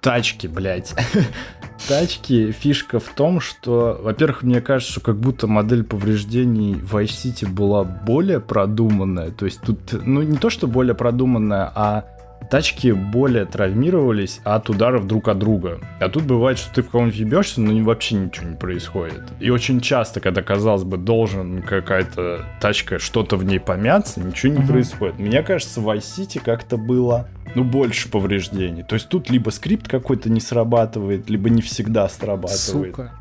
Тачки, 0.00 0.46
блядь. 0.46 0.94
Тачки, 1.88 2.52
фишка 2.52 2.98
в 2.98 3.08
том, 3.08 3.40
что, 3.40 4.00
во-первых, 4.02 4.42
мне 4.42 4.60
кажется, 4.62 4.92
что 4.92 5.00
как 5.02 5.16
будто 5.16 5.46
модель 5.46 5.84
повреждений 5.84 6.74
в 6.74 6.96
Vice 6.96 7.24
City 7.24 7.48
была 7.48 7.84
более 7.84 8.40
продуманная. 8.40 9.30
То 9.30 9.44
есть 9.44 9.60
тут, 9.60 9.78
ну, 9.92 10.22
не 10.22 10.38
то, 10.38 10.48
что 10.48 10.66
более 10.66 10.94
продуманная, 10.94 11.70
а 11.74 12.04
тачки 12.50 12.90
более 12.92 13.46
травмировались 13.46 14.40
от 14.44 14.68
ударов 14.68 15.06
друг 15.06 15.28
от 15.28 15.38
друга. 15.38 15.78
А 16.00 16.08
тут 16.08 16.24
бывает, 16.24 16.58
что 16.58 16.74
ты 16.74 16.82
в 16.82 16.90
кого-нибудь 16.90 17.18
ебешься, 17.18 17.60
но 17.60 17.82
вообще 17.84 18.16
ничего 18.16 18.48
не 18.48 18.56
происходит. 18.56 19.22
И 19.38 19.50
очень 19.50 19.80
часто, 19.80 20.20
когда, 20.20 20.42
казалось 20.42 20.82
бы, 20.82 20.98
должен 20.98 21.62
какая-то 21.62 22.44
тачка, 22.60 22.98
что-то 22.98 23.36
в 23.36 23.44
ней 23.44 23.60
помяться, 23.60 24.20
ничего 24.20 24.52
не 24.52 24.66
происходит. 24.66 25.18
Мне 25.18 25.42
кажется, 25.42 25.80
в 25.80 25.88
Vice 25.88 26.40
как-то 26.44 26.76
было, 26.76 27.28
ну, 27.54 27.64
больше 27.64 28.10
повреждений. 28.10 28.82
То 28.82 28.94
есть 28.94 29.08
тут 29.08 29.30
либо 29.30 29.50
скрипт 29.50 29.88
какой-то 29.88 30.28
не 30.28 30.40
срабатывает, 30.40 31.30
либо 31.30 31.48
не 31.50 31.62
всегда 31.62 32.08
срабатывает. 32.08 32.60
Сука. 32.60 33.12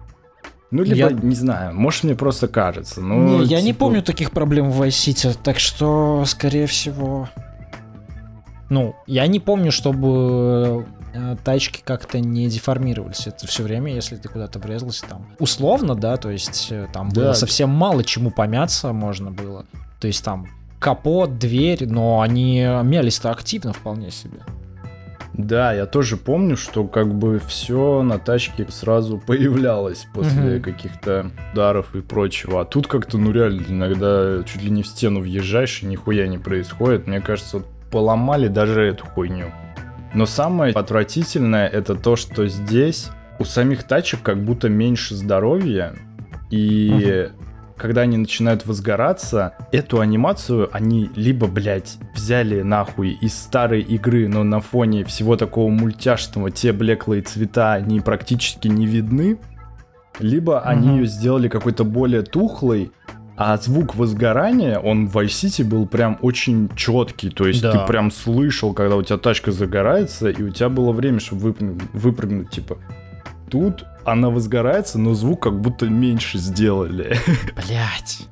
Ну, 0.72 0.84
либо, 0.84 1.10
Я- 1.10 1.12
не 1.12 1.36
знаю, 1.36 1.74
может, 1.74 2.04
мне 2.04 2.16
просто 2.16 2.48
кажется. 2.48 3.02
Не, 3.02 3.08
Ну, 3.08 3.42
я 3.44 3.62
не 3.62 3.68
типа, 3.68 3.80
помню 3.80 4.04
таких 4.04 4.32
проблем 4.32 4.70
в 4.70 4.82
Vice 4.82 4.90
City, 4.90 5.38
так 5.44 5.60
что, 5.60 6.24
скорее 6.26 6.68
всего... 6.68 7.30
Ну, 8.70 8.96
я 9.08 9.26
не 9.28 9.40
помню, 9.40 9.72
чтобы 9.72 10.86
э, 11.14 11.36
тачки 11.44 11.82
как-то 11.84 12.20
не 12.20 12.48
деформировались. 12.48 13.26
Это 13.28 13.48
все 13.48 13.64
время, 13.64 13.94
если 13.94 14.16
ты 14.16 14.30
куда-то 14.30 14.60
врезался 14.60 15.06
там. 15.08 15.26
Условно, 15.40 15.96
да, 15.96 16.18
то 16.18 16.30
есть 16.30 16.68
э, 16.72 16.88
там 16.94 17.10
Да. 17.10 17.22
было 17.22 17.34
совсем 17.34 17.70
мало 17.70 18.04
чему 18.04 18.30
помяться 18.32 18.94
можно 18.94 19.32
было. 19.32 19.66
То 20.00 20.08
есть 20.08 20.24
там 20.24 20.48
капот, 20.80 21.40
дверь, 21.40 21.88
но 21.88 22.22
они 22.22 22.62
мялись-то 22.84 23.32
активно 23.32 23.74
вполне 23.74 24.12
себе. 24.12 24.40
Да, 25.34 25.74
я 25.74 25.86
тоже 25.86 26.18
помню, 26.18 26.58
что 26.58 26.86
как 26.86 27.14
бы 27.16 27.40
все 27.40 28.02
на 28.04 28.20
тачке 28.20 28.68
сразу 28.70 29.18
появлялось 29.18 30.06
после 30.14 30.56
Мгм. 30.56 30.62
каких-то 30.62 31.32
ударов 31.54 31.96
и 31.96 32.02
прочего. 32.02 32.62
А 32.62 32.66
тут 32.66 32.88
как-то, 32.88 33.18
ну 33.18 33.32
реально, 33.32 33.64
иногда 33.70 34.44
чуть 34.44 34.62
ли 34.64 34.70
не 34.70 34.84
в 34.84 34.88
стену 34.88 35.22
въезжаешь, 35.22 35.82
и 35.82 35.86
нихуя 35.86 36.28
не 36.28 36.38
происходит. 36.38 37.08
Мне 37.08 37.22
кажется, 37.22 37.64
поломали 37.92 38.48
даже 38.48 38.82
эту 38.84 39.06
хуйню. 39.06 39.48
Но 40.14 40.26
самое 40.26 40.74
отвратительное 40.74 41.68
это 41.68 41.96
то, 41.96 42.16
что 42.16 42.48
здесь 42.48 43.10
у 43.38 43.46
самих 43.46 43.84
тачек 43.84 44.22
как 44.22 44.44
будто 44.44 44.68
меньше 44.70 45.16
здоровья. 45.16 45.94
И 46.50 47.30
когда 47.78 48.02
они 48.02 48.18
начинают 48.18 48.66
возгораться, 48.66 49.54
эту 49.72 50.02
анимацию 50.02 50.70
они 50.74 51.10
либо, 51.16 51.48
блядь, 51.48 51.98
взяли 52.14 52.62
нахуй 52.62 53.12
из 53.22 53.34
старой 53.38 53.82
игры, 53.82 54.28
но 54.28 54.44
на 54.44 54.60
фоне 54.60 55.06
всего 55.06 55.38
такого 55.38 55.70
мультяшного, 55.70 56.52
те 56.52 56.74
блеклые 56.74 57.22
цвета, 57.22 57.74
они 57.74 58.02
практически 58.02 58.68
не 58.68 58.86
видны, 58.86 59.40
либо 60.20 60.60
они 60.62 60.88
Мгм. 60.90 60.98
ее 60.98 61.06
сделали 61.06 61.48
какой-то 61.48 61.86
более 61.86 62.24
тухлой, 62.24 62.92
а 63.42 63.56
звук 63.56 63.96
возгорания, 63.96 64.78
он 64.80 65.08
в 65.08 65.18
Vice 65.18 65.28
City 65.28 65.64
был 65.64 65.88
прям 65.88 66.18
очень 66.22 66.70
четкий, 66.76 67.30
то 67.30 67.48
есть 67.48 67.62
Да. 67.62 67.72
ты 67.72 67.88
прям 67.88 68.12
слышал, 68.12 68.74
когда 68.74 68.98
у 68.98 69.02
тебя 69.02 69.18
тачка 69.18 69.54
загорается, 69.54 70.30
и 70.30 70.44
у 70.44 70.50
тебя 70.50 70.68
было 70.68 70.92
время, 70.92 71.22
чтобы 71.22 71.44
выпрыгнуть, 71.44 71.84
выпрыгнуть 71.94 72.50
типа. 72.50 72.78
Тут 73.50 73.86
она 74.04 74.30
возгорается, 74.30 75.00
но 75.00 75.14
звук 75.14 75.42
как 75.44 75.58
будто 75.62 75.86
меньше 75.88 76.38
сделали. 76.38 77.16
Блять. 77.56 78.28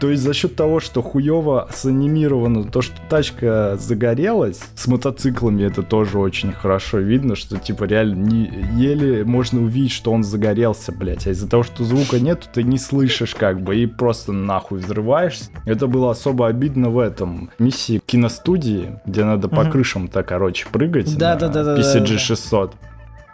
То 0.00 0.10
есть 0.10 0.22
за 0.22 0.34
счет 0.34 0.56
того, 0.56 0.80
что 0.80 1.00
хуево 1.02 1.68
санимировано, 1.74 2.64
то, 2.64 2.82
что 2.82 2.94
тачка 3.08 3.76
загорелась, 3.78 4.60
с 4.74 4.86
мотоциклами 4.86 5.64
это 5.64 5.82
тоже 5.82 6.18
очень 6.18 6.52
хорошо 6.52 6.98
видно, 6.98 7.34
что 7.34 7.56
типа 7.56 7.84
реально 7.84 8.14
не, 8.16 8.50
еле 8.76 9.24
можно 9.24 9.62
увидеть, 9.62 9.92
что 9.92 10.12
он 10.12 10.22
загорелся, 10.22 10.92
блять. 10.92 11.26
А 11.26 11.30
из-за 11.30 11.48
того, 11.48 11.62
что 11.62 11.84
звука 11.84 12.20
нету, 12.20 12.46
ты 12.52 12.62
не 12.62 12.78
слышишь 12.78 13.34
как 13.34 13.60
бы 13.62 13.76
и 13.76 13.86
просто 13.86 14.32
нахуй 14.32 14.80
взрываешься. 14.80 15.50
Это 15.64 15.86
было 15.86 16.10
особо 16.10 16.46
обидно 16.48 16.90
в 16.90 16.98
этом 16.98 17.50
миссии 17.58 18.00
киностудии, 18.04 18.98
где 19.06 19.24
надо 19.24 19.48
по 19.48 19.62
Мгм. 19.62 19.72
крышам-то, 19.72 20.22
короче, 20.22 20.66
прыгать 20.70 21.10
на 21.12 21.18
Да-да-да-да-да-да. 21.18 21.80
PCG 21.80 22.18
600. 22.18 22.74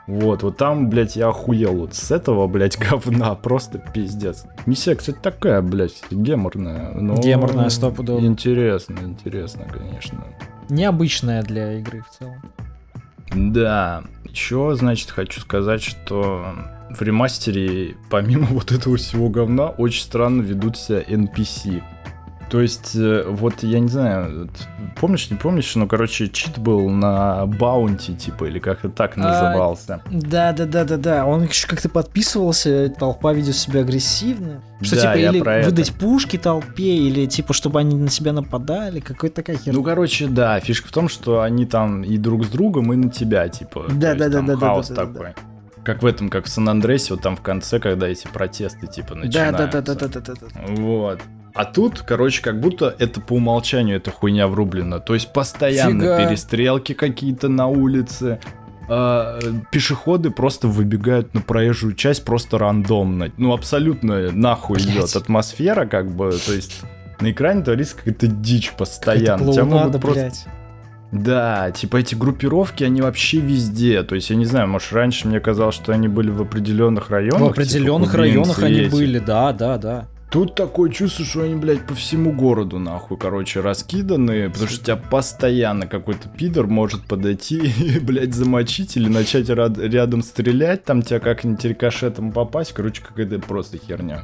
Вот, 0.06 0.42
вот 0.42 0.56
там, 0.56 0.90
блядь, 0.90 1.14
я 1.16 1.28
охуел 1.28 1.74
вот 1.74 1.94
с 1.94 2.10
этого, 2.10 2.46
блядь, 2.46 2.78
говна, 2.90 3.34
просто 3.34 3.78
пиздец. 3.78 4.44
Миссия, 4.66 4.94
кстати, 4.94 5.18
такая, 5.22 5.62
блядь, 5.62 6.02
геморная. 6.10 6.92
Но... 6.92 7.14
Геморная, 7.14 7.68
стопудово. 7.68 8.20
Интересно, 8.20 8.98
интересно, 9.02 9.64
конечно. 9.70 10.24
Необычная 10.68 11.42
для 11.42 11.78
игры 11.78 12.02
в 12.02 12.18
целом. 12.18 12.42
Да, 13.34 14.02
еще, 14.24 14.74
значит, 14.74 15.10
хочу 15.10 15.40
сказать, 15.40 15.82
что 15.82 16.46
в 16.90 17.02
ремастере, 17.02 17.96
помимо 18.10 18.46
вот 18.50 18.72
этого 18.72 18.96
всего 18.96 19.28
говна, 19.28 19.68
очень 19.68 20.02
странно 20.02 20.42
ведут 20.42 20.76
себя 20.76 21.02
NPC. 21.02 21.82
То 22.52 22.60
есть, 22.60 22.94
э, 22.96 23.24
вот 23.26 23.62
я 23.62 23.80
не 23.80 23.88
знаю, 23.88 24.50
помнишь, 25.00 25.30
не 25.30 25.38
помнишь, 25.38 25.74
но, 25.74 25.86
короче, 25.86 26.28
чит 26.28 26.58
был 26.58 26.90
на 26.90 27.46
баунти, 27.46 28.14
типа, 28.14 28.44
или 28.44 28.58
как-то 28.58 28.90
так 28.90 29.16
назывался. 29.16 30.02
Да, 30.10 30.52
да, 30.52 30.66
да, 30.66 30.84
да, 30.84 30.98
да. 30.98 31.24
Он 31.24 31.44
еще 31.44 31.66
как-то 31.66 31.88
подписывался, 31.88 32.90
толпа 32.90 33.32
ведет 33.32 33.56
себя 33.56 33.80
агрессивно. 33.80 34.60
Что 34.82 34.96
Да, 34.96 35.00
типа 35.00 35.16
или 35.16 35.40
это. 35.40 35.70
выдать 35.70 35.92
пушки 35.94 36.36
толпе, 36.36 36.94
или 36.94 37.24
типа 37.24 37.54
чтобы 37.54 37.80
они 37.80 37.96
на 37.96 38.10
себя 38.10 38.34
нападали, 38.34 39.00
какой-то 39.00 39.36
такая 39.36 39.56
херня. 39.56 39.72
Ну, 39.72 39.82
короче, 39.82 40.26
да, 40.26 40.60
фишка 40.60 40.88
в 40.88 40.92
том, 40.92 41.08
что 41.08 41.40
они 41.40 41.64
там 41.64 42.04
и 42.04 42.18
друг 42.18 42.44
с 42.44 42.48
другом, 42.50 42.92
и 42.92 42.96
на 42.96 43.08
тебя, 43.08 43.48
типа. 43.48 43.86
Да, 43.88 44.14
то 44.14 44.24
есть 44.24 44.30
да, 44.30 44.40
да, 44.40 44.42
да, 44.42 44.56
да, 44.56 44.66
хаос 44.66 44.88
да, 44.88 44.94
да, 44.94 45.06
такой. 45.06 45.34
Как 45.84 46.02
в 46.02 46.06
этом, 46.06 46.28
как 46.28 46.44
в 46.44 46.48
Сан-Андресе, 46.50 47.14
вот 47.14 47.22
там 47.22 47.34
в 47.34 47.40
конце, 47.40 47.80
когда 47.80 48.08
эти 48.08 48.26
протесты, 48.26 48.88
типа, 48.88 49.14
да, 49.14 49.20
начинаются. 49.20 49.56
да, 49.56 49.80
да, 49.80 49.80
да, 49.80 49.94
да, 49.94 50.08
да, 50.08 50.20
да, 50.20 50.34
да. 50.54 50.74
Вот. 50.82 51.18
А 51.54 51.64
тут, 51.64 52.00
короче, 52.00 52.42
как 52.42 52.60
будто 52.60 52.94
это 52.98 53.20
по 53.20 53.34
умолчанию 53.34 53.96
эта 53.96 54.10
хуйня 54.10 54.48
врублена. 54.48 54.98
То 55.00 55.14
есть 55.14 55.32
постоянно 55.32 56.00
Фига. 56.02 56.26
перестрелки 56.28 56.94
какие-то 56.94 57.48
на 57.48 57.66
улице. 57.66 58.38
а, 58.88 59.38
пешеходы 59.70 60.30
просто 60.30 60.66
выбегают 60.68 61.34
на 61.34 61.40
проезжую 61.40 61.94
часть 61.94 62.24
просто 62.24 62.58
рандомно. 62.58 63.30
Ну, 63.36 63.52
абсолютно 63.52 64.30
нахуй 64.32 64.76
Блядь. 64.76 64.96
идет 64.96 65.16
атмосфера, 65.16 65.86
как 65.86 66.10
бы. 66.14 66.32
То 66.44 66.52
есть 66.52 66.80
на 67.20 67.30
экране 67.30 67.62
творится 67.62 67.96
какая-то 67.96 68.26
дичь 68.26 68.70
Какая-то 68.70 68.78
постоянно. 68.78 69.44
Могут 69.44 69.54
клоунада, 69.60 69.98
просто- 69.98 70.20
блядь. 70.20 70.46
Да, 71.12 71.70
типа 71.70 71.98
эти 71.98 72.14
группировки, 72.14 72.84
они 72.84 73.02
вообще 73.02 73.38
везде. 73.38 74.02
То 74.02 74.14
есть, 74.14 74.30
я 74.30 74.36
не 74.36 74.46
знаю, 74.46 74.66
может, 74.68 74.92
раньше 74.94 75.28
мне 75.28 75.40
казалось, 75.40 75.74
что 75.74 75.92
они 75.92 76.08
были 76.08 76.30
в 76.30 76.40
определенных 76.40 77.10
районах. 77.10 77.34
В 77.50 77.52
типа 77.52 77.52
определенных 77.52 78.10
кубинцы 78.12 78.16
районах 78.16 78.62
они 78.62 78.78
эти. 78.80 78.90
были, 78.90 79.18
да, 79.18 79.52
да, 79.52 79.76
да. 79.76 80.08
Тут 80.32 80.54
такое 80.54 80.90
чувство, 80.90 81.26
что 81.26 81.42
они, 81.42 81.56
блядь, 81.56 81.86
по 81.86 81.94
всему 81.94 82.32
городу, 82.32 82.78
нахуй, 82.78 83.18
короче, 83.18 83.60
раскиданы, 83.60 84.48
потому 84.48 84.70
что 84.70 84.82
тебя 84.82 84.96
постоянно 84.96 85.86
какой-то 85.86 86.30
пидор 86.30 86.66
может 86.66 87.04
подойти 87.04 87.58
и, 87.78 87.98
блядь, 87.98 88.32
замочить 88.32 88.96
или 88.96 89.10
начать 89.10 89.50
рад- 89.50 89.76
рядом 89.76 90.22
стрелять, 90.22 90.84
там 90.84 91.02
тебя 91.02 91.20
как-нибудь 91.20 91.62
рикошетом 91.62 92.32
попасть, 92.32 92.72
короче, 92.72 93.02
какая-то 93.02 93.40
просто 93.40 93.76
херня. 93.76 94.22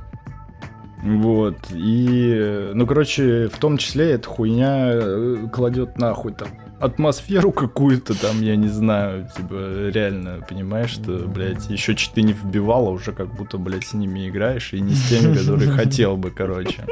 Вот, 1.02 1.59
и, 1.72 2.70
ну, 2.72 2.86
короче, 2.86 3.48
в 3.48 3.59
том 3.59 3.76
числе 3.76 4.12
эта 4.12 4.26
хуйня 4.26 4.88
э, 4.90 5.46
кладет 5.52 5.98
нахуй 5.98 6.32
там 6.32 6.48
атмосферу 6.81 7.53
какую-то 7.53 8.14
там, 8.20 8.41
я 8.43 8.57
не 8.57 8.68
знаю, 8.68 9.29
типа, 9.37 9.89
реально, 9.91 10.45
понимаешь, 10.49 10.91
что, 10.91 11.12
блядь, 11.26 11.68
еще 11.70 11.95
читы 11.95 12.22
не 12.22 12.33
вбивала, 12.33 12.91
уже 12.91 13.12
как 13.12 13.35
будто, 13.35 13.59
блядь, 13.59 13.85
с 13.85 13.95
ними 13.95 14.29
играешь, 14.29 14.72
и 14.72 14.81
не 14.81 14.95
с 14.95 15.09
теми, 15.09 15.35
которые 15.37 15.70
хотел 15.70 16.16
бы, 16.16 16.31
короче. 16.31 16.85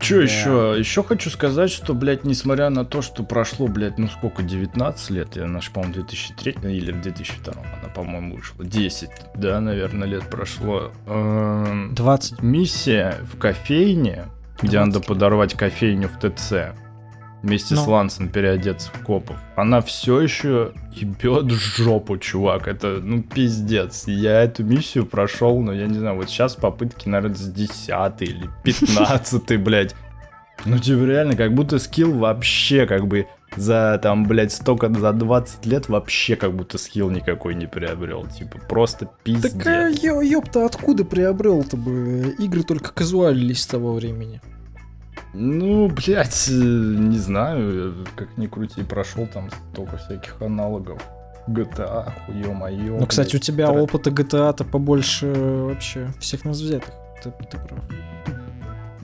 Че 0.00 0.16
Да. 0.16 0.22
еще? 0.22 0.76
Еще 0.78 1.02
хочу 1.02 1.30
сказать, 1.30 1.70
что, 1.70 1.94
блядь, 1.94 2.24
несмотря 2.24 2.68
на 2.68 2.84
то, 2.84 3.00
что 3.00 3.22
прошло, 3.22 3.68
блядь, 3.68 3.96
ну 3.98 4.08
сколько, 4.08 4.42
19 4.42 5.10
лет, 5.10 5.36
я 5.36 5.46
наш, 5.46 5.70
по-моему, 5.70 5.94
2003 5.94 6.56
или 6.64 6.92
в 6.92 7.00
2002 7.00 7.54
она, 7.54 7.88
по-моему, 7.94 8.36
вышла. 8.36 8.64
10, 8.66 9.08
да, 9.34 9.60
наверное, 9.62 10.06
лет 10.06 10.28
прошло. 10.28 10.92
Эм, 11.06 11.94
20. 11.94 12.42
Миссия 12.42 13.16
в 13.32 13.38
кофейне, 13.38 14.26
где 14.60 14.76
20 14.78 14.86
надо 14.94 15.00
подорвать 15.00 15.54
кофейню 15.54 16.10
в 16.10 16.18
ТЦ, 16.18 16.74
вместе 17.44 17.76
с 17.76 17.86
Ну. 17.86 17.92
Лансом 17.92 18.28
переодеться 18.28 18.90
в 18.92 19.04
копов, 19.04 19.36
она 19.54 19.80
все 19.82 20.20
еще 20.20 20.72
ебет 20.92 21.50
жопу, 21.50 22.16
чувак. 22.16 22.66
Это, 22.66 23.00
ну, 23.02 23.22
пиздец. 23.22 24.04
Я 24.06 24.42
эту 24.42 24.64
миссию 24.64 25.06
прошел, 25.06 25.60
но 25.60 25.72
я 25.72 25.86
не 25.86 25.98
знаю, 25.98 26.16
вот 26.16 26.30
сейчас 26.30 26.56
попытки, 26.56 27.08
наверное, 27.08 27.36
с 27.36 27.48
10 27.48 28.22
или 28.22 28.50
15, 28.64 29.60
блядь. 29.62 29.94
Ну, 30.64 30.78
типа, 30.78 31.04
реально, 31.04 31.36
как 31.36 31.52
будто 31.52 31.78
скилл 31.78 32.12
вообще, 32.12 32.86
как 32.86 33.06
бы, 33.06 33.26
за, 33.56 33.98
там, 34.02 34.24
блядь, 34.24 34.52
столько, 34.52 34.92
за 34.92 35.12
20 35.12 35.66
лет 35.66 35.88
вообще 35.88 36.36
как 36.36 36.54
будто 36.54 36.78
скилл 36.78 37.10
никакой 37.10 37.54
не 37.54 37.66
приобрел. 37.66 38.26
Типа, 38.26 38.58
просто 38.68 39.10
пиздец. 39.22 39.52
Так 39.52 39.66
а, 39.66 39.88
ёпта, 39.90 40.64
откуда 40.64 41.04
приобрел-то 41.04 41.76
бы? 41.76 42.34
Игры 42.38 42.62
только 42.62 42.92
казуалились 42.92 43.62
с 43.62 43.66
того 43.66 43.92
времени. 43.92 44.40
Ну, 45.34 45.88
блядь, 45.88 46.48
э, 46.48 46.52
не 46.52 47.18
знаю, 47.18 47.94
как 48.16 48.28
ни 48.38 48.46
крути, 48.46 48.82
прошел 48.82 49.26
там 49.26 49.50
столько 49.72 49.96
всяких 49.96 50.40
аналогов. 50.40 51.02
GTA, 51.48 52.12
ё-моё. 52.28 52.98
Ну, 53.00 53.06
кстати, 53.06 53.30
у 53.30 53.32
блядь, 53.32 53.42
тебя 53.42 53.66
тра- 53.66 53.82
опыта 53.82 54.10
GTA-то 54.10 54.64
побольше 54.64 55.26
вообще 55.34 56.08
всех 56.20 56.44
нас 56.44 56.58
взятых. 56.60 56.94
Ты, 57.22 57.30
ты 57.50 57.58
прав. 57.58 57.80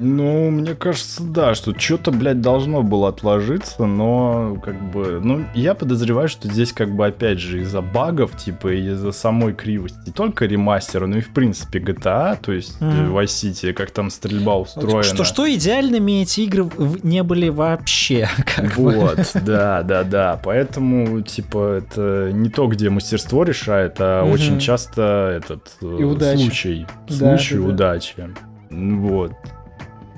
Ну, 0.03 0.51
мне 0.51 0.74
кажется, 0.74 1.22
да, 1.22 1.55
что 1.55 1.78
что-то, 1.78 2.11
блядь, 2.11 2.40
должно 2.40 2.82
было 2.82 3.11
отложиться, 3.11 3.84
но, 3.84 4.57
как 4.64 4.80
бы, 4.90 5.20
ну, 5.22 5.44
я 5.55 5.74
подозреваю, 5.74 6.28
что 6.28 6.48
здесь, 6.48 6.72
как 6.72 6.94
бы, 6.96 7.07
опять 7.07 7.38
же, 7.38 7.61
из-за 7.61 7.82
багов, 7.82 8.34
типа, 8.34 8.68
из-за 8.80 9.12
самой 9.12 9.53
кривости, 9.53 9.98
не 10.07 10.12
только 10.12 10.46
ремастера, 10.46 11.07
но 11.07 11.18
и, 11.18 11.20
в 11.20 11.28
принципе, 11.34 11.80
GTA, 11.80 12.38
то 12.40 12.51
есть, 12.53 12.76
э, 12.80 12.84
Мгм. 12.84 13.14
Vice 13.14 13.24
City, 13.53 13.72
как 13.74 13.90
там 13.90 14.09
стрельба 14.11 14.57
устроена. 14.57 15.03
Что, 15.03 15.24
что 15.24 15.53
идеальными 15.53 16.22
эти 16.22 16.40
игры 16.40 16.66
не 17.03 17.22
были 17.22 17.51
вообще, 17.51 18.26
как 18.57 18.74
бы. 18.76 18.92
Вот, 18.96 19.18
да, 19.44 19.82
да, 19.82 20.03
да. 20.03 20.40
Поэтому, 20.42 21.20
типа, 21.20 21.74
это 21.78 22.30
не 22.32 22.48
то, 22.48 22.66
где 22.68 22.88
мастерство 22.88 23.44
решает, 23.44 23.96
а 23.98 24.24
Мгм. 24.24 24.32
очень 24.32 24.59
часто 24.61 25.34
этот 25.36 25.72
э, 25.82 25.96
И 26.01 26.05
удача. 26.05 26.38
случай. 26.40 26.86
Да, 27.07 27.36
случай 27.36 27.57
да. 27.57 27.61
удачи. 27.68 28.14
Вот. 28.70 29.32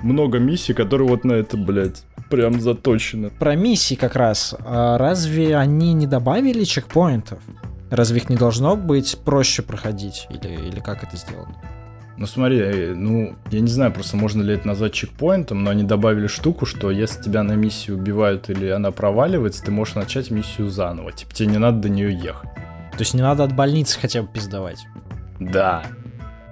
Много 0.03 0.37
миссий, 0.37 0.73
которые 0.73 1.07
вот 1.07 1.23
на 1.23 1.33
это, 1.33 1.57
блядь, 1.57 2.03
прям 2.29 2.59
заточены. 2.59 3.29
Про 3.29 3.55
миссии 3.55 3.95
как 3.95 4.15
раз. 4.15 4.53
А 4.59 4.97
разве 4.97 5.55
они 5.57 5.93
не 5.93 6.07
добавили 6.07 6.65
чекпоинтов? 6.65 7.39
Разве 7.89 8.17
их 8.17 8.29
не 8.29 8.35
должно 8.35 8.75
быть 8.75 9.17
проще 9.23 9.61
проходить? 9.61 10.27
Или, 10.29 10.67
или 10.67 10.79
как 10.79 11.03
это 11.03 11.15
сделано? 11.15 11.55
Ну 12.17 12.27
смотри, 12.27 12.59
э, 12.59 12.93
ну, 12.93 13.35
я 13.49 13.59
не 13.59 13.67
знаю, 13.67 13.91
просто 13.91 14.17
можно 14.17 14.41
ли 14.41 14.53
это 14.53 14.67
назвать 14.67 14.93
чекпоинтом, 14.93 15.63
но 15.63 15.71
они 15.71 15.83
добавили 15.83 16.27
штуку, 16.27 16.65
что 16.65 16.91
если 16.91 17.21
тебя 17.21 17.43
на 17.43 17.53
миссию 17.53 17.97
убивают 17.97 18.49
или 18.49 18.67
она 18.67 18.91
проваливается, 18.91 19.63
ты 19.63 19.71
можешь 19.71 19.95
начать 19.95 20.29
миссию 20.29 20.69
заново. 20.69 21.11
Типа 21.11 21.33
тебе 21.33 21.49
не 21.49 21.57
надо 21.57 21.79
до 21.79 21.89
нее 21.89 22.13
ехать. 22.13 22.49
То 22.91 22.99
есть 22.99 23.13
не 23.13 23.21
надо 23.21 23.43
от 23.43 23.55
больницы 23.55 23.99
хотя 23.99 24.21
бы 24.21 24.27
пиздовать. 24.27 24.85
Да, 25.39 25.83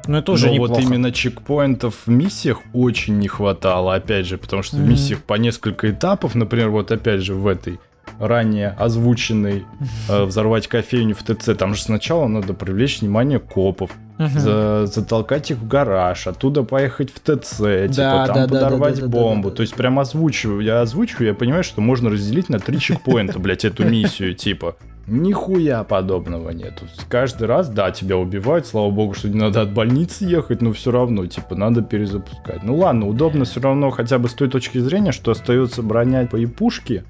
Ну 0.07 0.17
это 0.17 0.31
уже 0.31 0.47
Но 0.47 0.53
неплохо. 0.53 0.73
вот 0.73 0.81
именно 0.81 1.11
чекпоинтов 1.11 1.95
в 2.05 2.09
миссиях 2.09 2.59
очень 2.73 3.17
не 3.19 3.27
хватало, 3.27 3.95
опять 3.95 4.25
же, 4.25 4.37
потому 4.37 4.63
что 4.63 4.77
в 4.77 4.79
Мгм. 4.79 4.89
миссиях 4.89 5.21
по 5.23 5.35
несколько 5.35 5.89
этапов, 5.91 6.35
например, 6.35 6.69
вот 6.69 6.91
опять 6.91 7.21
же 7.21 7.33
в 7.35 7.45
этой 7.47 7.79
ранее 8.19 8.69
озвученной 8.77 9.63
э, 10.09 10.23
взорвать 10.25 10.67
кофейню 10.67 11.15
в 11.15 11.23
ТЦ, 11.23 11.55
там 11.57 11.75
же 11.75 11.81
сначала 11.81 12.27
надо 12.27 12.53
привлечь 12.53 13.01
внимание 13.01 13.39
копов, 13.39 13.91
Мгм. 14.17 14.39
за- 14.39 14.85
затолкать 14.85 15.49
их 15.51 15.57
в 15.57 15.67
гараж, 15.67 16.27
оттуда 16.27 16.63
поехать 16.63 17.09
в 17.11 17.19
ТЦ, 17.19 17.57
типа 17.89 18.23
там 18.27 18.35
да, 18.35 18.47
подорвать 18.47 18.95
да, 18.95 19.01
да, 19.01 19.07
да, 19.07 19.11
бомбу. 19.11 19.43
да, 19.45 19.49
да. 19.51 19.55
То 19.57 19.61
есть 19.61 19.73
прям 19.75 19.97
озвучиваю, 19.99 20.61
я 20.61 20.81
озвучиваю, 20.81 21.27
я 21.29 21.33
понимаю, 21.33 21.63
что 21.63 21.81
можно 21.81 22.09
разделить 22.09 22.49
на 22.49 22.59
три 22.59 22.79
чекпоинта, 22.79 23.39
блять, 23.39 23.65
эту 23.65 23.85
миссию, 23.85 24.35
типа. 24.35 24.75
Нихуя 25.07 25.83
подобного 25.83 26.51
нету. 26.51 26.85
Каждый 27.09 27.47
раз, 27.47 27.69
да, 27.69 27.91
тебя 27.91 28.17
убивают, 28.17 28.67
слава 28.67 28.89
богу, 28.91 29.13
что 29.13 29.29
не 29.29 29.39
надо 29.39 29.61
от 29.61 29.73
больницы 29.73 30.25
ехать, 30.25 30.61
но 30.61 30.71
все 30.73 30.91
равно, 30.91 31.25
типа, 31.25 31.55
надо 31.55 31.81
перезапускать. 31.81 32.63
Ну 32.63 32.77
ладно, 32.77 33.07
удобно 33.07 33.45
все 33.45 33.59
равно 33.59 33.89
хотя 33.89 34.19
бы 34.19 34.29
с 34.29 34.33
той 34.33 34.47
точки 34.49 34.77
зрения, 34.77 35.11
что 35.11 35.31
остается 35.31 35.81
броня 35.81 36.25
по 36.27 36.35
и 36.37 36.45
пушки. 36.45 37.03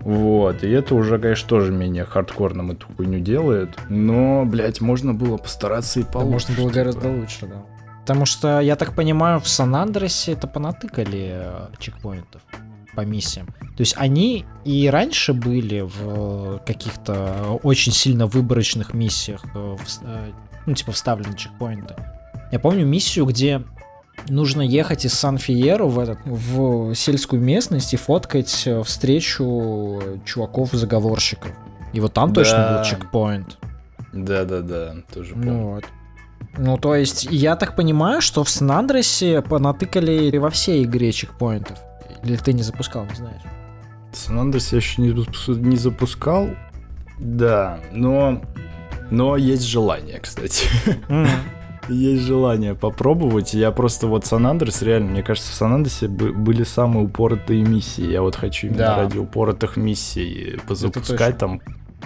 Вот, 0.00 0.62
и 0.62 0.68
это 0.70 0.94
уже, 0.94 1.18
конечно, 1.18 1.48
тоже 1.48 1.72
менее 1.72 2.04
хардкорным 2.04 2.72
эту 2.72 2.86
хуйню 2.94 3.20
делает. 3.20 3.70
Но, 3.88 4.44
блядь, 4.44 4.82
можно 4.82 5.14
было 5.14 5.38
постараться 5.38 6.00
и 6.00 6.02
Да, 6.02 6.10
получше. 6.10 6.32
можно 6.32 6.54
было 6.56 6.70
чтобы- 6.70 6.74
гораздо 6.74 7.08
лучше, 7.08 7.46
да. 7.46 7.62
Потому 8.02 8.26
что, 8.26 8.60
я 8.60 8.76
так 8.76 8.92
понимаю, 8.92 9.40
в 9.40 9.48
Сан-Андресе 9.48 10.32
это 10.32 10.46
понатыкали 10.46 11.30
э, 11.36 11.66
чекпоинтов 11.78 12.42
по 12.94 13.02
миссиям. 13.02 13.46
То 13.76 13.80
есть 13.80 13.94
они 13.98 14.44
и 14.64 14.88
раньше 14.88 15.32
были 15.32 15.80
в 15.80 16.58
каких-то 16.64 17.58
очень 17.62 17.92
сильно 17.92 18.26
выборочных 18.26 18.94
миссиях, 18.94 19.44
э, 19.54 19.76
э, 20.02 20.30
ну, 20.66 20.74
типа 20.74 20.92
вставлены 20.92 21.36
чекпоинты. 21.36 21.94
Я 22.52 22.58
помню 22.60 22.86
миссию, 22.86 23.26
где 23.26 23.62
нужно 24.28 24.62
ехать 24.62 25.04
из 25.04 25.14
Сан-Фиеро 25.14 25.84
в, 25.86 25.98
этот, 25.98 26.18
в 26.24 26.94
сельскую 26.94 27.42
местность 27.42 27.92
и 27.94 27.96
фоткать 27.96 28.62
э, 28.66 28.82
встречу 28.82 30.00
чуваков-заговорщиков. 30.24 31.50
И 31.92 32.00
вот 32.00 32.12
там 32.12 32.32
точно 32.32 32.58
Да. 32.58 32.78
был 32.78 32.84
чекпоинт. 32.84 33.58
Да-да-да, 34.12 34.94
тоже 35.12 35.32
помню. 35.34 35.52
Ну 35.52 35.70
вот. 35.74 35.84
Ну, 36.56 36.76
то 36.78 36.94
есть, 36.94 37.26
я 37.30 37.56
так 37.56 37.74
понимаю, 37.74 38.20
что 38.20 38.44
в 38.44 38.48
Сан-Андресе 38.50 39.42
понатыкали 39.42 40.36
во 40.38 40.50
всей 40.50 40.84
игре 40.84 41.10
чекпоинтов. 41.10 41.78
Или 42.24 42.36
ты 42.36 42.52
не 42.52 42.62
запускал, 42.62 43.04
не 43.06 43.14
знаешь? 43.14 43.42
Сан 44.12 44.38
Андрес 44.38 44.72
я 44.72 44.78
еще 44.78 45.02
не, 45.02 45.08
не 45.58 45.76
запускал. 45.76 46.48
Да, 47.18 47.80
но... 47.92 48.42
Но 49.10 49.36
есть 49.36 49.64
желание, 49.64 50.18
кстати. 50.18 50.66
есть 51.88 52.22
желание 52.22 52.74
попробовать. 52.74 53.52
Я 53.52 53.70
просто 53.70 54.06
вот 54.06 54.24
Сан 54.24 54.46
Андрес, 54.46 54.80
реально, 54.82 55.10
мне 55.10 55.22
кажется, 55.22 55.52
в 55.52 55.54
Сан 55.54 55.74
Андресе 55.74 56.08
были 56.08 56.64
самые 56.64 57.04
упоротые 57.04 57.62
миссии. 57.62 58.10
Я 58.10 58.22
вот 58.22 58.34
хочу 58.36 58.68
именно 58.68 58.78
да. 58.78 58.96
ради 58.96 59.18
упоротых 59.18 59.76
миссий 59.76 60.58
позапускать 60.66 61.36
там 61.36 61.60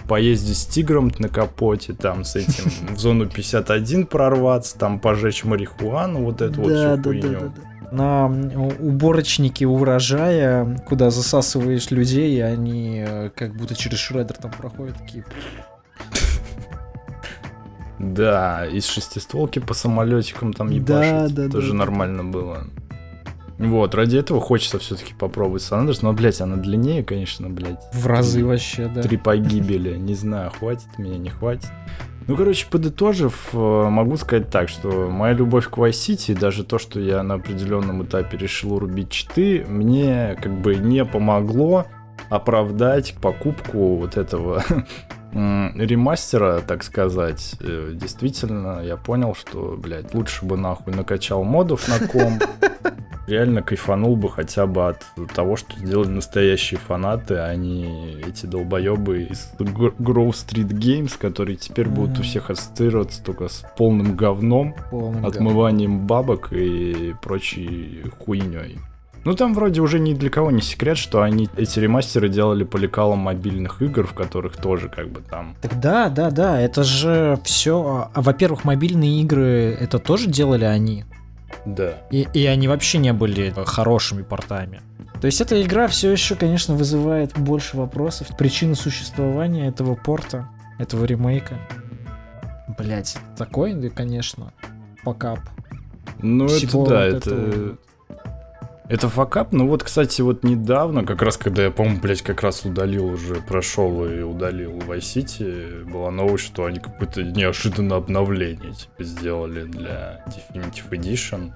поездить 0.08 0.56
с 0.56 0.66
тигром 0.66 1.12
на 1.18 1.28
капоте, 1.28 1.92
там 1.92 2.24
с 2.24 2.34
этим 2.36 2.94
в 2.94 2.98
зону 2.98 3.26
51 3.26 4.06
прорваться, 4.06 4.78
там 4.78 4.98
пожечь 4.98 5.44
марихуану, 5.44 6.24
вот 6.24 6.40
эту 6.40 6.62
вот 6.62 6.72
всю 6.72 7.02
хуйню 7.02 7.52
на 7.92 8.26
уборочнике 8.26 9.66
урожая, 9.66 10.78
куда 10.86 11.10
засасываешь 11.10 11.90
людей, 11.90 12.36
и 12.36 12.40
они 12.40 13.04
э, 13.06 13.30
как 13.34 13.54
будто 13.54 13.74
через 13.74 13.98
шредер 13.98 14.36
там 14.36 14.50
проходят 14.50 14.96
такие. 14.98 15.24
Да, 17.98 18.66
из 18.66 18.86
шестистволки 18.86 19.58
по 19.58 19.74
самолетикам 19.74 20.52
там 20.52 20.70
ебашить. 20.70 21.34
Да, 21.34 21.46
да, 21.46 21.48
тоже 21.48 21.72
да, 21.72 21.78
нормально 21.78 22.22
да. 22.22 22.28
было. 22.30 22.64
Вот, 23.58 23.94
ради 23.96 24.16
этого 24.16 24.40
хочется 24.40 24.78
все-таки 24.78 25.14
попробовать 25.14 25.62
Сан 25.62 25.80
Андерс, 25.80 26.02
но, 26.02 26.12
блядь, 26.12 26.40
она 26.40 26.56
длиннее, 26.56 27.02
конечно, 27.02 27.50
блядь. 27.50 27.82
В 27.92 28.06
разы 28.06 28.44
вообще, 28.44 28.86
да. 28.86 29.02
Три 29.02 29.16
погибели, 29.16 29.96
не 29.96 30.14
знаю, 30.14 30.52
хватит 30.56 30.86
меня, 30.96 31.18
не 31.18 31.30
хватит. 31.30 31.68
Ну, 32.28 32.36
короче, 32.36 32.66
подытожив, 32.70 33.48
э, 33.54 33.56
могу 33.88 34.18
сказать 34.18 34.50
так, 34.50 34.68
что 34.68 35.08
моя 35.10 35.32
любовь 35.32 35.66
к 35.70 35.78
Vice 35.78 35.92
City, 35.92 36.38
даже 36.38 36.62
то, 36.62 36.78
что 36.78 37.00
я 37.00 37.22
на 37.22 37.34
определенном 37.36 38.04
этапе 38.04 38.36
решил 38.36 38.78
рубить 38.78 39.10
читы, 39.10 39.64
мне 39.66 40.36
как 40.40 40.52
бы 40.52 40.74
не 40.76 41.06
помогло 41.06 41.86
оправдать 42.28 43.14
покупку 43.14 43.96
вот 43.96 44.18
этого 44.18 44.62
ремастера, 45.32 46.60
так 46.60 46.82
сказать. 46.82 47.54
Э, 47.60 47.92
действительно, 47.94 48.80
я 48.82 48.96
понял, 48.96 49.34
что, 49.34 49.76
блядь, 49.78 50.14
лучше 50.14 50.44
бы 50.44 50.56
нахуй 50.56 50.94
накачал 50.94 51.44
модов 51.44 51.88
на 51.88 52.06
ком, 52.08 52.38
реально 53.28 53.62
кайфанул 53.62 54.16
бы 54.16 54.30
хотя 54.30 54.66
бы 54.66 54.88
от 54.88 55.04
того, 55.34 55.56
что 55.56 55.78
сделали 55.78 56.08
настоящие 56.08 56.80
фанаты, 56.80 57.36
а 57.36 57.54
не 57.54 58.20
эти 58.26 58.46
долбоебы 58.46 59.24
из 59.24 59.52
Grove 59.58 60.30
Street 60.30 60.70
Games, 60.70 61.16
которые 61.18 61.56
теперь 61.56 61.88
будут 61.88 62.18
у 62.18 62.22
всех 62.22 62.50
ассоциироваться 62.50 63.22
только 63.22 63.48
с 63.48 63.64
полным 63.76 64.16
говном, 64.16 64.74
отмыванием 65.22 66.06
бабок 66.06 66.52
и 66.52 67.14
прочей 67.22 68.04
хуйней. 68.18 68.78
Ну 69.24 69.34
там 69.34 69.54
вроде 69.54 69.80
уже 69.80 69.98
ни 69.98 70.14
для 70.14 70.30
кого 70.30 70.50
не 70.50 70.62
секрет, 70.62 70.96
что 70.96 71.22
они 71.22 71.48
эти 71.56 71.78
ремастеры 71.78 72.28
делали 72.28 72.64
по 72.64 72.76
лекалам 72.76 73.18
мобильных 73.18 73.82
игр, 73.82 74.06
в 74.06 74.14
которых 74.14 74.56
тоже 74.56 74.88
как 74.88 75.08
бы 75.08 75.20
там. 75.20 75.56
Так 75.60 75.78
да, 75.80 76.08
да, 76.08 76.30
да, 76.30 76.60
это 76.60 76.82
же 76.84 77.38
все. 77.44 78.10
А, 78.14 78.20
во-первых, 78.20 78.64
мобильные 78.64 79.20
игры 79.22 79.76
это 79.78 79.98
тоже 79.98 80.28
делали 80.28 80.64
они. 80.64 81.04
Да. 81.66 81.94
И, 82.10 82.26
и 82.32 82.46
они 82.46 82.68
вообще 82.68 82.98
не 82.98 83.12
были 83.12 83.52
хорошими 83.66 84.22
портами. 84.22 84.80
То 85.20 85.26
есть 85.26 85.40
эта 85.40 85.60
игра 85.60 85.88
все 85.88 86.12
еще, 86.12 86.36
конечно, 86.36 86.74
вызывает 86.74 87.36
больше 87.36 87.76
вопросов. 87.76 88.28
Причина 88.38 88.74
существования 88.74 89.66
этого 89.66 89.96
порта, 89.96 90.48
этого 90.78 91.04
ремейка. 91.04 91.58
Блять, 92.78 93.16
такой, 93.36 93.90
конечно, 93.90 94.52
покап. 95.02 95.40
Ну 96.22 96.46
это 96.46 96.66
да, 96.66 96.78
вот 96.78 96.90
это... 96.90 97.30
Этого... 97.34 97.78
Это 98.88 99.08
факап, 99.10 99.52
ну 99.52 99.68
вот, 99.68 99.82
кстати, 99.82 100.22
вот 100.22 100.44
недавно, 100.44 101.04
как 101.04 101.20
раз 101.20 101.36
когда 101.36 101.64
я, 101.64 101.70
по-моему, 101.70 102.00
блядь, 102.00 102.22
как 102.22 102.42
раз 102.42 102.64
удалил 102.64 103.04
уже, 103.04 103.34
прошел 103.34 104.06
и 104.06 104.22
удалил 104.22 104.78
Vice 104.78 105.00
City, 105.00 105.84
была 105.84 106.10
новость, 106.10 106.44
что 106.44 106.64
они 106.64 106.78
какое-то 106.78 107.22
неожиданное 107.22 107.98
обновление 107.98 108.72
типа 108.72 109.04
сделали 109.04 109.64
для 109.64 110.24
Definitive 110.26 110.88
Edition. 110.90 111.52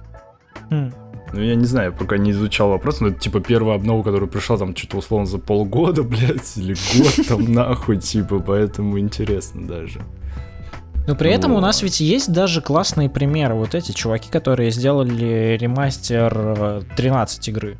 Mm. 0.69 0.93
Ну, 1.33 1.41
я 1.41 1.55
не 1.55 1.65
знаю, 1.65 1.91
пока 1.91 2.19
не 2.19 2.29
изучал 2.29 2.69
вопрос, 2.69 3.01
но 3.01 3.07
это 3.07 3.19
типа 3.19 3.39
первая 3.39 3.77
обнова, 3.77 4.03
которая 4.03 4.29
пришла 4.29 4.57
там 4.57 4.75
что-то 4.75 4.97
условно 4.97 5.25
за 5.25 5.39
полгода, 5.39 6.03
блядь, 6.03 6.55
или 6.57 6.75
год 6.75 7.27
там 7.27 7.51
нахуй, 7.51 7.97
типа, 7.97 8.39
поэтому 8.39 8.99
интересно 8.99 9.67
даже. 9.67 10.01
Но 11.05 11.15
при 11.15 11.31
этом 11.31 11.53
у 11.53 11.59
нас 11.59 11.81
ведь 11.81 11.99
есть 11.99 12.31
даже 12.31 12.61
классные 12.61 13.09
примеры. 13.09 13.55
Вот 13.55 13.75
эти 13.75 13.91
чуваки, 13.91 14.29
которые 14.29 14.71
сделали 14.71 15.57
ремастер 15.59 16.83
13 16.95 17.47
э, 17.47 17.51
игры. 17.51 17.77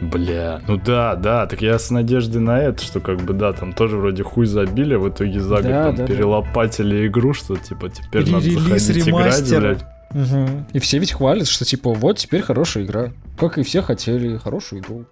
Бля, 0.00 0.60
ну 0.66 0.76
да, 0.76 1.14
да, 1.14 1.46
так 1.46 1.62
я 1.62 1.78
с 1.78 1.90
надеждой 1.90 2.40
на 2.40 2.58
это, 2.58 2.82
что 2.82 3.00
как 3.00 3.22
бы 3.22 3.32
да, 3.32 3.52
там 3.52 3.72
тоже 3.72 3.96
вроде 3.96 4.22
хуй 4.22 4.44
забили, 4.44 4.96
в 4.96 5.08
итоге 5.08 5.40
за 5.40 5.56
год 5.56 5.64
да, 5.64 5.84
там 5.84 5.96
да, 5.96 6.06
перелопатили 6.06 6.98
да. 6.98 7.06
игру, 7.06 7.32
что 7.32 7.56
типа 7.56 7.88
теперь 7.90 8.28
надо 8.30 8.50
заходить 8.50 9.06
ремастер. 9.06 9.58
играть, 9.58 9.78
блядь. 9.78 10.26
Угу. 10.26 10.64
И 10.72 10.78
все 10.80 10.98
ведь 10.98 11.12
хвалят, 11.12 11.46
что 11.46 11.64
типа 11.64 11.92
вот 11.92 12.18
теперь 12.18 12.42
хорошая 12.42 12.84
игра. 12.84 13.12
Как 13.38 13.58
и 13.58 13.62
все 13.62 13.82
хотели 13.82 14.36
хорошую 14.36 14.82
игру. 14.82 15.04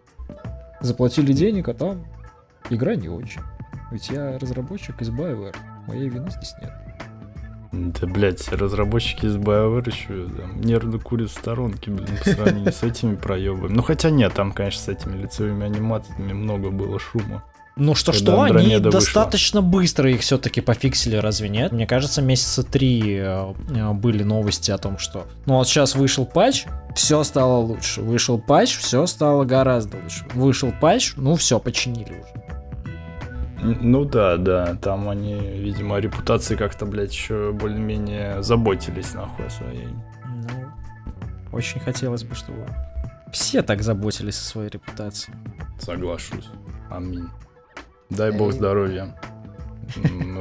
Заплатили 0.81 1.33
денег, 1.33 1.69
а 1.69 1.75
там 1.75 2.05
игра 2.71 2.95
не 2.95 3.09
очень. 3.09 3.41
Ведь 3.91 4.11
я 4.11 4.39
разработчик 4.39 5.01
из 5.01 5.11
BioWare. 5.11 5.55
Моей 5.87 6.09
вины 6.09 6.31
здесь 6.31 6.55
нет. 6.61 6.73
Да, 7.73 8.07
блядь, 8.07 8.53
разработчики 8.53 9.25
из 9.25 9.37
BioWare 9.37 9.89
еще 9.89 10.29
там, 10.29 10.61
нервно 10.61 10.99
курят 10.99 11.31
в 11.31 11.33
сторонке, 11.33 11.91
блин, 11.91 12.19
по 12.23 12.31
сравнению 12.31 12.73
с 12.73 12.83
этими 12.83 13.15
проебами. 13.15 13.73
Ну, 13.73 13.83
хотя 13.83 14.11
нет, 14.11 14.35
там, 14.35 14.53
конечно, 14.53 14.83
с 14.83 14.89
этими 14.89 15.23
лицевыми 15.23 15.65
анимациями 15.65 16.35
много 16.35 16.71
было 16.71 16.99
шума. 16.99 17.43
Ну 17.77 17.95
что-что, 17.95 18.43
они 18.43 18.77
вышла. 18.77 18.91
достаточно 18.91 19.63
быстро 19.63 20.11
их 20.11 20.21
все-таки 20.21 20.61
пофиксили, 20.61 21.17
разве 21.17 21.49
нет? 21.49 21.73
Мне 21.73 21.87
кажется, 21.87 22.21
месяца 22.21 22.63
три 22.63 23.17
э, 23.17 23.55
э, 23.71 23.93
были 23.93 24.23
новости 24.23 24.71
о 24.71 24.77
том, 24.77 24.99
что... 24.99 25.27
Ну 25.47 25.55
вот 25.55 25.67
сейчас 25.67 25.95
вышел 25.95 26.27
патч, 26.27 26.67
все 26.95 27.25
стало 27.25 27.61
лучше. 27.61 28.03
Вышел 28.03 28.39
патч, 28.39 28.77
все 28.77 29.07
стало 29.07 29.45
гораздо 29.45 29.97
лучше. 29.97 30.27
Вышел 30.35 30.71
патч, 30.79 31.15
ну 31.17 31.35
все, 31.37 31.59
починили 31.59 32.11
уже. 32.11 32.62
Ну 33.63 34.05
да, 34.05 34.37
да, 34.39 34.75
там 34.75 35.09
они, 35.09 35.35
видимо, 35.35 35.97
о 35.97 36.01
репутации 36.01 36.57
как-то, 36.57 36.85
блядь, 36.85 37.13
еще 37.13 37.53
более-менее 37.53 38.43
заботились 38.43 39.15
нахуй 39.15 39.49
своей. 39.51 39.89
Ну, 40.27 40.73
очень 41.53 41.81
хотелось 41.81 42.25
бы, 42.25 42.35
чтобы 42.35 42.67
все 43.33 43.63
так 43.63 43.83
заботились 43.83 44.37
о 44.39 44.45
своей 44.45 44.69
репутации. 44.69 45.33
Соглашусь. 45.79 46.49
Аминь. 46.91 47.29
Дай 48.11 48.33
бог 48.33 48.53
здоровья. 48.53 49.17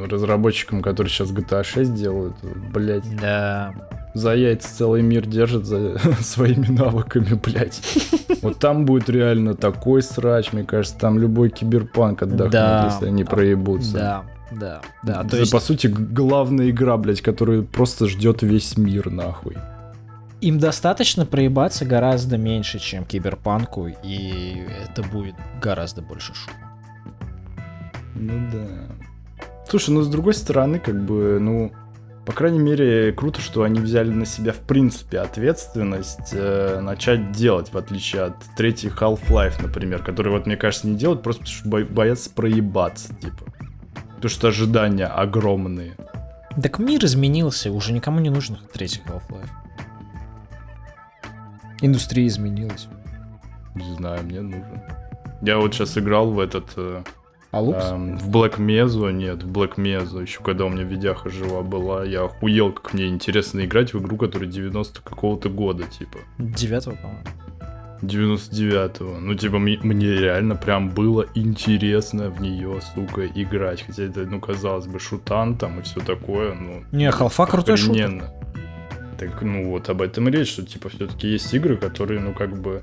Разработчикам, 0.09 0.81
которые 0.81 1.11
сейчас 1.11 1.31
GTA 1.31 1.63
6 1.63 1.93
делают, 1.93 2.35
блядь. 2.73 3.15
Да 3.15 3.73
за 4.13 4.35
яйца 4.35 4.67
целый 4.75 5.01
мир 5.01 5.25
держит 5.25 5.65
за 5.65 5.97
своими 6.19 6.67
навыками, 6.67 7.33
блядь. 7.33 7.81
Вот 8.41 8.59
там 8.59 8.85
будет 8.85 9.09
реально 9.09 9.55
такой 9.55 10.01
срач, 10.01 10.51
мне 10.53 10.63
кажется, 10.63 10.97
там 10.97 11.19
любой 11.19 11.49
киберпанк 11.49 12.23
отдохнет, 12.23 12.51
да. 12.51 12.89
если 12.91 13.07
они 13.07 13.23
проебутся. 13.23 13.93
Да, 13.93 14.23
да, 14.51 14.81
да. 15.03 15.23
То 15.23 15.37
есть... 15.37 15.51
По 15.51 15.59
сути, 15.59 15.87
главная 15.87 16.69
игра, 16.69 16.97
блядь, 16.97 17.21
которая 17.21 17.61
просто 17.61 18.07
ждет 18.07 18.41
весь 18.41 18.77
мир, 18.77 19.09
нахуй. 19.09 19.57
Им 20.41 20.57
достаточно 20.57 21.25
проебаться 21.25 21.85
гораздо 21.85 22.37
меньше, 22.37 22.79
чем 22.79 23.05
киберпанку, 23.05 23.89
и 24.03 24.65
это 24.83 25.03
будет 25.03 25.35
гораздо 25.61 26.01
больше 26.01 26.33
шума. 26.33 26.57
Ну 28.15 28.33
да. 28.51 29.00
Слушай, 29.71 29.91
ну 29.91 30.01
с 30.01 30.09
другой 30.09 30.33
стороны, 30.33 30.79
как 30.79 31.01
бы, 31.01 31.37
ну, 31.39 31.71
по 32.25 32.33
крайней 32.33 32.59
мере, 32.59 33.13
круто, 33.13 33.39
что 33.39 33.63
они 33.63 33.79
взяли 33.79 34.11
на 34.11 34.25
себя, 34.25 34.51
в 34.51 34.59
принципе, 34.59 35.19
ответственность 35.19 36.33
э, 36.33 36.81
начать 36.81 37.31
делать, 37.31 37.71
в 37.71 37.77
отличие 37.77 38.23
от 38.23 38.35
третьей 38.57 38.89
Half-Life, 38.89 39.61
например, 39.61 40.03
который, 40.03 40.29
вот, 40.33 40.45
мне 40.45 40.57
кажется, 40.57 40.89
не 40.89 40.97
делают 40.97 41.23
просто 41.23 41.43
потому, 41.43 41.57
что 41.57 41.69
бо- 41.69 41.85
боятся 41.85 42.29
проебаться, 42.31 43.15
типа. 43.15 43.45
Потому 44.15 44.29
что 44.29 44.49
ожидания 44.49 45.05
огромные. 45.05 45.93
Так 46.61 46.77
мир 46.79 47.05
изменился, 47.05 47.71
уже 47.71 47.93
никому 47.93 48.19
не 48.19 48.29
нужен 48.29 48.57
третий 48.73 48.99
Half-Life. 49.05 49.51
Индустрия 51.79 52.27
изменилась. 52.27 52.89
Не 53.75 53.95
знаю, 53.95 54.21
мне 54.25 54.41
нужен. 54.41 54.81
Я 55.41 55.59
вот 55.59 55.73
сейчас 55.73 55.97
играл 55.97 56.29
в 56.31 56.41
этот... 56.41 56.73
Э, 56.75 57.03
а 57.51 57.59
Лупс? 57.59 57.91
Эм, 57.91 58.17
в 58.17 58.29
Black 58.29 58.57
Mesa, 58.57 59.11
нет, 59.11 59.43
в 59.43 59.51
Black 59.51 59.75
Mesa, 59.75 60.21
еще 60.21 60.41
когда 60.41 60.65
у 60.65 60.69
меня 60.69 60.83
видяха 60.83 61.29
жива 61.29 61.61
была, 61.61 62.05
я 62.05 62.23
охуел, 62.23 62.71
как 62.71 62.93
мне 62.93 63.07
интересно 63.07 63.65
играть 63.65 63.93
в 63.93 63.99
игру, 63.99 64.17
которая 64.17 64.49
90 64.49 65.01
какого-то 65.01 65.49
года, 65.49 65.83
типа. 65.83 66.19
9 66.37 66.85
по-моему. 66.85 67.19
99-го. 68.01 69.19
Ну, 69.19 69.35
типа, 69.35 69.59
мне, 69.59 69.77
мне 69.83 70.07
реально 70.07 70.55
прям 70.55 70.89
было 70.89 71.27
интересно 71.35 72.29
в 72.29 72.41
нее, 72.41 72.79
сука, 72.95 73.27
играть. 73.27 73.83
Хотя 73.83 74.03
это, 74.03 74.21
ну, 74.21 74.39
казалось 74.39 74.87
бы, 74.87 74.99
шутан 74.99 75.55
там 75.55 75.79
и 75.79 75.83
все 75.83 75.99
такое, 75.99 76.55
ну... 76.55 76.83
Не, 76.91 77.11
халфа 77.11 77.45
крутой 77.45 77.77
шутан. 77.77 78.23
Так, 79.19 79.41
ну, 79.43 79.69
вот 79.69 79.87
об 79.89 80.01
этом 80.01 80.29
и 80.29 80.31
речь, 80.31 80.49
что, 80.53 80.65
типа, 80.65 80.89
все-таки 80.89 81.27
есть 81.27 81.53
игры, 81.53 81.77
которые, 81.77 82.19
ну, 82.21 82.33
как 82.33 82.59
бы 82.59 82.81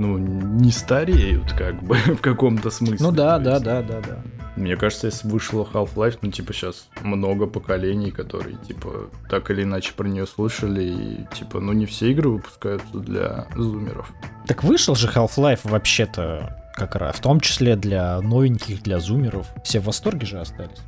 ну, 0.00 0.16
не 0.16 0.72
стареют, 0.72 1.52
как 1.52 1.82
бы, 1.82 1.94
в 2.06 2.20
каком-то 2.22 2.70
смысле. 2.70 2.98
Ну 3.00 3.12
да, 3.12 3.38
да, 3.38 3.60
да, 3.60 3.82
да, 3.82 4.00
да. 4.00 4.22
Мне 4.56 4.76
кажется, 4.76 5.06
если 5.08 5.28
вышла 5.28 5.68
Half-Life, 5.70 6.18
ну, 6.22 6.30
типа, 6.30 6.54
сейчас 6.54 6.88
много 7.02 7.46
поколений, 7.46 8.10
которые, 8.10 8.56
типа, 8.56 9.10
так 9.28 9.50
или 9.50 9.62
иначе 9.62 9.92
про 9.94 10.08
нее 10.08 10.26
слышали, 10.26 10.82
и, 10.82 11.34
типа, 11.34 11.60
ну, 11.60 11.72
не 11.72 11.84
все 11.84 12.10
игры 12.10 12.30
выпускаются 12.30 12.98
для 12.98 13.46
зумеров. 13.54 14.10
Так 14.46 14.64
вышел 14.64 14.94
же 14.94 15.06
Half-Life 15.06 15.60
вообще-то 15.64 16.56
как 16.74 16.96
раз, 16.96 17.16
в 17.16 17.20
том 17.20 17.40
числе 17.40 17.76
для 17.76 18.20
новеньких, 18.22 18.82
для 18.82 19.00
зумеров. 19.00 19.48
Все 19.64 19.80
в 19.80 19.84
восторге 19.84 20.26
же 20.26 20.40
остались. 20.40 20.80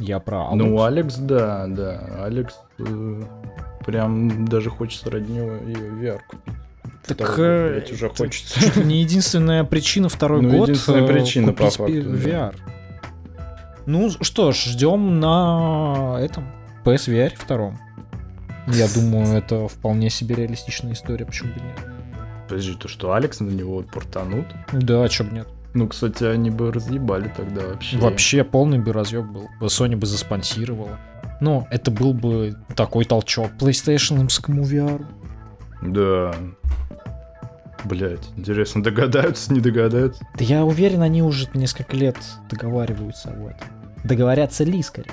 Я 0.00 0.18
про 0.18 0.48
Алекс. 0.48 0.64
Ну, 0.64 0.82
Алекс, 0.82 1.16
да, 1.16 1.66
да. 1.68 2.24
Алекс 2.24 2.54
э, 2.78 3.22
прям 3.86 4.46
даже 4.46 4.68
хочется 4.70 5.10
него 5.28 5.56
и 5.56 5.74
VR 5.74 6.20
купить. 6.28 6.54
Так 7.06 7.36
блядь, 7.36 7.92
уже 7.92 8.08
хочется. 8.08 8.80
не 8.84 9.00
единственная 9.00 9.64
причина 9.64 10.08
второй 10.08 10.42
ну, 10.42 10.50
год 10.50 10.68
единственная 10.68 11.04
э, 11.04 11.12
причина, 11.12 11.52
по 11.52 11.70
факту, 11.70 11.92
VR. 11.92 12.54
Да. 12.56 12.72
Ну 13.86 14.10
что 14.20 14.52
ж, 14.52 14.56
ждем 14.56 15.18
на 15.18 16.18
этом 16.20 16.46
PSVR 16.84 17.32
втором. 17.36 17.78
Я 18.68 18.86
думаю, 18.94 19.36
это 19.36 19.66
вполне 19.66 20.08
себе 20.10 20.36
реалистичная 20.36 20.92
история, 20.92 21.26
почему 21.26 21.52
бы 21.52 21.60
нет. 21.60 21.78
Подожди, 22.48 22.74
то 22.74 22.86
что 22.86 23.12
Алекс 23.12 23.40
на 23.40 23.50
него 23.50 23.82
портанут? 23.82 24.46
Да, 24.72 25.08
чё 25.08 25.24
бы 25.24 25.32
нет. 25.32 25.48
Ну, 25.74 25.88
кстати, 25.88 26.24
они 26.24 26.50
бы 26.50 26.70
разъебали 26.70 27.32
тогда 27.34 27.62
вообще. 27.62 27.96
Вообще 27.96 28.44
полный 28.44 28.78
бы 28.78 28.92
разъеб 28.92 29.24
был. 29.24 29.48
Sony 29.60 29.96
бы 29.96 30.06
заспонсировала. 30.06 30.98
Но 31.40 31.66
это 31.70 31.90
был 31.90 32.12
бы 32.12 32.54
такой 32.76 33.04
толчок 33.04 33.50
PlayStation 33.58 34.26
VR. 34.26 35.04
Да. 35.82 36.34
Блять, 37.84 38.30
интересно, 38.36 38.82
догадаются, 38.82 39.52
не 39.52 39.60
догадаются? 39.60 40.24
Да 40.38 40.44
я 40.44 40.64
уверен, 40.64 41.02
они 41.02 41.22
уже 41.22 41.48
несколько 41.54 41.96
лет 41.96 42.16
договариваются 42.48 43.30
об 43.30 43.46
этом. 43.46 43.68
Договорятся 44.04 44.62
ли, 44.64 44.82
скорее? 44.82 45.10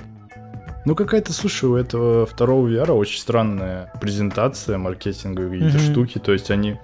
Ну, 0.85 0.95
какая-то, 0.95 1.33
слушай, 1.33 1.65
у 1.65 1.75
этого 1.75 2.25
второго 2.25 2.67
VR 2.67 2.91
очень 2.91 3.19
странная 3.19 3.91
презентация, 3.99 4.77
маркетинговые 4.77 5.61
какие-то 5.61 5.77
mm-hmm. 5.77 5.91
штуки. 5.91 6.19
То 6.19 6.31
есть 6.31 6.51
они 6.51 6.77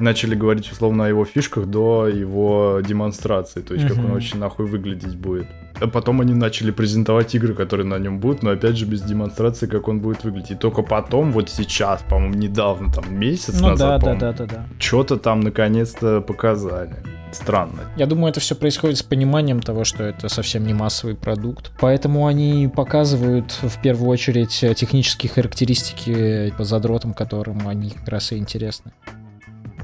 начали 0.00 0.34
говорить 0.34 0.70
условно 0.70 1.04
о 1.04 1.08
его 1.08 1.24
фишках 1.24 1.66
до 1.66 2.08
его 2.08 2.80
демонстрации, 2.86 3.60
то 3.60 3.74
есть 3.74 3.86
mm-hmm. 3.86 3.94
как 3.94 4.04
он 4.04 4.12
очень 4.12 4.38
нахуй 4.38 4.66
выглядеть 4.66 5.16
будет. 5.16 5.46
А 5.80 5.86
потом 5.86 6.20
они 6.20 6.34
начали 6.34 6.70
презентовать 6.70 7.34
игры, 7.34 7.54
которые 7.54 7.86
на 7.86 7.98
нем 7.98 8.18
будут, 8.18 8.42
но 8.42 8.50
опять 8.50 8.76
же 8.76 8.84
без 8.84 9.00
демонстрации, 9.02 9.66
как 9.66 9.88
он 9.88 10.00
будет 10.00 10.24
выглядеть. 10.24 10.50
И 10.50 10.54
только 10.54 10.82
потом, 10.82 11.32
вот 11.32 11.48
сейчас, 11.48 12.02
по-моему, 12.02 12.34
недавно, 12.34 12.92
там 12.92 13.14
месяц 13.14 13.58
ну, 13.60 13.68
назад, 13.68 14.02
да, 14.02 14.14
да, 14.14 14.32
да, 14.32 14.32
да, 14.32 14.46
да. 14.46 14.66
что-то 14.78 15.16
там 15.16 15.40
наконец-то 15.40 16.20
показали. 16.20 16.96
Странно. 17.32 17.78
Я 17.96 18.06
думаю, 18.06 18.30
это 18.30 18.40
все 18.40 18.56
происходит 18.56 18.98
с 18.98 19.02
пониманием 19.04 19.60
того, 19.60 19.84
что 19.84 20.02
это 20.02 20.28
совсем 20.28 20.66
не 20.66 20.74
массовый 20.74 21.14
продукт. 21.14 21.70
Поэтому 21.80 22.26
они 22.26 22.68
показывают 22.74 23.52
в 23.62 23.80
первую 23.80 24.10
очередь 24.10 24.64
технические 24.76 25.30
характеристики 25.30 26.52
по 26.58 26.64
задротам, 26.64 27.14
которым 27.14 27.68
они 27.68 27.90
как 27.90 28.08
раз 28.08 28.32
и 28.32 28.36
интересны. 28.36 28.92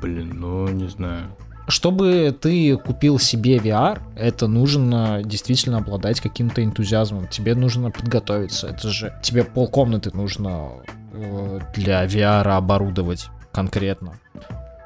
Блин, 0.00 0.40
ну 0.40 0.68
не 0.68 0.88
знаю. 0.88 1.30
Чтобы 1.68 2.36
ты 2.40 2.76
купил 2.76 3.18
себе 3.18 3.56
VR, 3.56 4.00
это 4.16 4.46
нужно 4.46 5.22
действительно 5.24 5.78
обладать 5.78 6.20
каким-то 6.20 6.62
энтузиазмом. 6.62 7.26
Тебе 7.26 7.56
нужно 7.56 7.90
подготовиться. 7.90 8.68
Это 8.68 8.88
же 8.88 9.18
тебе 9.20 9.42
полкомнаты 9.42 10.16
нужно 10.16 10.70
э, 11.12 11.60
для 11.74 12.04
VR 12.06 12.48
оборудовать 12.50 13.30
конкретно. 13.52 14.14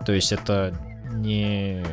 То 0.07 0.13
есть 0.13 0.33
это 0.33 0.75
не 1.13 1.85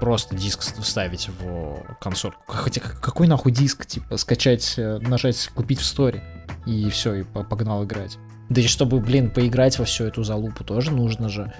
просто 0.00 0.34
диск 0.34 0.62
вставить 0.62 1.28
в 1.40 1.96
консоль. 2.00 2.32
Хотя 2.46 2.80
какой 2.80 3.28
нахуй 3.28 3.52
диск? 3.52 3.86
Типа 3.86 4.16
скачать, 4.16 4.74
э, 4.78 4.98
нажать 4.98 5.48
купить 5.54 5.78
в 5.78 5.84
сторе 5.84 6.24
и 6.66 6.88
все, 6.90 7.14
и 7.14 7.22
погнал 7.22 7.84
играть. 7.84 8.18
Да 8.48 8.60
и 8.60 8.66
чтобы, 8.66 9.00
блин, 9.00 9.30
поиграть 9.30 9.78
во 9.78 9.84
всю 9.84 10.04
эту 10.04 10.24
залупу 10.24 10.64
тоже 10.64 10.90
нужно 10.90 11.28
же 11.28 11.52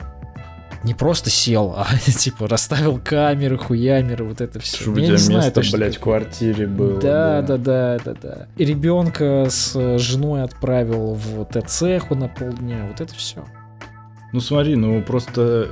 не 0.85 0.95
просто 0.95 1.31
сел, 1.31 1.75
а 1.77 1.87
типа 1.99 2.49
расставил 2.49 3.01
камеры, 3.03 3.59
хуямеры, 3.59 4.25
вот 4.25 4.41
это 4.41 4.61
все. 4.61 4.83
Чтобы 4.83 5.01
Я 5.01 5.07
тебя 5.07 5.13
место, 5.13 5.63
знаю, 5.63 5.73
блядь, 5.73 5.97
в 5.97 6.01
квартире 6.01 6.67
было. 6.67 7.01
Да, 7.01 7.43
да, 7.43 7.57
да, 7.57 7.99
да, 8.05 8.15
да. 8.21 8.49
И 8.57 8.65
ребенка 8.65 9.47
с 9.49 9.99
женой 9.99 10.43
отправил 10.43 11.15
в 11.15 11.45
ТЦ 11.47 11.83
на 12.11 12.29
полдня, 12.29 12.87
вот 12.89 13.01
это 13.01 13.15
все. 13.15 13.45
Ну 14.33 14.41
смотри, 14.41 14.77
ну 14.77 15.03
просто 15.03 15.69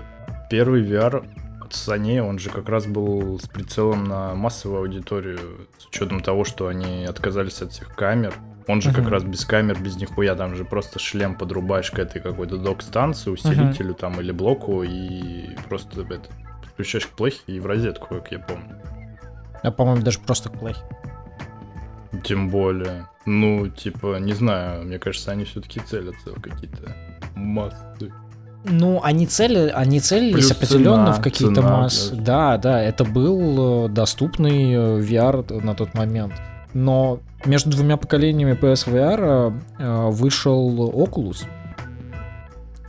первый 0.50 0.82
VR 0.82 1.24
от 1.61 1.72
Sony, 1.72 2.20
он 2.20 2.38
же 2.38 2.50
как 2.50 2.68
раз 2.68 2.86
был 2.86 3.38
с 3.38 3.46
прицелом 3.48 4.04
на 4.04 4.34
массовую 4.34 4.80
аудиторию, 4.80 5.38
с 5.78 5.86
учетом 5.86 6.20
того, 6.20 6.44
что 6.44 6.68
они 6.68 7.04
отказались 7.04 7.61
от 7.62 7.72
всех 7.72 7.94
камер. 7.94 8.34
Он 8.69 8.83
же 8.83 8.93
как 8.93 9.09
раз 9.09 9.23
без 9.23 9.45
камер, 9.45 9.81
без 9.81 9.97
нихуя, 9.97 10.35
там 10.35 10.57
же 10.57 10.64
просто 10.64 10.99
шлем 10.99 11.37
подрубаешь 11.37 11.91
к 11.91 11.99
этой 12.01 12.21
какой-то 12.21 12.59
док-станции, 12.59 13.31
усилителю 13.31 13.95
там 13.95 14.21
или 14.21 14.33
блоку 14.33 14.83
и 14.83 15.57
просто 15.69 16.03
это, 16.03 16.23
подключаешь 16.62 17.07
к 17.07 17.11
плохе 17.11 17.39
и 17.47 17.61
в 17.61 17.67
розетку, 17.67 18.09
как 18.09 18.33
я 18.33 18.41
помню. 18.41 18.81
А 19.62 19.71
по-моему, 19.71 20.03
даже 20.03 20.19
просто 20.19 20.49
к 20.49 20.59
плохе. 20.59 20.81
Тем 22.25 22.49
более. 22.51 23.09
Ну, 23.25 23.69
типа, 23.69 24.19
не 24.19 24.33
знаю, 24.33 24.85
мне 24.85 24.99
кажется, 24.99 25.33
они 25.33 25.45
все-таки 25.45 25.81
целятся 25.81 26.31
в 26.31 26.41
какие-то 26.41 26.95
массы. 27.35 28.12
Ну, 28.64 29.01
они, 29.03 29.27
цели, 29.27 29.71
они 29.73 30.01
целились 30.01 30.35
Плюс 30.35 30.51
определенно 30.51 31.07
цена, 31.07 31.12
в 31.12 31.21
какие-то 31.23 31.62
массы. 31.62 32.14
Да, 32.17 32.57
да, 32.57 32.83
это 32.83 33.05
был 33.05 33.87
э, 33.87 33.89
доступный 33.91 34.73
э, 34.73 35.01
VR 35.01 35.62
на 35.62 35.75
тот 35.75 35.95
момент. 35.95 36.33
Но 36.77 37.20
между 37.47 37.70
двумя 37.70 37.97
поколениями 37.97 38.53
PSVR 38.53 39.55
э, 39.79 40.09
вышел 40.11 40.91
Oculus, 40.91 41.47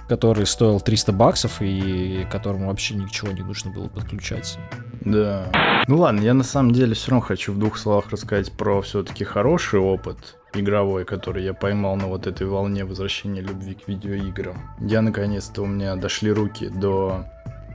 который 0.10 0.46
стоил 0.46 0.82
300 0.82 1.14
баксов 1.14 1.62
и 1.62 2.28
которому 2.30 2.68
вообще 2.68 2.96
ничего 2.96 3.32
не 3.32 3.44
нужно 3.44 3.72
было 3.72 3.88
подключаться. 3.88 4.60
Да. 5.00 5.50
Ну 5.88 6.00
ладно, 6.00 6.20
я 6.20 6.34
на 6.34 6.44
самом 6.44 6.74
деле 6.74 6.96
все 6.96 7.12
равно 7.12 7.26
хочу 7.26 7.54
в 7.54 7.60
двух 7.60 7.78
словах 7.78 8.10
рассказать 8.10 8.52
про 8.52 8.82
все-таки 8.82 9.24
хороший 9.24 9.80
опыт 9.80 10.36
игровой, 10.54 11.06
который 11.06 11.46
я 11.46 11.54
поймал 11.54 11.96
на 11.96 12.08
вот 12.08 12.28
этой 12.28 12.46
волне 12.46 12.84
возвращения 12.84 13.40
любви 13.40 13.74
к 13.76 13.88
видеоиграм. 13.88 14.58
Я 14.82 15.02
наконец-то 15.02 15.62
у 15.62 15.66
меня 15.66 15.96
дошли 15.96 16.34
руки 16.34 16.68
до 16.68 17.24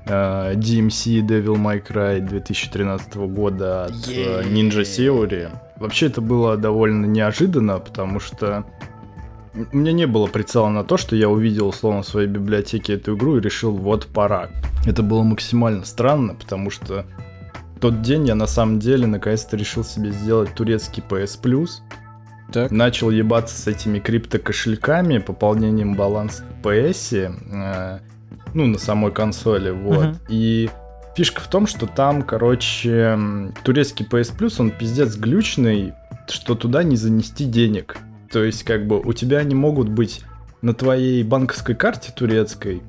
uh, 0.04 0.54
DMC 0.56 1.26
Devil 1.26 1.56
May 1.56 1.82
Cry 1.82 2.20
2013 2.20 3.14
года 3.14 3.86
от 3.86 3.92
yeah. 3.92 4.46
Ninja 4.46 4.82
Theory. 4.82 5.50
Вообще 5.82 6.06
это 6.06 6.20
было 6.20 6.56
довольно 6.56 7.06
неожиданно, 7.06 7.80
потому 7.80 8.20
что 8.20 8.64
у 9.52 9.76
меня 9.76 9.90
не 9.90 10.06
было 10.06 10.28
прицела 10.28 10.68
на 10.68 10.84
то, 10.84 10.96
что 10.96 11.16
я 11.16 11.28
увидел 11.28 11.66
условно 11.66 12.02
в 12.02 12.06
своей 12.06 12.28
библиотеке 12.28 12.94
эту 12.94 13.16
игру 13.16 13.36
и 13.36 13.40
решил, 13.40 13.72
вот 13.72 14.06
пора. 14.06 14.50
Это 14.86 15.02
было 15.02 15.24
максимально 15.24 15.84
странно, 15.84 16.36
потому 16.36 16.70
что 16.70 17.04
тот 17.80 18.00
день 18.00 18.28
я 18.28 18.36
на 18.36 18.46
самом 18.46 18.78
деле 18.78 19.08
наконец-то 19.08 19.56
решил 19.56 19.82
себе 19.82 20.12
сделать 20.12 20.54
турецкий 20.54 21.02
PS 21.02 21.42
Plus. 21.42 21.80
Так. 22.52 22.70
Начал 22.70 23.10
ебаться 23.10 23.60
с 23.60 23.66
этими 23.66 23.98
криптокошельками, 23.98 25.18
пополнением 25.18 25.94
баланса 25.94 26.44
в 26.44 26.64
PS, 26.64 27.34
э, 27.50 27.98
ну, 28.54 28.66
на 28.66 28.78
самой 28.78 29.10
консоли, 29.10 29.70
вот. 29.70 30.04
Uh-huh. 30.04 30.16
И 30.28 30.70
Фишка 31.14 31.42
в 31.42 31.48
том, 31.48 31.66
что 31.66 31.86
там, 31.86 32.22
короче, 32.22 33.18
турецкий 33.64 34.06
PS 34.06 34.36
Plus, 34.36 34.54
он 34.58 34.70
пиздец 34.70 35.16
глючный, 35.16 35.92
что 36.28 36.54
туда 36.54 36.82
не 36.82 36.96
занести 36.96 37.44
денег. 37.44 37.98
То 38.30 38.42
есть, 38.42 38.64
как 38.64 38.86
бы, 38.86 38.98
у 38.98 39.12
тебя 39.12 39.38
они 39.38 39.54
могут 39.54 39.90
быть 39.90 40.22
на 40.62 40.72
твоей 40.72 41.22
банковской 41.22 41.74
карте 41.74 42.12
турецкой, 42.16 42.82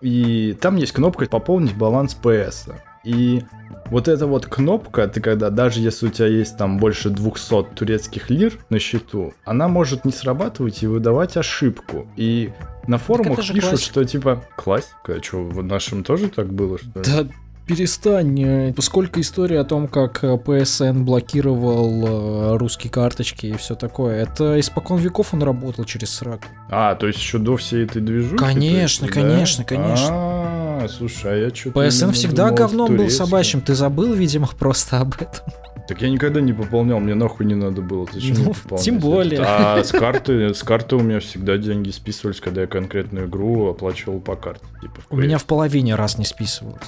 и 0.00 0.56
там 0.60 0.76
есть 0.76 0.92
кнопка 0.92 1.26
«Пополнить 1.26 1.76
баланс 1.76 2.16
PS». 2.22 2.72
И 3.04 3.42
вот 3.86 4.06
эта 4.06 4.26
вот 4.26 4.46
кнопка, 4.46 5.08
ты 5.08 5.20
когда, 5.20 5.50
даже 5.50 5.80
если 5.80 6.06
у 6.06 6.10
тебя 6.10 6.28
есть 6.28 6.56
там 6.58 6.78
больше 6.78 7.10
200 7.10 7.74
турецких 7.74 8.28
лир 8.30 8.58
на 8.70 8.78
счету, 8.78 9.32
она 9.44 9.66
может 9.66 10.04
не 10.04 10.12
срабатывать 10.12 10.82
и 10.82 10.86
выдавать 10.86 11.36
ошибку. 11.36 12.06
И 12.16 12.52
на 12.86 12.98
форумах 12.98 13.38
пишут, 13.38 13.60
классика. 13.60 13.78
что 13.78 14.04
типа 14.04 14.44
классика, 14.56 15.14
а 15.14 15.22
что, 15.22 15.42
в 15.42 15.62
нашем 15.64 16.04
тоже 16.04 16.28
так 16.28 16.52
было, 16.52 16.78
что 16.78 17.00
ли? 17.00 17.06
Да 17.06 17.26
перестань. 17.68 18.74
Сколько 18.80 19.20
историй 19.20 19.60
о 19.60 19.64
том, 19.64 19.86
как 19.86 20.24
PSN 20.24 21.04
блокировал 21.04 22.54
э, 22.54 22.56
русские 22.56 22.90
карточки 22.90 23.46
и 23.46 23.56
все 23.56 23.74
такое. 23.74 24.22
Это 24.22 24.58
испокон 24.58 24.98
веков 24.98 25.34
он 25.34 25.42
работал 25.42 25.84
через 25.84 26.10
сраку. 26.10 26.44
А, 26.70 26.94
то 26.94 27.06
есть 27.06 27.18
еще 27.18 27.38
до 27.38 27.56
всей 27.56 27.84
этой 27.84 28.00
движухи? 28.00 28.36
Конечно, 28.36 29.04
есть, 29.04 29.14
конечно, 29.14 29.64
да? 29.64 29.76
конечно. 29.76 30.08
А, 30.10 30.86
слушай, 30.88 31.32
а 31.32 31.36
я 31.36 31.54
что-то... 31.54 31.80
PSN 31.80 32.12
всегда 32.12 32.50
говном 32.50 32.96
был 32.96 33.10
собачьим. 33.10 33.60
Ты 33.60 33.74
забыл, 33.74 34.14
видимо, 34.14 34.48
просто 34.48 35.00
об 35.00 35.14
этом. 35.14 35.44
Так 35.88 36.02
я 36.02 36.10
никогда 36.10 36.42
не 36.42 36.52
пополнял, 36.52 37.00
мне 37.00 37.14
нахуй 37.14 37.46
не 37.46 37.54
надо 37.54 37.80
было. 37.80 38.06
Зачем 38.12 38.36
ну, 38.36 38.52
пополнять? 38.52 38.84
Тем 38.84 38.98
более. 38.98 39.40
А 39.40 39.82
с 39.82 39.90
карты, 39.90 40.52
с 40.52 40.62
карты 40.62 40.96
у 40.96 41.00
меня 41.00 41.18
всегда 41.18 41.56
деньги 41.56 41.90
списывались, 41.90 42.40
когда 42.40 42.62
я 42.62 42.66
конкретную 42.66 43.26
игру 43.26 43.70
оплачивал 43.70 44.20
по 44.20 44.36
карте. 44.36 44.64
Типа, 44.82 45.00
у 45.08 45.16
меня 45.16 45.38
в 45.38 45.46
половине 45.46 45.94
раз 45.94 46.18
не 46.18 46.26
списывалось. 46.26 46.82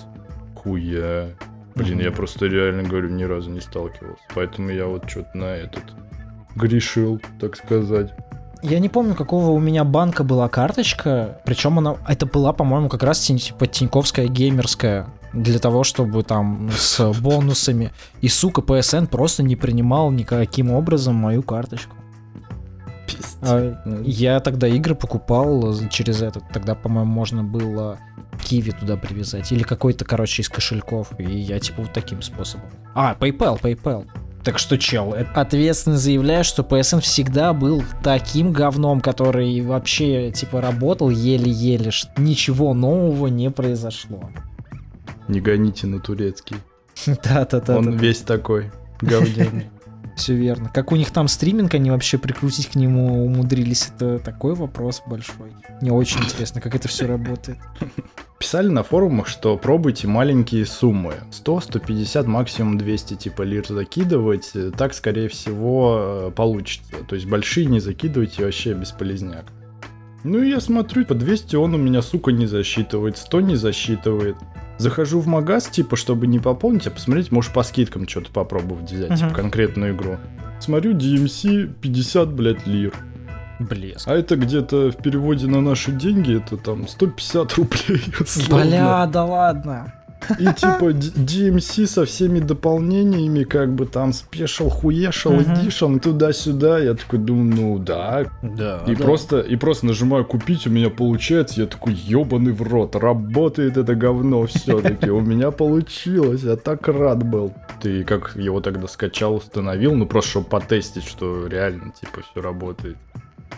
Хуя. 0.63 1.31
Блин, 1.75 1.95
Мгм. 1.97 2.05
я 2.05 2.11
просто 2.11 2.47
реально 2.47 2.83
говорю, 2.83 3.11
ни 3.11 3.23
разу 3.25 3.51
не 3.51 3.61
сталкивался. 3.61 4.23
Поэтому 4.35 4.71
я 4.71 4.87
вот 4.87 5.09
что-то 5.09 5.31
на 5.35 5.45
этот 5.55 5.83
грешил, 6.57 7.21
так 7.41 7.57
сказать. 7.57 8.13
Я 8.63 8.79
не 8.79 8.89
помню, 8.91 9.15
какого 9.15 9.51
у 9.51 9.59
меня 9.59 9.85
банка 9.85 10.23
была 10.25 10.49
карточка. 10.49 11.41
Причем 11.47 11.79
она. 11.79 11.97
Это 12.07 12.27
была, 12.27 12.53
по-моему, 12.53 12.89
как 12.91 13.03
раз 13.03 13.21
типа 13.21 13.67
Тиньковская 13.67 14.27
геймерская. 14.27 15.07
Для 15.33 15.59
того, 15.61 15.85
чтобы 15.85 16.25
там 16.25 16.69
с 16.77 17.01
бонусами. 17.21 17.93
И, 18.21 18.29
сука, 18.29 18.61
PSN 18.63 19.07
просто 19.07 19.43
не 19.45 19.55
принимал 19.57 20.11
никаким 20.11 20.73
образом 20.73 21.15
мою 21.15 21.43
карточку. 21.45 21.95
А, 23.43 23.83
Я 24.05 24.41
тогда 24.41 24.69
игры 24.69 24.95
покупал 24.95 25.75
через 25.89 26.23
этот. 26.23 26.45
Тогда, 26.53 26.75
по-моему, 26.75 27.11
можно 27.11 27.43
было 27.45 27.99
Киви 28.45 28.73
туда 28.73 28.97
привязать. 28.97 29.53
Или 29.53 29.63
какой-то, 29.63 30.05
короче, 30.05 30.43
из 30.43 30.49
кошельков. 30.49 31.09
И 31.19 31.25
я 31.25 31.59
типа 31.59 31.83
вот 31.83 31.93
таким 31.93 32.23
способом. 32.23 32.67
А, 32.95 33.15
PayPal, 33.19 33.61
PayPal. 33.61 34.07
Так 34.43 34.59
что, 34.59 34.79
чел, 34.79 35.13
э, 35.13 35.27
ответственно 35.35 35.99
заявляю, 35.99 36.45
что 36.45 36.63
PSN 36.63 37.01
всегда 37.01 37.53
был 37.53 37.83
таким 38.03 38.53
говном, 38.53 39.03
который 39.03 39.61
вообще, 39.61 40.31
типа, 40.31 40.63
работал 40.63 41.11
еле-еле. 41.11 41.91
Ничего 42.17 42.73
нового 42.73 43.27
не 43.27 43.51
произошло. 43.51 44.31
Не 45.29 45.41
гоните 45.41 45.87
на 45.87 46.01
турецкий. 46.01 46.57
Да-да-да. 47.07 47.77
Он 47.77 47.97
весь 47.97 48.21
такой 48.21 48.71
говняный. 49.01 49.71
Все 50.21 50.35
верно. 50.35 50.71
Как 50.75 50.93
у 50.93 50.97
них 50.97 51.11
там 51.13 51.29
стриминг, 51.29 51.73
они 51.73 51.91
вообще 51.91 52.19
прикрутить 52.19 52.67
к 52.67 52.75
нему 52.75 53.25
умудрились, 53.25 53.91
это 53.97 54.19
такой 54.19 54.55
вопрос 54.55 55.03
большой. 55.07 55.53
Мне 55.81 55.93
очень 55.93 56.21
интересно, 56.21 56.61
как 56.61 56.75
это 56.75 56.89
все 56.89 57.07
работает. 57.07 57.59
Писали 58.39 58.69
на 58.69 58.83
форумах, 58.83 59.27
что 59.29 59.57
пробуйте 59.57 60.09
маленькие 60.09 60.67
суммы. 60.67 61.15
100, 61.31 61.61
150, 61.61 62.27
максимум 62.27 62.77
200 62.77 63.15
типа 63.15 63.43
лир 63.43 63.67
закидывать. 63.67 64.51
э, 64.55 64.71
Так, 64.77 64.93
скорее 64.93 65.29
всего, 65.31 66.29
э, 66.29 66.31
получится. 66.37 66.93
То 67.09 67.15
есть 67.15 67.27
большие 67.27 67.65
не 67.65 67.81
закидывайте 67.81 68.45
вообще 68.45 68.75
бесполезняк. 68.75 69.47
Ну 70.25 70.43
и 70.43 70.51
я 70.51 70.61
смотрю, 70.61 71.05
по 71.07 71.15
200 71.15 71.57
он 71.57 71.75
у 71.75 71.79
меня, 71.79 72.03
сука, 72.03 72.31
не 72.31 72.47
засчитывает, 72.47 73.17
100 73.17 73.41
не 73.41 73.57
засчитывает. 73.57 74.37
Захожу 74.79 75.21
в 75.21 75.27
магаз, 75.27 75.67
типа, 75.69 75.97
чтобы 75.97 76.27
не 76.27 76.39
пополнить, 76.39 76.87
а 76.87 76.91
посмотреть, 76.91 77.33
может, 77.33 77.53
по 77.53 77.63
скидкам 77.63 78.07
что-то 78.09 78.31
попробовать 78.31 78.91
взять, 78.91 79.15
типа, 79.15 79.27
Мгм. 79.27 79.35
конкретную 79.35 79.95
игру. 79.95 80.17
Смотрю, 80.59 80.93
DMC 80.95 81.67
50, 81.81 82.33
блядь, 82.33 82.67
лир. 82.67 82.93
Блеск. 83.59 84.09
А 84.09 84.15
это 84.15 84.37
где-то 84.37 84.91
в 84.91 84.97
переводе 84.97 85.47
на 85.47 85.61
наши 85.61 85.93
деньги, 85.93 86.37
это 86.39 86.57
там 86.57 86.89
150 86.89 87.53
рублей. 87.55 88.03
Бля, 88.49 89.07
да 89.07 89.25
ладно. 89.25 89.93
И 90.39 90.45
типа 90.45 90.91
DMC 90.91 91.87
со 91.87 92.05
всеми 92.05 92.41
дополнениями, 92.41 93.45
как 93.45 93.75
бы 93.75 93.87
там 93.87 94.13
спешл, 94.13 94.69
хуешал, 94.69 95.33
Мгм. 95.33 95.55
эдишн, 95.55 95.99
туда-сюда. 95.99 96.79
Я 96.79 96.95
такой 96.95 97.19
думаю, 97.19 97.57
ну 97.57 97.79
да. 97.79 98.27
Да. 98.43 98.83
И 98.87 98.95
просто, 98.95 99.41
и 99.41 99.57
просто 99.57 99.87
нажимаю 99.87 100.25
купить, 100.25 100.67
у 100.67 100.71
меня 100.71 100.91
получается. 100.91 101.61
Я 101.61 101.67
такой, 101.67 101.95
ебаный 101.95 102.53
в 102.53 102.63
рот, 102.63 102.97
работает 102.97 103.77
это 103.77 103.95
говно 103.95 104.47
все-таки. 104.47 105.11
У 105.11 105.21
меня 105.21 105.51
получилось, 105.51 106.43
я 106.43 106.57
так 106.57 106.87
рад 106.89 107.23
был. 107.25 107.53
Ты 107.81 108.05
как 108.05 108.37
его 108.37 108.61
тогда 108.61 108.87
скачал, 108.89 109.37
установил, 109.37 109.95
ну 109.95 110.07
просто 110.07 110.31
чтобы 110.31 110.47
потестить, 110.47 111.05
что 111.05 111.47
реально 111.47 111.93
типа 111.99 112.21
все 112.31 112.41
работает. 112.43 112.97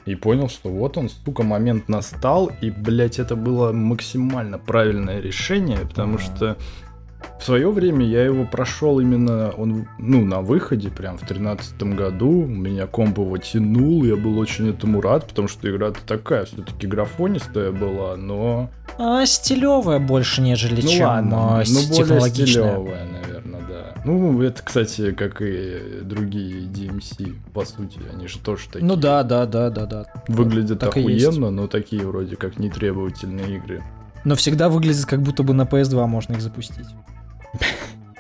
И 0.07 0.15
понял, 0.15 0.49
что 0.49 0.69
вот 0.69 0.97
он, 0.97 1.09
сука, 1.09 1.43
момент 1.43 1.89
настал, 1.89 2.51
и, 2.61 2.71
блядь, 2.71 3.19
это 3.19 3.37
было 3.37 3.73
максимально 3.73 4.59
правильное 4.59 5.21
решение, 5.21 5.79
потому 5.79 6.19
что 6.19 6.57
в 7.39 7.45
свое 7.45 7.71
время 7.71 8.05
я 8.07 8.25
его 8.25 8.45
прошел 8.45 9.01
именно, 9.01 9.51
он, 9.57 9.87
ну, 9.99 10.25
на 10.25 10.41
выходе, 10.41 10.91
прям 10.91 11.19
в 11.19 11.27
тринадцатом 11.27 11.97
году, 11.97 12.45
меня 12.47 12.87
комбо 12.87 13.23
его 13.23 13.37
тянул, 13.39 14.05
я 14.05 14.17
был 14.17 14.39
очень 14.39 14.71
этому 14.71 15.01
рад, 15.01 15.27
потому 15.29 15.49
что 15.49 15.71
игра-то 15.71 15.99
такая, 16.07 16.45
все-таки 16.45 16.87
графонистая 16.87 17.73
была, 17.73 18.17
но... 18.17 18.71
А, 18.99 19.25
стилевая 19.27 19.99
больше, 19.99 20.41
нежели 20.43 20.83
Ну 20.83 20.89
чем 20.89 21.07
ладно, 21.07 21.37
а, 21.37 21.59
ну 21.59 21.65
с- 21.65 21.89
более 21.89 22.21
стилевая, 22.21 23.07
наверное, 23.07 23.61
да. 23.69 23.82
Ну, 24.05 24.43
это, 24.43 24.63
кстати, 24.63 25.13
как 25.13 25.41
и 25.41 26.01
другие 26.03 26.63
DMC, 26.63 27.35
по 27.53 27.65
сути, 27.65 28.01
они 28.13 28.27
же 28.27 28.39
тоже 28.39 28.67
такие. 28.67 28.85
Ну 28.85 28.97
да, 28.97 29.23
да, 29.23 29.47
да, 29.47 29.71
да, 29.71 29.87
да. 29.87 30.07
Выглядят 30.29 30.81
так 30.81 30.91
охуенно, 30.91 31.51
но 31.51 31.69
такие 31.69 32.07
вроде 32.07 32.37
как 32.37 32.59
нетребовательные 32.59 33.57
игры. 33.57 33.83
Но 34.25 34.35
всегда 34.35 34.69
выглядит, 34.69 35.07
как 35.07 35.23
будто 35.23 35.43
бы 35.43 35.55
на 35.55 35.63
PS2 35.63 36.07
можно 36.07 36.35
их 36.35 36.41
запустить. 36.41 36.87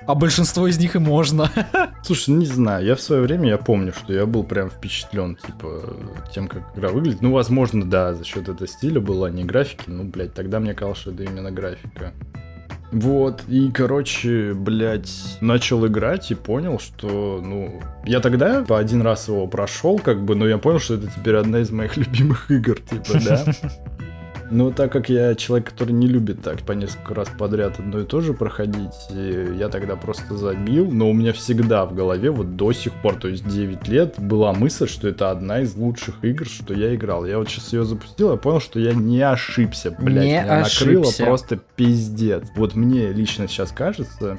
А 0.05 0.16
большинство 0.16 0.66
из 0.66 0.78
них 0.78 0.97
и 0.97 0.99
можно. 0.99 1.49
Слушай, 2.03 2.30
не 2.30 2.47
знаю, 2.47 2.85
я 2.85 2.97
в 2.97 3.01
свое 3.01 3.22
время, 3.22 3.51
я 3.51 3.57
помню, 3.57 3.93
что 3.93 4.12
я 4.12 4.26
был 4.26 4.43
прям 4.43 4.68
впечатлен, 4.68 5.37
типа, 5.37 5.97
тем, 6.35 6.49
как 6.49 6.76
игра 6.76 6.89
выглядит. 6.89 7.22
Ну, 7.22 7.30
возможно, 7.30 7.89
да, 7.89 8.12
за 8.12 8.24
счет 8.24 8.49
этого 8.49 8.66
стиля 8.66 9.01
была 9.01 9.30
не 9.30 9.45
графики, 9.45 9.85
ну, 9.87 10.03
блядь, 10.03 10.35
тогда 10.35 10.59
мне 10.59 10.74
казалось, 10.74 10.99
что 10.99 11.12
это 11.12 11.22
именно 11.22 11.53
графика. 11.53 12.12
Вот, 12.93 13.45
и, 13.49 13.70
короче, 13.70 14.53
блядь, 14.53 15.38
начал 15.40 15.86
играть 15.86 16.30
и 16.30 16.34
понял, 16.34 16.78
что, 16.78 17.40
ну, 17.43 17.80
я 18.05 18.20
тогда 18.20 18.62
по 18.62 18.78
один 18.78 19.01
раз 19.01 19.28
его 19.28 19.47
прошел, 19.47 19.99
как 19.99 20.22
бы, 20.22 20.34
но 20.34 20.47
я 20.47 20.59
понял, 20.59 20.78
что 20.78 20.95
это 20.95 21.07
теперь 21.07 21.36
одна 21.36 21.61
из 21.61 21.70
моих 21.70 21.97
любимых 21.97 22.51
игр, 22.51 22.78
типа, 22.78 23.18
да. 23.24 23.45
Но 24.53 24.70
так 24.70 24.92
как 24.92 25.09
я 25.09 25.34
человек, 25.34 25.70
который 25.70 25.92
не 25.92 26.07
любит 26.07 26.42
так 26.42 26.61
по 26.61 26.72
несколько 26.72 27.14
раз 27.14 27.28
подряд 27.38 27.78
одно 27.78 28.00
и 28.00 28.05
то 28.05 28.20
же 28.20 28.34
проходить, 28.34 28.92
и 29.11 29.55
я 29.57 29.70
тогда 29.70 29.96
просто 29.96 30.36
забил, 30.36 30.90
но 30.90 31.09
у 31.09 31.14
меня 31.14 31.32
всегда 31.32 31.86
в 31.86 31.94
голове 31.94 32.30
вот 32.30 32.55
до 32.57 32.72
сих 32.72 32.92
пор, 33.00 33.16
то 33.16 33.28
есть 33.28 33.48
9 33.48 33.88
лет, 33.88 34.14
была 34.18 34.53
мысль, 34.53 34.86
что 34.86 35.09
это 35.09 35.30
одна 35.30 35.61
из 35.61 35.74
лучших 35.74 36.22
игр, 36.22 36.46
что 36.46 36.74
я 36.74 36.94
играл. 36.94 37.24
Я 37.24 37.38
вот 37.38 37.48
сейчас 37.48 37.72
ее 37.72 37.84
запустил, 37.84 38.30
я 38.30 38.36
понял, 38.36 38.61
что 38.61 38.78
я 38.78 38.92
не 38.92 39.22
ошибся, 39.22 39.90
блядь, 39.90 40.24
Не 40.24 40.32
меня 40.32 40.61
накрыло 40.61 41.03
ошибся. 41.03 41.24
просто 41.24 41.59
пиздец. 41.76 42.44
Вот 42.55 42.74
мне 42.74 43.11
лично 43.11 43.48
сейчас 43.48 43.72
кажется, 43.72 44.38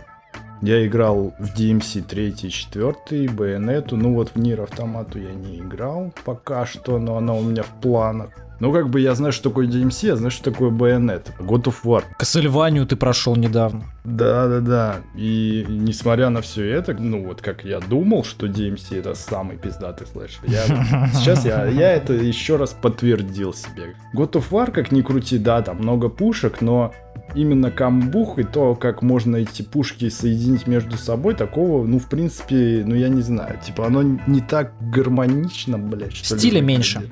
я 0.61 0.86
играл 0.86 1.34
в 1.39 1.59
DMC 1.59 2.03
3 2.03 2.36
4 2.51 3.30
Байонету, 3.30 3.97
ну 3.97 4.14
вот 4.14 4.30
в 4.36 4.39
Нир 4.39 4.61
Автомату 4.61 5.20
я 5.20 5.32
не 5.32 5.57
играл 5.59 6.14
пока 6.24 6.68
что, 6.68 6.99
но 6.99 7.18
она 7.18 7.34
у 7.34 7.41
меня 7.41 7.64
в 7.64 7.82
планах. 7.82 8.30
Ну 8.60 8.72
как 8.72 8.89
бы 8.89 8.99
я 8.99 9.16
знаю, 9.16 9.34
что 9.34 9.49
такое 9.49 9.68
DMC, 9.68 10.08
я 10.08 10.16
знаю, 10.16 10.32
что 10.32 10.51
такое 10.51 10.70
Байонет. 10.70 11.32
God 11.39 11.64
of 11.64 11.76
War. 11.84 12.04
Кассельванию 12.18 12.86
ты 12.86 12.95
прошел 12.95 13.36
недавно. 13.36 13.84
Да-да-да. 14.04 14.97
И 15.16 15.66
несмотря 15.68 16.30
на 16.30 16.41
все 16.41 16.70
это, 16.70 16.93
ну 16.93 17.26
вот 17.26 17.41
как 17.41 17.66
я 17.66 17.80
думал, 17.80 18.24
что 18.24 18.47
DMC 18.47 18.99
это 18.99 19.16
самый 19.16 19.58
пиздатый 19.58 20.08
слэшер, 20.08 20.43
я, 20.47 20.66
сейчас 21.14 21.45
я, 21.45 21.66
я 21.66 21.91
это 21.91 22.14
еще 22.14 22.58
раз 22.58 22.76
подтвердил 22.80 23.54
себе. 23.54 23.95
God 24.16 24.32
of 24.34 24.49
War, 24.51 24.72
как 24.72 24.91
ни 24.91 25.01
крути, 25.01 25.38
да, 25.38 25.62
там 25.62 25.78
много 25.78 26.10
пушек, 26.10 26.62
но 26.62 26.93
именно 27.36 27.72
камбух 27.72 28.39
и 28.39 28.43
то, 28.43 28.76
как 28.76 29.01
можно 29.01 29.38
эти 29.38 29.62
пушки 29.62 30.10
соединить 30.10 30.68
между 30.68 30.97
собой, 30.97 31.36
такого, 31.36 31.86
ну, 31.86 31.99
в 31.99 32.08
принципе, 32.08 32.84
ну, 32.86 32.95
я 32.95 33.10
не 33.10 33.22
знаю. 33.22 33.60
Типа, 33.66 33.88
оно 33.88 34.04
не 34.04 34.41
так 34.41 34.74
гармонично, 34.91 35.78
блядь, 35.78 36.16
Стиля 36.16 36.62
выглядит. 36.62 37.12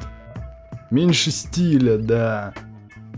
Меньше. 0.92 1.32
Стиля, 1.32 1.98
да. 1.98 2.54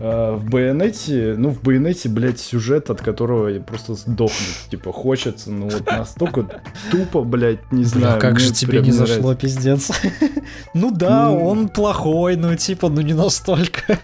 А, 0.00 0.36
в 0.36 0.44
Байонете, 0.50 1.34
ну, 1.38 1.50
в 1.50 1.62
Байонете, 1.62 2.08
блядь, 2.08 2.40
сюжет, 2.40 2.90
от 2.90 3.00
которого 3.00 3.46
я 3.48 3.60
просто 3.60 3.94
сдохнуть, 3.94 4.68
типа, 4.70 4.92
хочется, 4.92 5.52
ну, 5.52 5.68
вот 5.68 5.86
настолько 5.86 6.62
тупо, 6.90 7.22
блядь, 7.22 7.70
не 7.70 7.82
Бля, 7.82 7.88
знаю. 7.88 8.20
как 8.20 8.32
мне 8.34 8.40
же 8.40 8.52
тебе 8.52 8.80
не 8.80 8.90
зашло, 8.90 9.34
пиздец. 9.34 9.90
Ну 10.74 10.90
да, 10.90 11.28
Ну. 11.30 11.46
он 11.46 11.68
плохой, 11.68 12.36
ну 12.36 12.56
типа, 12.56 12.88
ну 12.88 13.00
не 13.02 13.14
настолько. 13.14 13.98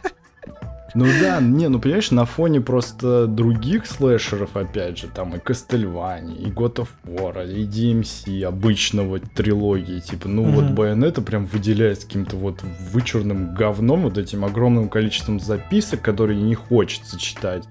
Ну 0.95 1.07
да, 1.21 1.41
не, 1.41 1.69
ну 1.69 1.79
понимаешь, 1.79 2.11
на 2.11 2.25
фоне 2.25 2.61
просто 2.61 3.27
других 3.27 3.87
слэшеров, 3.87 4.57
опять 4.57 4.99
же, 4.99 5.07
там 5.07 5.35
и 5.35 5.39
Castlevania, 5.39 6.37
и 6.37 6.51
God 6.51 6.77
of 6.77 6.89
War, 7.05 7.49
и 7.49 7.65
DMC, 7.65 8.43
обычного 8.45 9.21
трилогии, 9.21 10.01
типа, 10.01 10.29
ну 10.29 10.45
вот 10.45 10.65
Мгм. 10.65 10.75
Bayonetta 10.75 11.23
прям 11.23 11.47
выделяется 11.47 12.07
каким-то 12.07 12.37
вот 12.37 12.63
вычурным 12.93 13.55
говном, 13.55 14.03
вот 14.03 14.19
этим 14.19 14.45
огромным 14.45 14.89
количеством 14.89 15.39
записок, 15.39 16.03
которые 16.03 16.41
не 16.41 16.55
хочется 16.55 17.19
читать. 17.19 17.65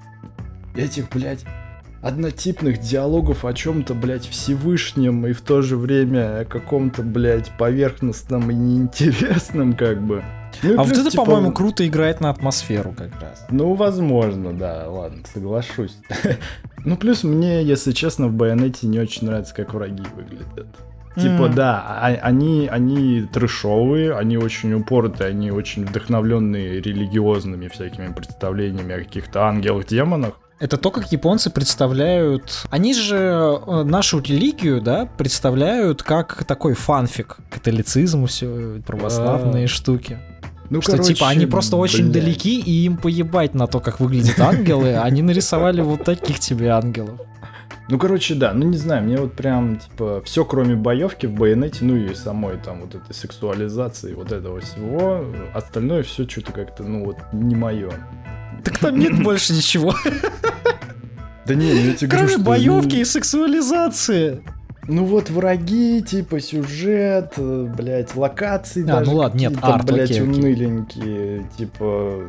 Этих, 0.76 1.10
блядь, 1.10 1.44
однотипных 2.02 2.80
диалогов 2.80 3.44
о 3.44 3.54
чем-то, 3.54 3.94
блядь, 3.94 4.28
Всевышнем 4.28 5.28
и 5.28 5.34
в 5.34 5.42
то 5.42 5.62
же 5.62 5.76
время 5.76 6.40
о 6.40 6.46
каком-то, 6.46 7.04
блядь, 7.04 7.52
поверхностном 7.58 8.50
и 8.50 8.56
неинтересном, 8.56 9.74
как 9.74 10.02
бы. 10.02 10.24
Ну 10.64 10.74
А 10.74 10.78
вот 10.84 10.88
плюс, 10.88 11.00
это, 11.00 11.12
типа, 11.12 11.26
по-моему, 11.26 11.52
круто 11.52 11.88
играет 11.88 12.22
на 12.22 12.30
атмосферу 12.30 12.94
как 12.98 13.12
раз. 13.22 13.46
ну, 13.50 13.74
возможно, 13.76 14.54
да, 14.54 14.86
ладно, 14.90 15.20
соглашусь. 15.34 15.96
ну, 16.86 16.98
плюс 16.98 17.24
мне, 17.24 17.64
если 17.64 17.92
честно, 17.92 18.28
в 18.28 18.34
Байонете 18.34 18.88
не 18.88 19.00
очень 19.00 19.28
нравится, 19.28 19.54
как 19.54 19.74
враги 19.74 20.04
выглядят. 20.16 20.68
Типа, 21.16 21.46
М. 21.48 21.56
да, 21.56 21.84
а- 21.86 22.20
они, 22.22 22.68
они 22.72 23.24
трешовые, 23.34 24.16
они 24.16 24.38
очень 24.38 24.74
упоротые, 24.74 25.30
они 25.32 25.52
очень 25.52 25.86
вдохновленные 25.86 26.80
религиозными 26.82 27.68
всякими 27.68 28.14
представлениями 28.14 28.96
о 28.96 29.00
каких-то 29.00 29.44
ангелах, 29.46 29.88
демонах. 29.88 30.34
Это 30.60 30.76
то, 30.78 30.92
как 30.92 31.12
японцы 31.12 31.50
представляют... 31.50 32.66
Они 32.70 32.94
же 32.94 33.16
э, 33.66 33.84
нашу 33.84 34.20
религию, 34.20 34.82
да, 34.82 35.06
представляют 35.18 36.04
как 36.04 36.44
такой 36.44 36.74
фанфик. 36.74 37.38
Католицизм, 37.50 38.26
все, 38.26 38.82
православные 38.86 39.66
А. 39.66 39.68
штуки. 39.70 40.20
Ну, 40.70 40.82
Что 40.82 40.98
типа 41.00 41.30
они 41.30 41.46
просто 41.48 41.78
очень 41.78 42.12
блядь. 42.12 42.24
далеки, 42.24 42.60
и 42.60 42.86
им 42.86 42.98
поебать 42.98 43.56
на 43.56 43.66
то, 43.66 43.80
как 43.80 44.00
выглядят 44.00 44.40
ангелы. 44.40 44.96
Они 45.04 45.24
нарисовали 45.24 45.82
вот 45.82 46.04
таких 46.04 46.40
тебе 46.40 46.70
ангелов. 46.70 47.20
Ну, 47.88 47.98
короче, 47.98 48.36
да, 48.36 48.54
ну 48.54 48.68
не 48.68 48.78
знаю, 48.78 49.04
мне 49.04 49.18
вот 49.18 49.34
прям, 49.34 49.80
типа, 49.80 50.22
все 50.24 50.46
кроме 50.46 50.76
боевки 50.76 51.26
в 51.26 51.34
байонете, 51.34 51.80
ну 51.82 51.96
и 51.96 52.14
самой 52.14 52.58
там 52.58 52.82
вот 52.82 52.94
этой 52.94 53.16
сексуализации, 53.16 54.14
вот 54.14 54.32
этого 54.32 54.60
всего, 54.60 55.26
остальное 55.56 56.04
все 56.04 56.30
что-то 56.30 56.52
как-то, 56.52 56.84
ну 56.84 57.04
вот, 57.04 57.18
не 57.34 57.56
мое. 57.56 57.90
Так 58.64 58.78
там 58.78 59.00
нет 59.00 59.24
больше 59.24 59.54
ничего. 59.54 59.96
Да 61.48 61.56
не, 61.56 61.74
ну 61.74 61.80
я 61.80 61.94
тебе 61.94 62.10
говорю, 62.10 62.28
Кроме 62.28 62.44
боевки 62.44 62.96
ну, 62.98 63.02
и 63.02 63.06
сексуализации. 63.06 64.44
Ну 64.90 65.06
вот 65.06 65.30
враги, 65.30 66.02
типа 66.02 66.40
сюжет, 66.40 67.34
э, 67.38 67.74
блядь, 67.78 68.16
локации 68.16 68.84
А, 68.84 68.88
даже 68.88 69.12
ну 69.12 69.18
ладно, 69.18 69.38
нет, 69.38 69.54
арт, 69.62 69.86
блядь, 69.86 70.10
окей, 70.10 70.22
окей. 70.22 70.28
уныленькие, 70.28 71.48
типа 71.58 72.24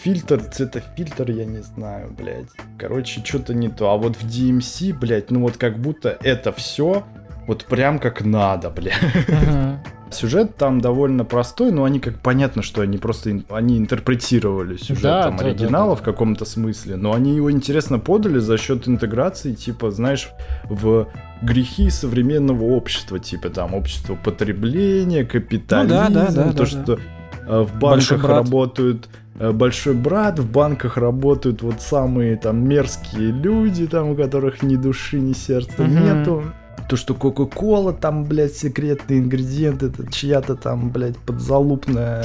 фильтр, 0.00 0.40
цветофильтр, 0.40 1.30
я 1.30 1.44
не 1.44 1.60
знаю, 1.60 2.10
блядь. 2.16 2.48
Короче, 2.78 3.20
что-то 3.22 3.52
не 3.52 3.68
то. 3.68 3.90
А 3.90 3.98
вот 3.98 4.16
в 4.16 4.24
DMC, 4.24 4.98
блядь, 4.98 5.30
ну 5.30 5.42
вот 5.42 5.58
как 5.58 5.78
будто 5.78 6.16
это 6.22 6.50
все 6.52 7.04
вот 7.46 7.66
прям 7.66 7.98
как 7.98 8.24
надо, 8.24 8.70
блядь. 8.70 8.94
Ага. 9.28 9.82
Сюжет 10.10 10.56
там 10.56 10.80
довольно 10.80 11.24
простой, 11.24 11.70
но 11.70 11.84
они 11.84 12.00
как 12.00 12.18
понятно, 12.20 12.62
что 12.62 12.80
они 12.80 12.98
просто 12.98 13.40
они 13.50 13.78
интерпретировали 13.78 14.76
сюжет 14.76 15.02
Да, 15.02 15.22
там 15.24 15.36
да, 15.36 15.44
да, 15.44 15.50
оригинала 15.50 15.94
да. 15.94 15.96
в 15.96 16.02
каком-то 16.02 16.44
смысле, 16.44 16.96
но 16.96 17.12
они 17.14 17.34
его 17.36 17.50
интересно 17.50 17.98
подали 17.98 18.38
за 18.38 18.56
счет 18.58 18.88
интеграции, 18.88 19.52
типа, 19.52 19.90
знаешь, 19.90 20.28
в 20.64 21.08
грехи 21.42 21.90
современного 21.90 22.64
общества, 22.64 23.18
типа 23.18 23.50
там 23.50 23.74
общество 23.74 24.14
потребления, 24.16 25.24
капитализм, 25.24 25.94
Ну 25.94 26.10
да, 26.10 26.26
да, 26.26 26.32
да, 26.32 26.52
то, 26.52 26.58
да, 26.58 26.66
что 26.66 26.98
э, 27.46 27.60
в 27.62 27.78
банках 27.78 28.24
работают 28.24 29.08
э, 29.38 29.52
большой 29.52 29.94
брат, 29.94 30.38
в 30.38 30.50
банках 30.50 30.96
работают 30.96 31.62
вот 31.62 31.80
самые 31.80 32.36
там 32.36 32.66
мерзкие 32.68 33.30
люди, 33.30 33.86
там 33.86 34.10
у 34.10 34.16
которых 34.16 34.62
ни 34.62 34.76
души, 34.76 35.20
ни 35.20 35.32
сердца 35.32 35.82
Мгм. 35.82 36.04
нету. 36.04 36.44
То, 36.88 36.96
что 36.96 37.14
Кока-Кола, 37.14 37.92
там, 37.92 38.24
блядь, 38.24 38.54
секретный 38.56 39.18
ингредиент, 39.18 39.82
это 39.82 40.10
чья-то 40.10 40.54
там, 40.54 40.90
блядь, 40.90 41.16
подзалупная 41.18 42.24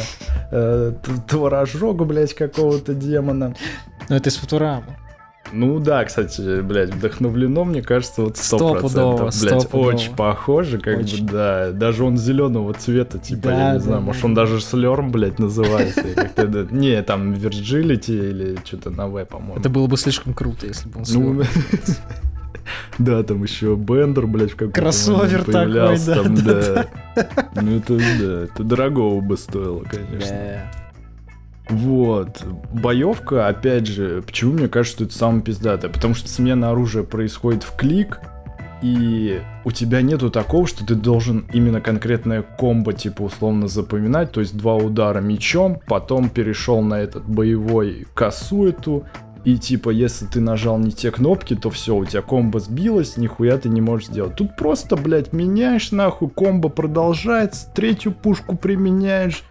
э, 0.51 0.93
творожок, 1.27 2.05
блядь, 2.05 2.33
какого-то 2.33 2.93
демона. 2.93 3.55
Ну 4.09 4.15
это 4.15 4.29
из 4.29 4.35
Футурамы. 4.37 4.97
Ну 5.51 5.77
да, 5.79 6.03
кстати, 6.05 6.61
блядь, 6.61 6.91
вдохновлено, 6.95 7.63
мне 7.63 7.81
кажется, 7.83 8.23
вот 8.23 8.37
сто 8.37 8.57
Стопудово, 8.57 9.17
процентов, 9.17 9.41
блядь, 9.41 9.61
стопудово. 9.61 9.87
очень 9.89 10.15
похоже, 10.15 10.77
как 10.79 10.97
Очень. 10.99 11.25
бы, 11.25 11.31
да, 11.31 11.71
даже 11.71 12.03
он 12.05 12.17
зеленого 12.17 12.73
цвета, 12.73 13.19
типа, 13.19 13.41
Да, 13.49 13.51
я 13.51 13.73
не 13.73 13.77
да, 13.77 13.79
знаю, 13.83 13.99
да, 13.99 14.05
может, 14.05 14.21
да. 14.23 14.27
он 14.29 14.33
даже 14.33 14.61
слерм, 14.61 15.11
блядь, 15.11 15.37
называется, 15.39 16.01
не, 16.71 17.01
там, 17.03 17.33
Virgility 17.33 18.29
или 18.31 18.57
что-то 18.63 18.89
на 18.89 19.07
В, 19.07 19.23
по-моему. 19.25 19.59
Это 19.59 19.69
было 19.69 19.85
бы 19.85 19.95
слишком 19.97 20.33
круто, 20.33 20.65
если 20.65 20.89
бы 20.89 20.99
он 21.01 21.05
Ну, 21.13 21.43
слёг. 21.43 21.47
да, 22.97 23.23
там 23.23 23.43
еще 23.43 23.75
Бендер, 23.75 24.27
блядь, 24.27 24.51
в 24.51 24.55
каком-то 24.55 24.81
Кроссовер 24.81 25.43
такой, 25.43 25.73
да, 25.73 25.95
там, 25.97 26.35
да, 26.35 26.87
да. 27.15 27.27
Ну, 27.61 27.77
это, 27.77 27.97
да, 27.97 28.43
это 28.43 28.63
дорогого 28.63 29.21
бы 29.21 29.37
стоило, 29.37 29.83
конечно. 29.83 30.29
Да. 30.29 30.83
Вот. 31.69 32.43
Боевка, 32.73 33.47
опять 33.47 33.87
же, 33.87 34.21
почему 34.25 34.53
мне 34.53 34.67
кажется, 34.67 34.97
что 34.97 35.03
это 35.05 35.13
самое 35.13 35.43
пиздатое? 35.43 35.91
Потому 35.91 36.13
что 36.13 36.27
смена 36.27 36.71
оружия 36.71 37.03
происходит 37.03 37.63
в 37.63 37.75
клик, 37.75 38.19
и 38.81 39.41
у 39.63 39.71
тебя 39.71 40.01
нету 40.01 40.29
такого, 40.29 40.67
что 40.67 40.85
ты 40.85 40.95
должен 40.95 41.45
именно 41.53 41.79
конкретное 41.79 42.41
комбо, 42.41 42.91
типа, 42.91 43.23
условно 43.23 43.69
запоминать, 43.69 44.33
то 44.33 44.41
есть 44.41 44.57
два 44.57 44.75
удара 44.75 45.21
мечом, 45.21 45.79
потом 45.87 46.29
перешел 46.29 46.81
на 46.81 46.99
этот 46.99 47.23
боевой 47.23 48.07
косу 48.13 48.67
эту, 48.67 49.05
и 49.43 49.57
типа, 49.57 49.89
если 49.89 50.25
ты 50.25 50.39
нажал 50.39 50.77
не 50.77 50.91
те 50.91 51.11
кнопки, 51.11 51.55
то 51.55 51.69
все, 51.69 51.95
у 51.95 52.05
тебя 52.05 52.21
комбо 52.21 52.59
сбилось, 52.59 53.17
нихуя 53.17 53.57
ты 53.57 53.69
не 53.69 53.81
можешь 53.81 54.07
сделать. 54.07 54.35
Тут 54.35 54.55
просто, 54.55 54.95
блядь, 54.95 55.33
меняешь 55.33 55.91
нахуй, 55.91 56.29
комбо 56.29 56.69
продолжается, 56.69 57.67
третью 57.73 58.13
пушку 58.13 58.55
применяешь, 58.55 59.43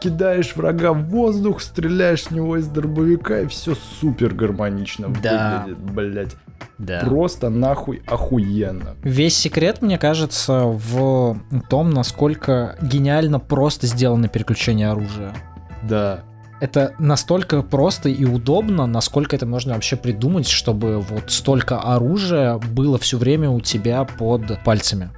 кидаешь 0.00 0.54
врага 0.56 0.92
в 0.92 1.04
воздух, 1.08 1.60
стреляешь 1.60 2.22
в 2.24 2.30
него 2.30 2.56
из 2.56 2.66
дробовика, 2.68 3.40
и 3.40 3.46
все 3.46 3.74
супер 3.74 4.32
гармонично 4.34 5.08
Да. 5.22 5.64
выглядит, 5.66 5.92
блядь. 5.92 6.36
Да. 6.78 7.00
Просто 7.00 7.50
нахуй 7.50 8.02
охуенно. 8.06 8.94
Весь 9.02 9.36
секрет, 9.36 9.82
мне 9.82 9.98
кажется, 9.98 10.62
в 10.66 11.36
том, 11.68 11.90
насколько 11.90 12.76
гениально 12.80 13.38
просто 13.40 13.86
сделано 13.86 14.28
переключение 14.28 14.88
оружия. 14.90 15.34
Да. 15.82 16.20
Это 16.62 16.94
настолько 17.00 17.60
просто 17.62 18.08
и 18.08 18.24
удобно, 18.24 18.86
насколько 18.86 19.34
это 19.34 19.46
можно 19.46 19.74
вообще 19.74 19.96
придумать, 19.96 20.46
чтобы 20.46 21.00
вот 21.00 21.32
столько 21.32 21.80
оружия 21.80 22.58
было 22.58 23.00
все 23.00 23.18
время 23.18 23.50
у 23.50 23.60
тебя 23.60 24.04
под 24.04 24.62
пальцами. 24.62 25.10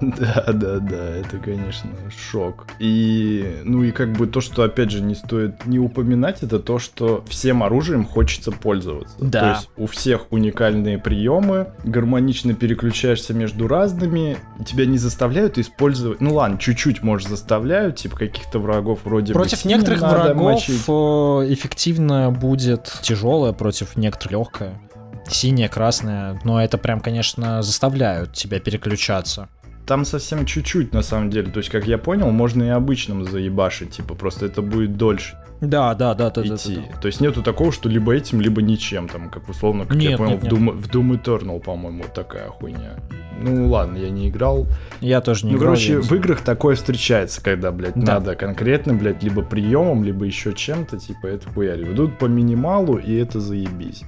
Да, 0.16 0.44
да, 0.52 0.78
да, 0.78 1.16
это, 1.16 1.38
конечно, 1.38 1.90
шок. 2.30 2.66
И, 2.78 3.60
ну 3.64 3.82
и 3.82 3.90
как 3.92 4.12
бы 4.12 4.26
то, 4.26 4.40
что, 4.40 4.62
опять 4.62 4.90
же, 4.90 5.00
не 5.00 5.14
стоит 5.14 5.64
не 5.66 5.78
упоминать, 5.78 6.42
это 6.42 6.58
то, 6.58 6.78
что 6.78 7.24
всем 7.28 7.62
оружием 7.62 8.04
хочется 8.04 8.52
пользоваться. 8.52 9.16
Да. 9.20 9.40
То 9.40 9.48
есть 9.50 9.70
у 9.76 9.86
всех 9.86 10.26
уникальные 10.30 10.98
приемы, 10.98 11.68
гармонично 11.84 12.54
переключаешься 12.54 13.34
между 13.34 13.68
разными, 13.68 14.36
тебя 14.66 14.86
не 14.86 14.98
заставляют 14.98 15.58
использовать, 15.58 16.20
ну 16.20 16.34
ладно, 16.34 16.58
чуть-чуть, 16.58 17.02
может, 17.02 17.28
заставляют, 17.28 17.96
типа 17.96 18.16
каких-то 18.18 18.58
врагов 18.58 19.00
вроде 19.04 19.32
бы 19.32 19.38
Против 19.38 19.58
сильно 19.60 19.76
некоторых 19.76 20.00
врагов 20.02 20.42
мочить. 20.42 20.82
э, 20.88 21.52
эффективно 21.52 22.30
будет 22.30 22.92
тяжелая, 23.02 23.52
против 23.52 23.96
некоторых 23.96 24.32
легкая. 24.32 24.80
Синяя, 25.28 25.68
красная, 25.68 26.40
но 26.44 26.62
это 26.62 26.78
прям, 26.78 27.00
конечно, 27.00 27.60
заставляют 27.62 28.32
тебя 28.34 28.60
переключаться. 28.60 29.48
Там 29.86 30.04
совсем 30.04 30.44
чуть-чуть, 30.46 30.92
на 30.92 31.02
самом 31.02 31.30
деле. 31.30 31.50
То 31.52 31.58
есть, 31.58 31.70
как 31.70 31.86
я 31.86 31.96
понял, 31.96 32.30
можно 32.30 32.64
и 32.64 32.68
обычным 32.68 33.24
заебашить, 33.24 33.90
типа, 33.92 34.14
просто 34.14 34.46
это 34.46 34.60
будет 34.60 34.96
дольше 34.96 35.38
Да, 35.60 35.94
да, 35.94 36.14
да, 36.14 36.30
да, 36.30 36.42
да, 36.42 36.54
идти. 36.56 36.76
да. 36.76 37.00
То 37.00 37.06
есть 37.06 37.20
нету 37.20 37.42
такого, 37.42 37.70
что 37.70 37.88
либо 37.88 38.12
этим, 38.12 38.40
либо 38.40 38.62
ничем. 38.62 39.08
Там, 39.08 39.30
как 39.30 39.48
условно, 39.48 39.86
как 39.86 39.96
я 39.96 40.10
Нет, 40.10 40.18
понял, 40.18 40.40
нет, 40.40 40.42
в. 40.42 40.46
Doom, 40.46 40.70
в 40.72 40.88
Doom 40.88 41.22
Eternal, 41.22 41.60
по-моему, 41.60 42.02
вот 42.02 42.12
такая 42.14 42.48
хуйня. 42.48 42.96
Ну 43.40 43.68
ладно, 43.68 43.98
я 43.98 44.10
не 44.10 44.28
играл. 44.28 44.66
Я 45.00 45.20
тоже 45.20 45.46
не 45.46 45.52
ну, 45.52 45.58
играл, 45.58 45.74
короче, 45.74 45.92
я 45.92 46.00
в 46.00 46.12
играх 46.12 46.40
такое 46.40 46.74
встречается, 46.74 47.42
когда, 47.42 47.70
блядь, 47.70 47.94
Да. 47.94 48.14
надо 48.14 48.34
конкретно, 48.34 48.94
блядь, 48.94 49.22
либо 49.22 49.42
приемом, 49.42 50.02
либо 50.02 50.24
еще 50.24 50.52
чем-то, 50.52 50.98
типа, 50.98 51.26
это 51.28 51.48
хуяри. 51.50 51.84
Идут 51.92 52.18
по 52.18 52.24
минималу, 52.24 52.96
и 52.96 53.14
это 53.14 53.38
заебись. 53.38 54.02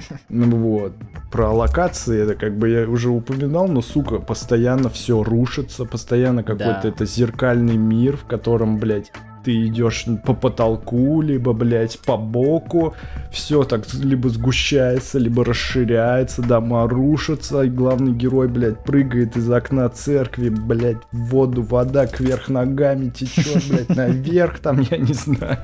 Ну 0.28 0.56
вот. 0.56 0.92
Про 1.30 1.52
локации, 1.52 2.22
это 2.22 2.34
как 2.34 2.56
бы 2.56 2.68
я 2.68 2.88
уже 2.88 3.10
упоминал, 3.10 3.68
но, 3.68 3.82
сука, 3.82 4.18
постоянно 4.18 4.88
все 4.88 5.22
рушится, 5.22 5.84
постоянно 5.84 6.42
какой-то 6.42 6.80
Да. 6.82 6.88
это 6.88 7.06
зеркальный 7.06 7.76
мир, 7.76 8.16
в 8.16 8.24
котором, 8.24 8.78
блядь, 8.78 9.12
ты 9.44 9.66
идешь 9.66 10.06
по 10.24 10.34
потолку, 10.34 11.20
либо, 11.22 11.52
блядь, 11.52 12.00
по 12.00 12.16
боку, 12.16 12.94
все 13.30 13.62
так 13.62 13.84
либо 13.94 14.28
сгущается, 14.28 15.20
либо 15.20 15.44
расширяется, 15.44 16.42
дома 16.42 16.88
рушатся, 16.88 17.62
и 17.62 17.70
главный 17.70 18.12
герой, 18.12 18.48
блядь, 18.48 18.82
прыгает 18.82 19.36
из 19.36 19.48
окна 19.48 19.88
церкви, 19.88 20.48
блядь, 20.48 21.02
в 21.12 21.28
воду, 21.28 21.62
вода 21.62 22.08
кверх 22.08 22.48
ногами 22.48 23.08
течет, 23.10 23.62
блядь, 23.68 23.88
наверх, 23.96 24.58
там, 24.58 24.80
я 24.80 24.96
не 24.98 25.14
знаю. 25.14 25.58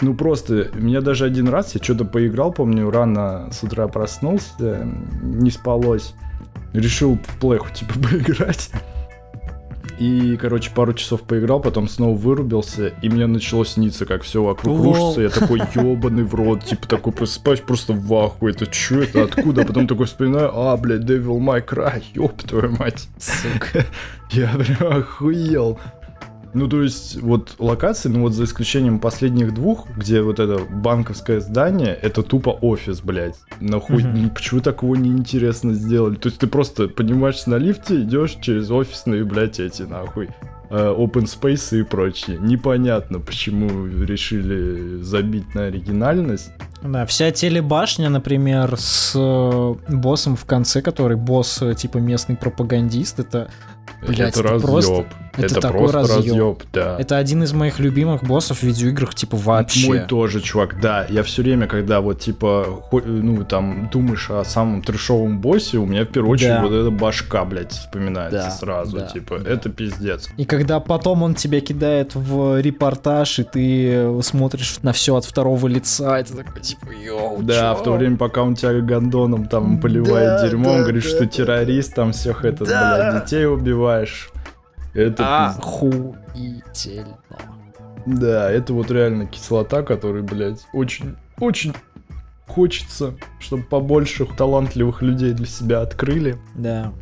Ну 0.00 0.14
просто, 0.14 0.70
меня 0.74 1.00
даже 1.00 1.24
один 1.24 1.48
раз, 1.48 1.74
я 1.74 1.82
что-то 1.82 2.04
поиграл, 2.04 2.52
помню, 2.52 2.90
рано 2.90 3.48
с 3.52 3.62
утра 3.62 3.86
проснулся, 3.88 4.86
не 5.22 5.50
спалось, 5.50 6.14
решил 6.72 7.16
в 7.16 7.38
плеху, 7.40 7.68
типа, 7.72 7.94
поиграть. 8.10 8.70
И, 9.98 10.36
короче, 10.40 10.72
пару 10.74 10.92
часов 10.92 11.22
поиграл, 11.22 11.60
потом 11.60 11.88
снова 11.88 12.16
вырубился, 12.16 12.88
и 13.00 13.08
мне 13.08 13.26
начало 13.26 13.64
сниться, 13.64 14.06
как 14.06 14.22
все 14.22 14.42
вокруг 14.42 14.78
Лол. 14.78 14.94
рушится. 14.94 15.20
Я 15.22 15.28
такой 15.28 15.60
ебаный 15.74 16.24
в 16.24 16.34
рот, 16.34 16.64
типа 16.64 16.88
такой 16.88 17.12
просыпаюсь 17.12 17.60
просто 17.60 17.92
в 17.92 18.12
ахуе. 18.12 18.52
Это 18.52 18.72
что 18.72 19.00
это? 19.00 19.24
Откуда? 19.24 19.62
А 19.62 19.64
потом 19.64 19.86
такой 19.86 20.06
вспоминаю, 20.06 20.50
а, 20.52 20.76
блядь, 20.76 21.02
Devil 21.02 21.38
May 21.38 21.64
Cry, 21.64 22.02
ёб 22.14 22.42
твою 22.42 22.76
мать. 22.76 23.08
Сука. 23.18 23.84
Я 24.32 24.48
прям 24.48 24.98
охуел. 24.98 25.78
Ну, 26.54 26.68
то 26.68 26.82
есть, 26.82 27.20
вот 27.20 27.56
локации, 27.58 28.08
ну 28.08 28.22
вот 28.22 28.32
за 28.32 28.44
исключением 28.44 29.00
последних 29.00 29.52
двух, 29.52 29.88
где 29.96 30.22
вот 30.22 30.38
это 30.38 30.58
банковское 30.58 31.40
здание, 31.40 31.98
это 32.00 32.22
тупо 32.22 32.50
офис, 32.50 33.00
блядь. 33.00 33.34
Нахуй, 33.60 34.04
ну, 34.04 34.30
почему 34.30 34.60
такого 34.60 34.94
неинтересно 34.94 35.74
сделали? 35.74 36.14
То 36.14 36.28
есть 36.28 36.38
ты 36.40 36.46
просто 36.46 36.88
поднимаешься 36.88 37.50
на 37.50 37.56
лифте, 37.56 38.02
идешь 38.02 38.36
через 38.40 38.70
офисные, 38.70 39.24
блядь, 39.24 39.58
эти, 39.58 39.82
нахуй, 39.82 40.28
э, 40.70 40.94
open 40.96 41.24
space 41.24 41.80
и 41.80 41.82
прочее. 41.82 42.38
Непонятно, 42.40 43.18
почему 43.18 43.86
решили 43.86 45.02
забить 45.02 45.54
на 45.54 45.64
оригинальность. 45.66 46.52
Да, 46.82 47.04
вся 47.06 47.30
телебашня, 47.32 48.10
например, 48.10 48.76
с 48.78 49.12
э, 49.16 49.74
боссом 49.92 50.36
в 50.36 50.44
конце, 50.44 50.82
который 50.82 51.16
босс 51.16 51.62
э, 51.62 51.74
типа 51.74 51.98
местный 51.98 52.36
пропагандист, 52.36 53.18
это 53.18 53.50
Блядь, 54.06 54.36
это 54.36 54.40
это 54.40 54.60
просто- 54.60 55.06
это 55.36 55.46
это 55.46 55.60
такой 55.60 55.78
просто 55.88 55.98
разъеб. 56.00 56.16
разъеб, 56.32 56.62
да. 56.72 56.96
это 56.98 57.16
один 57.16 57.42
из 57.42 57.52
моих 57.52 57.78
любимых 57.78 58.22
боссов 58.24 58.58
в 58.58 58.62
видеоиграх, 58.62 59.14
типа 59.14 59.36
вообще. 59.36 59.86
Мой 59.88 60.00
тоже, 60.00 60.40
чувак, 60.40 60.80
да. 60.80 61.06
Я 61.08 61.22
все 61.22 61.42
время, 61.42 61.66
когда 61.66 62.00
вот 62.00 62.20
типа, 62.20 62.82
ну 62.92 63.44
там 63.44 63.88
думаешь 63.92 64.30
о 64.30 64.44
самом 64.44 64.82
трешовом 64.82 65.40
боссе, 65.40 65.78
у 65.78 65.86
меня 65.86 66.04
в 66.04 66.08
первую 66.08 66.32
очередь 66.32 66.54
Да. 66.54 66.62
вот 66.62 66.72
эта 66.72 66.90
башка, 66.90 67.44
блядь, 67.44 67.72
вспоминается 67.72 68.38
Да, 68.38 68.50
сразу. 68.50 68.96
да, 68.98 69.06
типа, 69.06 69.38
да. 69.38 69.50
это 69.50 69.68
пиздец. 69.70 70.28
И 70.36 70.44
когда 70.44 70.80
потом 70.80 71.22
он 71.22 71.34
тебя 71.34 71.60
кидает 71.60 72.14
в 72.14 72.60
репортаж, 72.60 73.38
и 73.38 73.44
ты 73.44 74.22
смотришь 74.22 74.78
на 74.82 74.92
все 74.92 75.16
от 75.16 75.24
второго 75.24 75.66
лица, 75.66 76.18
это 76.18 76.36
такой 76.36 76.60
типа, 76.62 76.86
йоу, 76.92 77.42
Да, 77.42 77.72
чё? 77.74 77.80
в 77.80 77.82
то 77.84 77.92
время, 77.92 78.16
пока 78.16 78.42
он 78.42 78.54
тебя 78.54 78.80
гондоном 78.80 79.46
там 79.46 79.78
поливает 79.80 80.40
Да, 80.40 80.48
дерьмом, 80.48 80.76
да, 80.78 80.82
говорит, 80.82 81.02
да, 81.02 81.08
что 81.08 81.20
да. 81.20 81.26
террорист, 81.26 81.94
там 81.94 82.12
всех 82.12 82.44
это, 82.44 82.64
Да. 82.64 83.10
блядь, 83.12 83.24
детей 83.24 83.46
убиваешь. 83.46 84.30
Это. 84.94 85.46
Охуительно. 85.48 87.18
Да, 88.06 88.50
это 88.50 88.72
вот 88.74 88.90
реально 88.90 89.26
кислота, 89.26 89.82
которой, 89.82 90.22
блядь, 90.22 90.66
очень, 90.72 91.16
очень 91.40 91.74
хочется, 92.46 93.14
чтобы 93.40 93.62
побольше 93.64 94.26
талантливых 94.26 95.02
людей 95.02 95.32
для 95.32 95.46
себя 95.46 95.80
открыли 95.80 96.36
Да. 96.54 96.92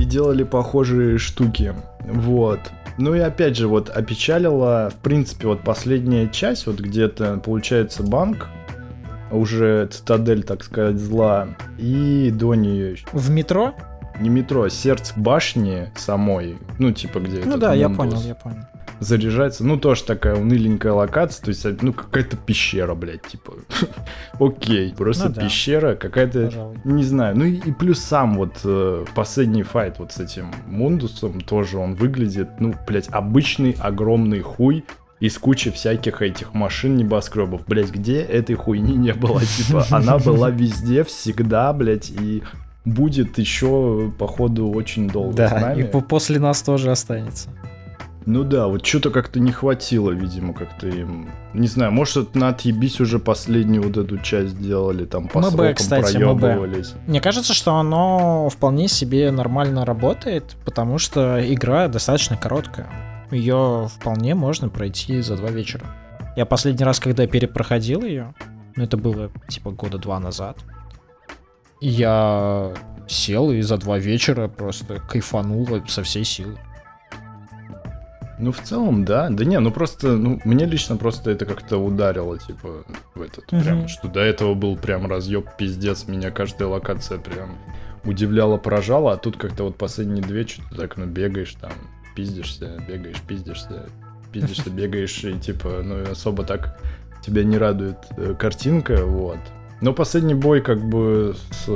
и 0.00 0.04
делали 0.04 0.42
похожие 0.42 1.18
штуки. 1.18 1.74
Вот. 2.04 2.58
Ну 2.98 3.14
и 3.14 3.20
опять 3.20 3.56
же, 3.56 3.68
вот 3.68 3.88
опечалила, 3.88 4.90
в 4.90 4.96
принципе, 4.96 5.46
вот 5.46 5.62
последняя 5.62 6.28
часть, 6.28 6.66
вот 6.66 6.80
где-то 6.80 7.38
получается 7.38 8.02
банк, 8.02 8.48
уже 9.30 9.86
цитадель, 9.86 10.42
так 10.42 10.62
сказать, 10.64 10.98
зла, 10.98 11.48
и 11.78 12.30
до 12.34 12.54
нее 12.54 12.96
В 13.12 13.30
метро? 13.30 13.74
Не 14.22 14.30
метро, 14.30 14.62
а 14.64 14.70
сердце 14.70 15.12
башни 15.16 15.90
самой, 15.96 16.56
ну 16.78 16.92
типа 16.92 17.18
где 17.20 17.36
Ну 17.38 17.42
этот 17.42 17.60
да, 17.60 17.74
я 17.74 17.88
понял, 17.88 18.20
я 18.22 18.34
понял. 18.34 18.58
заряжается, 19.00 19.64
ну 19.64 19.76
тоже 19.78 20.04
такая 20.04 20.36
уныленькая 20.36 20.92
локация, 20.92 21.44
то 21.44 21.48
есть 21.50 21.82
ну 21.82 21.92
какая-то 21.92 22.36
пещера, 22.36 22.94
блядь, 22.94 23.22
типа, 23.22 23.54
окей, 24.40 24.94
просто 24.94 25.28
Ну 25.28 25.34
да. 25.34 25.42
пещера, 25.42 25.94
какая-то 25.96 26.44
Пожалуй. 26.46 26.76
не 26.84 27.02
знаю, 27.04 27.36
ну 27.36 27.44
и, 27.44 27.54
и 27.56 27.72
плюс 27.72 27.98
сам 27.98 28.36
вот 28.36 28.60
э, 28.64 29.04
последний 29.14 29.62
файт 29.64 29.98
вот 29.98 30.12
с 30.12 30.20
этим 30.20 30.50
Мундусом 30.66 31.40
тоже 31.40 31.78
он 31.78 31.94
выглядит, 31.94 32.48
ну, 32.60 32.74
блядь, 32.86 33.08
обычный 33.10 33.76
огромный 33.78 34.40
хуй 34.40 34.84
из 35.20 35.38
кучи 35.38 35.70
всяких 35.70 36.20
этих 36.20 36.52
машин 36.52 36.96
небоскребов. 36.96 37.62
Блядь, 37.68 37.90
где 37.92 38.20
этой 38.22 38.56
хуйни 38.56 38.96
не 38.96 39.14
было? 39.14 39.40
Типа, 39.56 39.86
она 39.92 40.18
была 40.18 40.50
везде, 40.50 41.04
всегда, 41.04 41.72
блядь, 41.72 42.10
и 42.10 42.42
будет 42.84 43.38
еще, 43.38 44.12
походу, 44.18 44.70
очень 44.70 45.08
долго 45.08 45.32
с 45.32 45.50
Да, 45.50 45.58
нами. 45.60 45.80
и 45.80 45.84
по- 45.84 46.00
после 46.00 46.38
нас 46.40 46.62
тоже 46.62 46.90
останется. 46.90 47.48
Ну 48.24 48.44
да, 48.44 48.68
вот 48.68 48.86
что-то 48.86 49.10
как-то 49.10 49.40
не 49.40 49.50
хватило, 49.50 50.10
видимо, 50.12 50.52
как-то 50.54 50.86
им... 50.86 51.28
Не 51.54 51.66
знаю, 51.66 51.90
может, 51.90 52.16
это 52.28 52.38
на 52.38 52.48
отъебись 52.50 53.00
уже 53.00 53.18
последнюю 53.18 53.82
вот 53.82 53.96
эту 53.96 54.16
часть 54.18 54.56
делали, 54.62 55.04
там 55.06 55.26
по 55.26 55.40
МБ, 55.40 55.50
срокам 55.50 55.74
кстати, 55.74 56.16
МБ. 56.18 56.40
проебывались. 56.40 56.94
Мне 57.08 57.20
кажется, 57.20 57.52
что 57.52 57.74
оно 57.74 58.48
вполне 58.48 58.86
себе 58.86 59.32
нормально 59.32 59.84
работает, 59.84 60.54
потому 60.64 60.98
что 60.98 61.40
игра 61.52 61.88
достаточно 61.88 62.36
короткая. 62.36 62.86
Ее 63.32 63.88
вполне 63.92 64.36
можно 64.36 64.68
пройти 64.68 65.20
за 65.20 65.36
два 65.36 65.50
вечера. 65.50 65.84
Я 66.36 66.46
последний 66.46 66.84
раз, 66.84 67.00
когда 67.00 67.26
перепроходил 67.26 68.02
ее, 68.04 68.34
ну 68.76 68.84
это 68.84 68.96
было 68.96 69.30
типа 69.48 69.72
года 69.72 69.98
два 69.98 70.20
назад, 70.20 70.58
я 71.82 72.72
сел 73.08 73.50
и 73.50 73.60
за 73.60 73.76
два 73.76 73.98
вечера 73.98 74.48
просто 74.48 75.00
кайфанул 75.00 75.68
со 75.88 76.02
всей 76.02 76.24
силы. 76.24 76.56
Ну, 78.38 78.50
в 78.50 78.60
целом, 78.60 79.04
да. 79.04 79.28
Да 79.30 79.44
не, 79.44 79.60
ну 79.60 79.70
просто, 79.70 80.12
ну, 80.16 80.40
мне 80.44 80.64
лично 80.64 80.96
просто 80.96 81.30
это 81.30 81.44
как-то 81.44 81.76
ударило, 81.78 82.38
типа, 82.38 82.84
в 83.14 83.22
этот, 83.22 83.50
Мгм. 83.52 83.62
прям, 83.62 83.88
что 83.88 84.08
до 84.08 84.20
этого 84.20 84.54
был 84.54 84.76
прям 84.76 85.06
разъеб, 85.06 85.46
пиздец, 85.56 86.08
меня 86.08 86.30
каждая 86.30 86.68
локация 86.68 87.18
прям 87.18 87.56
удивляла, 88.04 88.56
поражала, 88.56 89.12
а 89.12 89.16
тут 89.16 89.36
как-то 89.36 89.64
вот 89.64 89.76
последние 89.76 90.24
две 90.24 90.44
что-то 90.46 90.74
так, 90.74 90.96
ну, 90.96 91.06
бегаешь 91.06 91.54
там, 91.60 91.72
пиздишься, 92.16 92.82
бегаешь, 92.88 93.20
пиздишься, 93.28 93.86
пиздишься, 94.32 94.70
бегаешь, 94.70 95.22
и 95.22 95.38
типа, 95.38 95.82
ну, 95.84 96.10
особо 96.10 96.42
так 96.42 96.80
тебя 97.24 97.44
не 97.44 97.58
радует 97.58 97.98
э, 98.16 98.34
картинка, 98.36 99.04
вот. 99.06 99.38
Но 99.82 99.92
последний 99.92 100.34
бой 100.34 100.60
как 100.62 100.82
бы 100.82 101.34
с 101.50 101.66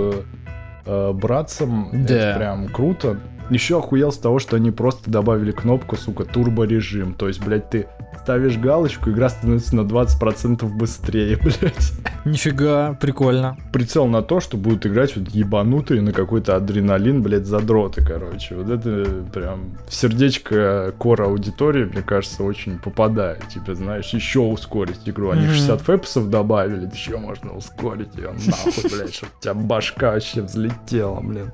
э, 0.87 1.13
братцем, 1.13 1.89
Да. 1.93 2.15
это 2.15 2.39
прям 2.39 2.69
круто. 2.69 3.19
Еще 3.51 3.79
охуел 3.79 4.11
с 4.11 4.19
того, 4.19 4.39
что 4.39 4.57
они 4.57 4.71
просто 4.71 5.11
добавили 5.11 5.53
кнопку, 5.53 5.97
сука, 5.97 6.25
турбо-режим. 6.25 7.15
То 7.15 7.29
есть, 7.29 7.45
блядь, 7.45 7.69
ты 7.71 7.87
ставишь 8.27 8.59
галочку, 8.59 9.11
игра 9.11 9.29
становится 9.29 9.77
на 9.77 9.83
20% 9.83 10.67
быстрее, 10.67 11.37
блядь. 11.43 11.93
Нифига, 12.25 12.95
прикольно. 12.95 13.57
Прицел 13.73 14.09
на 14.09 14.21
то, 14.21 14.41
что 14.41 14.57
будут 14.57 14.85
играть 14.85 15.17
вот 15.17 15.29
ебанутые 15.29 16.03
на 16.03 16.13
какой-то 16.13 16.57
адреналин, 16.57 17.23
блядь, 17.23 17.47
задроты, 17.47 18.05
короче. 18.05 18.57
Вот 18.57 18.69
это 18.69 19.23
прям 19.33 19.79
в 19.89 19.95
сердечко 19.95 20.93
кора 20.99 21.27
аудитории, 21.27 21.85
мне 21.85 22.03
кажется, 22.03 22.43
очень 22.43 22.81
попадает. 22.81 23.47
Типа, 23.47 23.77
знаешь, 23.77 24.09
еще 24.09 24.41
ускорить 24.41 25.03
игру. 25.09 25.31
Они 25.31 25.43
Мгм. 25.47 25.53
60 25.55 25.81
фэпсов 25.83 26.29
добавили, 26.29 26.91
еще 26.93 27.19
можно 27.19 27.53
ускорить 27.53 28.17
ее 28.17 28.33
нахуй, 28.33 28.91
блядь, 28.91 29.15
чтобы 29.15 29.33
у 29.39 29.41
тебя 29.41 29.55
башка 29.55 30.11
вообще 30.11 30.43
взлетела, 30.43 31.21
блин. 31.21 31.53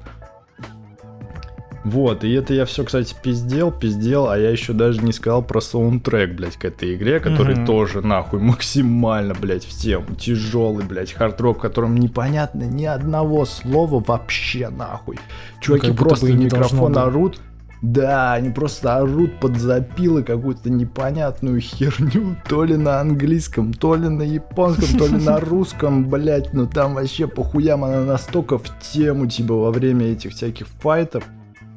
Вот, 1.85 2.23
и 2.23 2.33
это 2.33 2.55
я 2.55 2.65
все, 2.65 2.85
кстати, 2.85 3.15
пиздел, 3.21 3.73
пиздел, 3.73 4.29
а 4.29 4.39
я 4.39 4.51
еще 4.51 4.73
даже 4.73 5.03
не 5.03 5.13
сказал 5.13 5.43
про 5.43 5.61
саундтрек, 5.61 6.35
блядь, 6.37 6.57
к 6.57 6.65
этой 6.65 6.95
игре, 6.95 7.19
который 7.19 7.57
Мгм. 7.57 7.67
тоже, 7.67 8.03
нахуй, 8.03 8.39
максимально, 8.39 9.35
блядь, 9.35 9.65
в 9.65 9.77
тему. 9.77 10.15
Тяжелый, 10.17 10.85
блядь, 10.85 11.13
хард-рок, 11.13 11.59
в 11.59 11.61
котором 11.61 11.97
непонятно 11.97 12.63
ни 12.63 12.85
одного 12.85 13.45
слова 13.47 14.03
вообще, 14.07 14.69
нахуй. 14.69 15.19
Чуваки 15.61 15.89
как 15.89 15.97
будто 15.97 16.09
просто 16.09 16.33
не 16.33 16.45
микрофон 16.45 16.93
должно 16.93 17.19
орут. 17.19 17.41
Да, 17.83 18.35
они 18.35 18.51
просто 18.51 18.99
орут 18.99 19.41
под 19.41 19.57
запилы 19.57 20.23
какую-то 20.23 20.71
непонятную 20.71 21.61
херню, 21.61 22.37
то 22.49 22.63
ли 22.63 22.77
на 22.77 23.01
английском, 23.01 23.73
то 23.75 23.97
ли 23.97 24.09
на 24.09 24.23
японском, 24.23 24.99
то 25.01 25.09
ли 25.09 25.21
на 25.21 25.41
русском, 25.41 26.09
блять, 26.09 26.55
ну 26.55 26.69
там 26.69 26.95
вообще 26.95 27.27
похуям 27.27 27.83
она 27.83 28.05
настолько 28.05 28.59
в 28.59 28.67
тему, 28.79 29.27
типа, 29.27 29.55
во 29.55 29.73
время 29.73 30.07
этих 30.13 30.31
всяких 30.31 30.69
файтов. 30.69 31.25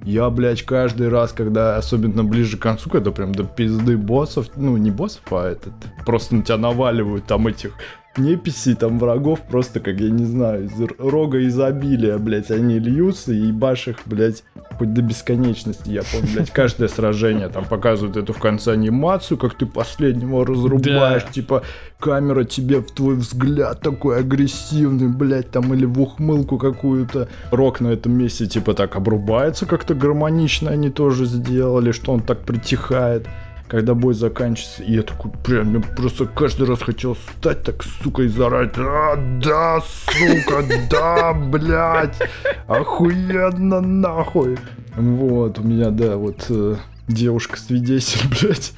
Я, 0.05 0.29
блядь, 0.29 0.61
каждый 0.61 1.09
раз, 1.09 1.33
когда, 1.33 1.77
особенно 1.77 2.23
ближе 2.23 2.57
к 2.57 2.61
концу, 2.61 2.91
когда 2.91 3.09
прям 3.09 3.33
до 3.33 3.43
пизды 3.43 3.97
боссов, 3.97 4.49
ну, 4.55 4.77
не 4.77 4.91
боссов, 4.91 5.23
а 5.31 5.49
этот, 5.49 5.73
просто 6.05 6.35
на 6.35 6.43
тебя 6.43 6.57
наваливают 6.57 7.25
там 7.25 7.47
этих 7.47 7.73
неписей, 8.17 8.75
там 8.75 8.99
врагов, 8.99 9.41
просто, 9.41 9.79
как, 9.79 9.99
я 9.99 10.09
не 10.09 10.25
знаю, 10.25 10.65
из 10.65 10.71
рога 10.99 11.45
изобилия, 11.45 12.17
блядь, 12.17 12.51
они 12.51 12.79
льются, 12.79 13.33
и 13.33 13.37
ебашь 13.47 13.87
их, 13.87 13.97
блядь, 14.05 14.43
хоть 14.77 14.93
до 14.93 15.01
бесконечности, 15.01 15.89
я 15.89 16.01
помню, 16.11 16.27
блядь, 16.33 16.51
каждое 16.51 16.87
сражение, 16.87 17.49
там 17.49 17.65
показывают 17.65 18.17
эту 18.17 18.33
в 18.33 18.39
конце 18.39 18.73
анимацию, 18.73 19.37
как 19.37 19.55
ты 19.55 19.65
последнего 19.65 20.45
разрубаешь, 20.45 21.23
Да. 21.23 21.31
типа, 21.31 21.63
камера 21.99 22.43
тебе 22.43 22.79
в 22.79 22.91
твой 22.91 23.15
взгляд 23.15 23.81
такой 23.81 24.19
агрессивный, 24.19 25.07
блядь, 25.07 25.51
там, 25.51 25.73
или 25.73 25.85
в 25.85 25.99
ухмылку 25.99 26.57
какую-то. 26.57 27.27
Рок 27.51 27.79
на 27.81 27.89
этом 27.89 28.13
месте, 28.13 28.45
типа, 28.47 28.73
так 28.73 28.95
обрубается 28.95 29.65
как-то 29.65 29.93
гармонично 29.95 30.71
они 30.71 30.89
тоже 30.89 31.25
сделали, 31.25 31.91
что 31.91 32.11
он 32.11 32.21
так 32.21 32.39
притихает 32.45 33.27
когда 33.67 33.95
бой 33.95 34.13
заканчивается, 34.13 34.83
и 34.83 34.93
я 34.93 35.01
такой, 35.01 35.31
прям, 35.43 35.75
я 35.75 35.81
просто 35.81 36.25
каждый 36.25 36.67
раз 36.67 36.81
хотел 36.81 37.15
встать 37.15 37.63
так, 37.63 37.83
сука, 37.83 38.23
и 38.23 38.27
заорать, 38.27 38.73
а, 38.77 39.15
да, 39.41 39.81
сука, 39.81 40.63
да, 40.89 41.33
блядь, 41.33 42.19
охуенно, 42.67 43.81
нахуй. 43.81 44.57
Вот, 44.95 45.59
у 45.59 45.63
меня, 45.63 45.89
да, 45.89 46.15
вот, 46.17 46.45
э, 46.49 46.75
девушка-свидетель, 47.07 48.27
блядь, 48.41 48.73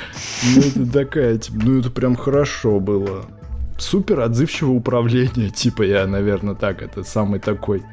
ну, 0.55 0.61
это 0.61 0.91
такая, 0.91 1.37
типа, 1.37 1.57
ну, 1.63 1.79
это 1.79 1.89
прям 1.89 2.15
хорошо 2.15 2.79
было. 2.79 3.25
Супер 3.77 4.21
отзывчивое 4.21 4.77
управление, 4.77 5.49
типа, 5.55 5.83
я, 5.83 6.07
наверное, 6.07 6.55
так, 6.55 6.81
это 6.81 7.03
самый 7.03 7.39
такой 7.39 7.83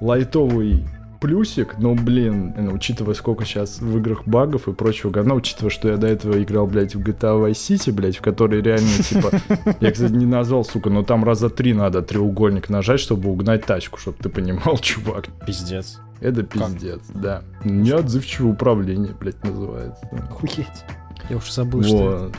лайтовый 0.00 0.86
плюсик, 1.20 1.78
но, 1.78 1.94
блин, 1.94 2.54
ну, 2.56 2.72
учитывая, 2.72 3.14
сколько 3.14 3.44
сейчас 3.44 3.80
в 3.80 3.96
играх 3.98 4.26
багов 4.26 4.68
и 4.68 4.72
прочего 4.72 5.10
говна, 5.10 5.34
учитывая, 5.34 5.70
что 5.70 5.88
я 5.88 5.96
до 5.96 6.06
этого 6.06 6.42
играл, 6.42 6.66
блядь, 6.66 6.94
в 6.94 7.00
GTA 7.00 7.44
Vice 7.44 7.52
City, 7.52 7.92
блядь, 7.92 8.16
в 8.16 8.20
которой 8.22 8.62
реально, 8.62 8.88
типа, 9.02 9.30
я, 9.80 9.90
кстати, 9.92 10.12
не 10.12 10.26
назвал, 10.26 10.64
сука, 10.64 10.90
но 10.90 11.02
там 11.02 11.24
раза 11.24 11.50
три 11.50 11.74
надо 11.74 12.02
треугольник 12.02 12.68
нажать, 12.68 13.00
чтобы 13.00 13.30
угнать 13.30 13.64
тачку, 13.64 13.98
чтобы 13.98 14.18
ты 14.22 14.28
понимал, 14.28 14.78
чувак. 14.80 15.26
Пиздец. 15.46 16.00
Это 16.20 16.42
пиздец, 16.42 17.00
да. 17.14 17.42
Неотзывчивое 17.64 18.52
управление, 18.52 19.14
блядь, 19.18 19.42
называется. 19.44 20.04
Охуеть. 20.28 20.66
Я 21.30 21.36
уж 21.36 21.50
забыл, 21.50 21.82
что 21.82 22.12
это. 22.12 22.24
Вот. 22.24 22.36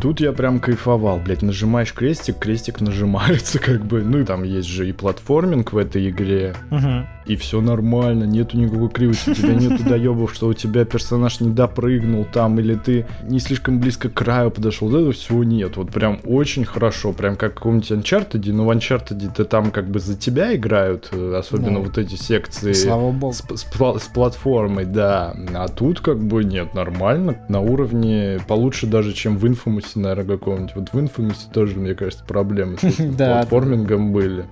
Тут 0.00 0.20
я 0.20 0.32
прям 0.32 0.60
кайфовал, 0.60 1.18
блядь, 1.18 1.42
нажимаешь 1.42 1.92
крестик, 1.92 2.38
крестик 2.38 2.80
нажимается, 2.80 3.58
как 3.62 3.84
бы, 3.84 4.02
ну 4.02 4.18
и 4.20 4.24
там 4.24 4.44
есть 4.44 4.68
же 4.68 4.88
и 4.88 4.92
платформинг 4.92 5.72
в 5.72 5.76
этой 5.76 6.08
игре, 6.08 6.54
Мгм. 6.70 7.06
И 7.30 7.36
все 7.36 7.60
нормально, 7.60 8.24
нету 8.24 8.58
никакой 8.58 8.88
кривости, 8.88 9.30
у 9.30 9.34
тебя 9.34 9.54
нету 9.54 9.84
доебов, 9.84 10.34
что 10.34 10.48
у 10.48 10.54
тебя 10.54 10.84
персонаж 10.84 11.40
не 11.40 11.50
допрыгнул 11.50 12.26
там, 12.30 12.58
или 12.58 12.74
ты 12.74 13.06
не 13.22 13.38
слишком 13.38 13.78
близко 13.78 14.08
к 14.08 14.14
краю 14.14 14.50
подошел, 14.50 14.88
вот 14.88 14.96
этого 14.96 15.12
всего 15.12 15.44
нет, 15.44 15.76
вот 15.76 15.90
прям 15.92 16.18
очень 16.24 16.64
хорошо, 16.64 17.12
прям 17.12 17.36
как 17.36 17.52
в 17.52 17.54
каком-нибудь 17.54 17.90
Uncharted, 17.92 18.52
но 18.52 18.64
в 18.64 18.70
Uncharted 18.70 19.30
ты 19.34 19.44
там 19.44 19.70
как 19.70 19.88
бы 19.88 20.00
за 20.00 20.16
тебя 20.16 20.56
играют, 20.56 21.08
э, 21.12 21.34
особенно 21.38 21.70
Ну, 21.70 21.82
вот 21.84 21.98
эти 21.98 22.16
секции 22.16 22.72
Слава 22.72 23.12
богу. 23.12 23.32
с, 23.32 23.38
с 23.38 23.64
с 23.64 24.08
платформой, 24.08 24.84
да. 24.84 25.36
А 25.54 25.68
тут 25.68 26.00
как 26.00 26.18
бы 26.18 26.42
нет, 26.42 26.74
нормально. 26.74 27.36
На 27.48 27.60
уровне 27.60 28.40
получше 28.48 28.86
даже, 28.86 29.12
чем 29.12 29.38
в 29.38 29.44
Infamous, 29.44 29.92
наверное, 29.94 30.36
каком-нибудь. 30.36 30.72
Вот 30.74 30.88
в 30.92 30.98
Infamous 30.98 31.52
тоже, 31.52 31.76
мне 31.78 31.94
кажется, 31.94 32.24
проблемы 32.24 32.76
с 32.78 32.96
Да, 33.16 33.34
платформингом 33.34 34.12
были. 34.12 34.46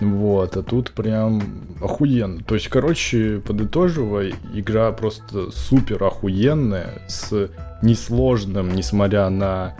Вот, 0.00 0.56
а 0.56 0.62
тут 0.62 0.92
прям 0.92 1.42
охуенно. 1.80 2.42
То 2.42 2.54
есть, 2.54 2.68
короче, 2.68 3.40
подытоживая, 3.44 4.32
игра 4.54 4.92
просто 4.92 5.50
супер 5.50 6.02
охуенная, 6.04 7.02
с 7.08 7.50
несложным, 7.82 8.74
несмотря 8.74 9.28
на 9.28 9.74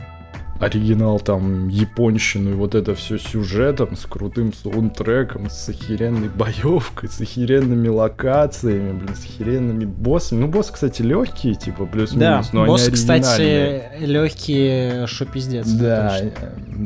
оригинал 0.60 1.20
там 1.20 1.68
японщину 1.68 2.50
и 2.50 2.54
вот 2.54 2.74
это 2.74 2.94
все 2.94 3.18
сюжетом, 3.18 3.96
с 3.96 4.06
крутым 4.06 4.52
саундтреком, 4.52 5.48
с 5.50 5.68
охеренной 5.68 6.28
боевкой, 6.28 7.08
с 7.08 7.20
охеренными 7.20 7.88
локациями, 7.88 8.92
блин, 8.92 9.14
с 9.14 9.24
охеренными 9.24 9.84
боссами. 9.84 10.40
Ну, 10.40 10.48
боссы, 10.48 10.72
кстати, 10.72 11.02
легкие, 11.02 11.54
типа, 11.54 11.84
Да, 11.84 11.90
плюс-минус, 11.90 12.52
но 12.52 12.66
босс, 12.66 12.86
они 12.86 12.96
кстати, 12.96 13.82
легкие, 14.00 15.06
что 15.06 15.26
пиздец. 15.26 15.68
Да, 15.68 16.18
э, 16.20 16.30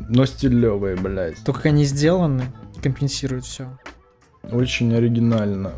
но 0.08 0.26
стилевые, 0.26 0.96
блядь. 0.96 1.42
То, 1.44 1.52
как 1.52 1.66
они 1.66 1.84
сделаны, 1.84 2.44
компенсируют 2.82 3.44
все. 3.44 3.78
Очень 4.50 4.94
оригинально. 4.94 5.72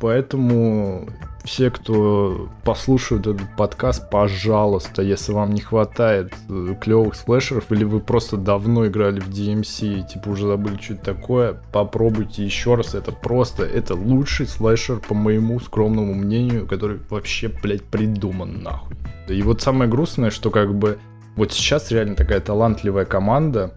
Поэтому 0.00 1.08
все, 1.44 1.70
кто 1.70 2.48
послушают 2.64 3.26
этот 3.26 3.56
подкаст, 3.56 4.10
пожалуйста, 4.10 5.02
если 5.02 5.32
вам 5.32 5.52
не 5.52 5.60
хватает 5.60 6.32
э, 6.48 6.74
клевых 6.80 7.14
слэшеров, 7.14 7.70
или 7.70 7.84
вы 7.84 8.00
просто 8.00 8.36
давно 8.36 8.86
играли 8.86 9.20
в 9.20 9.28
DMC 9.28 10.00
и 10.00 10.02
типа 10.02 10.30
уже 10.30 10.46
забыли, 10.46 10.76
что 10.80 10.94
это 10.94 11.14
такое, 11.14 11.60
попробуйте 11.72 12.44
еще 12.44 12.74
раз. 12.74 12.94
Это 12.94 13.12
просто, 13.12 13.64
это 13.64 13.94
лучший 13.94 14.46
слэшер, 14.46 14.98
по 14.98 15.14
моему 15.14 15.60
скромному 15.60 16.14
мнению, 16.14 16.66
который 16.66 16.98
вообще, 17.08 17.48
блядь, 17.48 17.84
придуман 17.84 18.62
нахуй. 18.62 18.96
И 19.28 19.40
вот 19.42 19.62
самое 19.62 19.88
грустное, 19.90 20.30
что 20.30 20.50
как 20.50 20.74
бы 20.74 20.98
вот 21.36 21.52
сейчас 21.52 21.90
реально 21.90 22.14
такая 22.14 22.40
талантливая 22.40 23.04
команда, 23.04 23.72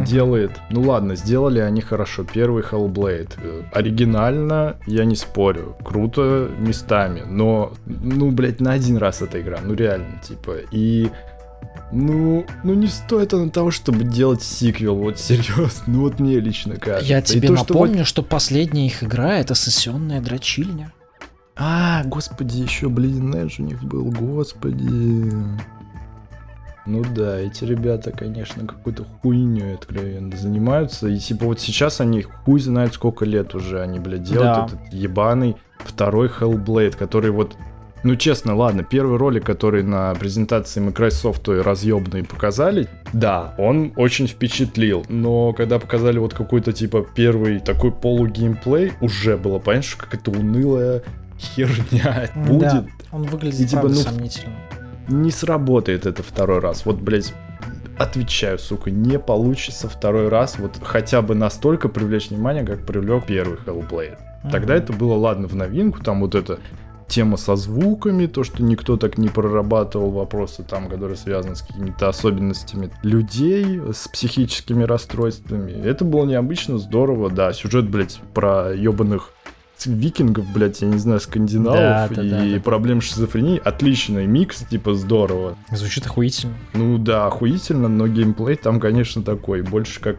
делает. 0.00 0.52
Ну 0.70 0.82
ладно, 0.82 1.16
сделали 1.16 1.60
они 1.60 1.80
хорошо. 1.80 2.24
Первый 2.24 2.62
Hellblade. 2.62 3.32
Э, 3.42 3.62
Оригинально, 3.72 4.76
я 4.86 5.04
не 5.04 5.16
спорю. 5.16 5.76
Круто 5.84 6.48
местами. 6.58 7.22
Но, 7.26 7.72
ну, 7.86 8.30
блядь, 8.30 8.60
на 8.60 8.72
один 8.72 8.96
раз 8.96 9.22
эта 9.22 9.40
игра. 9.40 9.58
Ну 9.62 9.74
реально, 9.74 10.20
типа. 10.22 10.56
И 10.70 11.10
ну, 11.92 12.46
ну 12.64 12.74
не 12.74 12.86
стоит 12.86 13.34
оно 13.34 13.50
того, 13.50 13.70
чтобы 13.70 14.04
делать 14.04 14.42
сиквел, 14.42 14.96
вот 14.96 15.18
серьезно. 15.18 15.82
Ну 15.86 16.00
вот 16.00 16.18
мне 16.18 16.40
лично 16.40 16.76
кажется. 16.76 17.06
Я 17.06 17.20
тебе 17.20 17.48
то, 17.48 17.56
что 17.56 17.74
напомню, 17.74 18.04
что 18.04 18.22
последняя 18.22 18.86
их 18.86 19.02
игра 19.02 19.38
это 19.38 19.54
сессионная 19.54 20.20
дрочильня. 20.20 20.92
А, 21.54 22.02
господи, 22.04 22.58
еще 22.58 22.86
Bleeding 22.86 23.34
Edge 23.34 23.56
у 23.58 23.62
них 23.62 23.82
был, 23.84 24.10
господи. 24.10 25.30
Ну 26.86 27.04
да, 27.14 27.38
эти 27.38 27.64
ребята, 27.64 28.10
конечно, 28.10 28.66
какой-то 28.66 29.04
хуйней 29.04 29.74
откровенно 29.74 30.36
занимаются. 30.36 31.08
И 31.08 31.18
типа 31.18 31.44
вот 31.46 31.60
сейчас 31.60 32.00
они 32.00 32.22
хуй 32.22 32.60
знает 32.60 32.94
сколько 32.94 33.24
лет 33.24 33.54
уже 33.54 33.80
они, 33.80 33.98
блядь, 34.00 34.24
делают 34.24 34.70
Да. 34.70 34.76
этот 34.76 34.92
ебаный 34.92 35.56
второй 35.78 36.28
Hellblade, 36.28 36.96
который 36.96 37.30
вот 37.30 37.56
ну, 38.04 38.16
честно, 38.16 38.56
ладно, 38.56 38.82
первый 38.82 39.16
ролик, 39.16 39.44
который 39.46 39.84
на 39.84 40.12
презентации 40.16 40.80
Microsoft 40.80 41.46
разъебные 41.46 42.24
показали, 42.24 42.88
да, 43.12 43.54
он 43.58 43.92
очень 43.94 44.26
впечатлил, 44.26 45.04
но 45.08 45.52
когда 45.52 45.78
показали 45.78 46.18
вот 46.18 46.34
какой-то, 46.34 46.72
типа, 46.72 47.06
первый 47.14 47.60
такой 47.60 47.92
полугеймплей, 47.92 48.92
уже 49.00 49.36
было 49.36 49.60
понятно, 49.60 49.88
что 49.88 49.98
какая-то 50.02 50.32
унылая 50.32 51.04
херня 51.38 52.28
Да, 52.34 52.42
будет. 52.42 52.84
он 53.12 53.22
выглядит 53.22 53.60
И 53.60 53.66
типа, 53.66 53.82
правда 53.82 53.98
ну, 53.98 54.02
сомнительно. 54.02 54.54
Не 55.08 55.30
сработает 55.30 56.06
это 56.06 56.22
второй 56.22 56.60
раз. 56.60 56.86
Вот, 56.86 56.96
блядь, 57.00 57.34
отвечаю, 57.98 58.58
сука, 58.58 58.90
не 58.90 59.18
получится 59.18 59.88
второй 59.88 60.28
раз 60.28 60.58
вот 60.58 60.78
хотя 60.82 61.22
бы 61.22 61.34
настолько 61.34 61.88
привлечь 61.88 62.30
внимание, 62.30 62.64
как 62.64 62.86
привлек 62.86 63.26
первый 63.26 63.58
Hellblade. 63.58 64.18
Тогда 64.50 64.74
Мгм. 64.74 64.82
это 64.82 64.92
было, 64.92 65.14
ладно, 65.14 65.46
в 65.46 65.54
новинку, 65.54 66.02
там 66.02 66.20
вот 66.20 66.34
эта 66.34 66.58
тема 67.06 67.36
со 67.36 67.56
звуками, 67.56 68.24
то, 68.26 68.42
что 68.42 68.62
никто 68.62 68.96
так 68.96 69.18
не 69.18 69.28
прорабатывал 69.28 70.10
вопросы 70.10 70.62
там, 70.62 70.88
которые 70.88 71.16
связаны 71.16 71.54
с 71.54 71.60
какими-то 71.62 72.08
особенностями 72.08 72.90
людей, 73.02 73.80
с 73.92 74.08
психическими 74.08 74.82
расстройствами. 74.84 75.72
Это 75.72 76.04
было 76.06 76.24
необычно, 76.24 76.78
здорово, 76.78 77.28
да. 77.30 77.52
Сюжет, 77.52 77.88
блядь, 77.90 78.18
про 78.32 78.72
ебаных 78.72 79.30
викингов, 79.86 80.46
блядь, 80.52 80.82
я 80.82 80.88
не 80.88 80.98
знаю, 80.98 81.20
скандинавов 81.20 81.78
Да, 81.78 82.08
да, 82.10 82.22
и 82.22 82.30
да, 82.50 82.56
да. 82.56 82.60
проблем 82.62 83.00
шизофрении. 83.00 83.60
Отличный 83.64 84.26
микс, 84.26 84.64
типа, 84.68 84.94
здорово. 84.94 85.56
Звучит 85.70 86.06
охуительно. 86.06 86.54
Ну 86.74 86.98
да, 86.98 87.26
охуительно, 87.26 87.88
но 87.88 88.06
геймплей 88.08 88.56
там, 88.56 88.80
конечно, 88.80 89.22
такой, 89.22 89.62
больше 89.62 90.00
как 90.00 90.16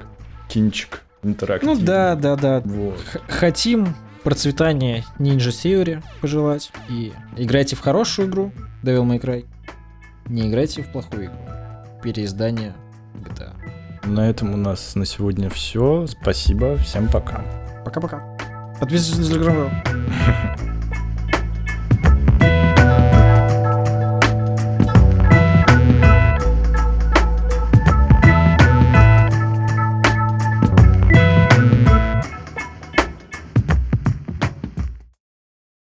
кинчик 0.49 1.01
интерактивный. 1.23 1.75
Ну 1.75 1.81
да, 1.85 2.15
да, 2.15 2.35
да. 2.35 2.61
Вот. 2.65 2.99
Х- 3.11 3.19
Хотим 3.27 3.95
процветания 4.23 5.03
Ninja 5.19 5.49
Theory 5.49 6.03
пожелать. 6.21 6.71
И 6.89 7.13
играйте 7.37 7.75
в 7.75 7.79
хорошую 7.81 8.27
игру, 8.27 8.51
Devil 8.83 9.03
May 9.07 9.21
Cry. 9.21 9.45
Не 10.27 10.49
играйте 10.49 10.83
в 10.83 10.91
плохую 10.91 11.25
игру. 11.25 11.35
Переиздание 12.03 12.73
GTA. 13.15 13.53
На 14.05 14.29
этом 14.29 14.53
у 14.53 14.57
нас 14.57 14.95
на 14.95 15.05
сегодня 15.05 15.49
все. 15.49 16.05
Спасибо, 16.07 16.75
всем 16.77 17.07
пока. 17.07 17.41
Пока-пока. 17.85 18.32
Подписывайтесь 18.83 19.29
на 19.29 19.33
телеграм. 19.33 19.83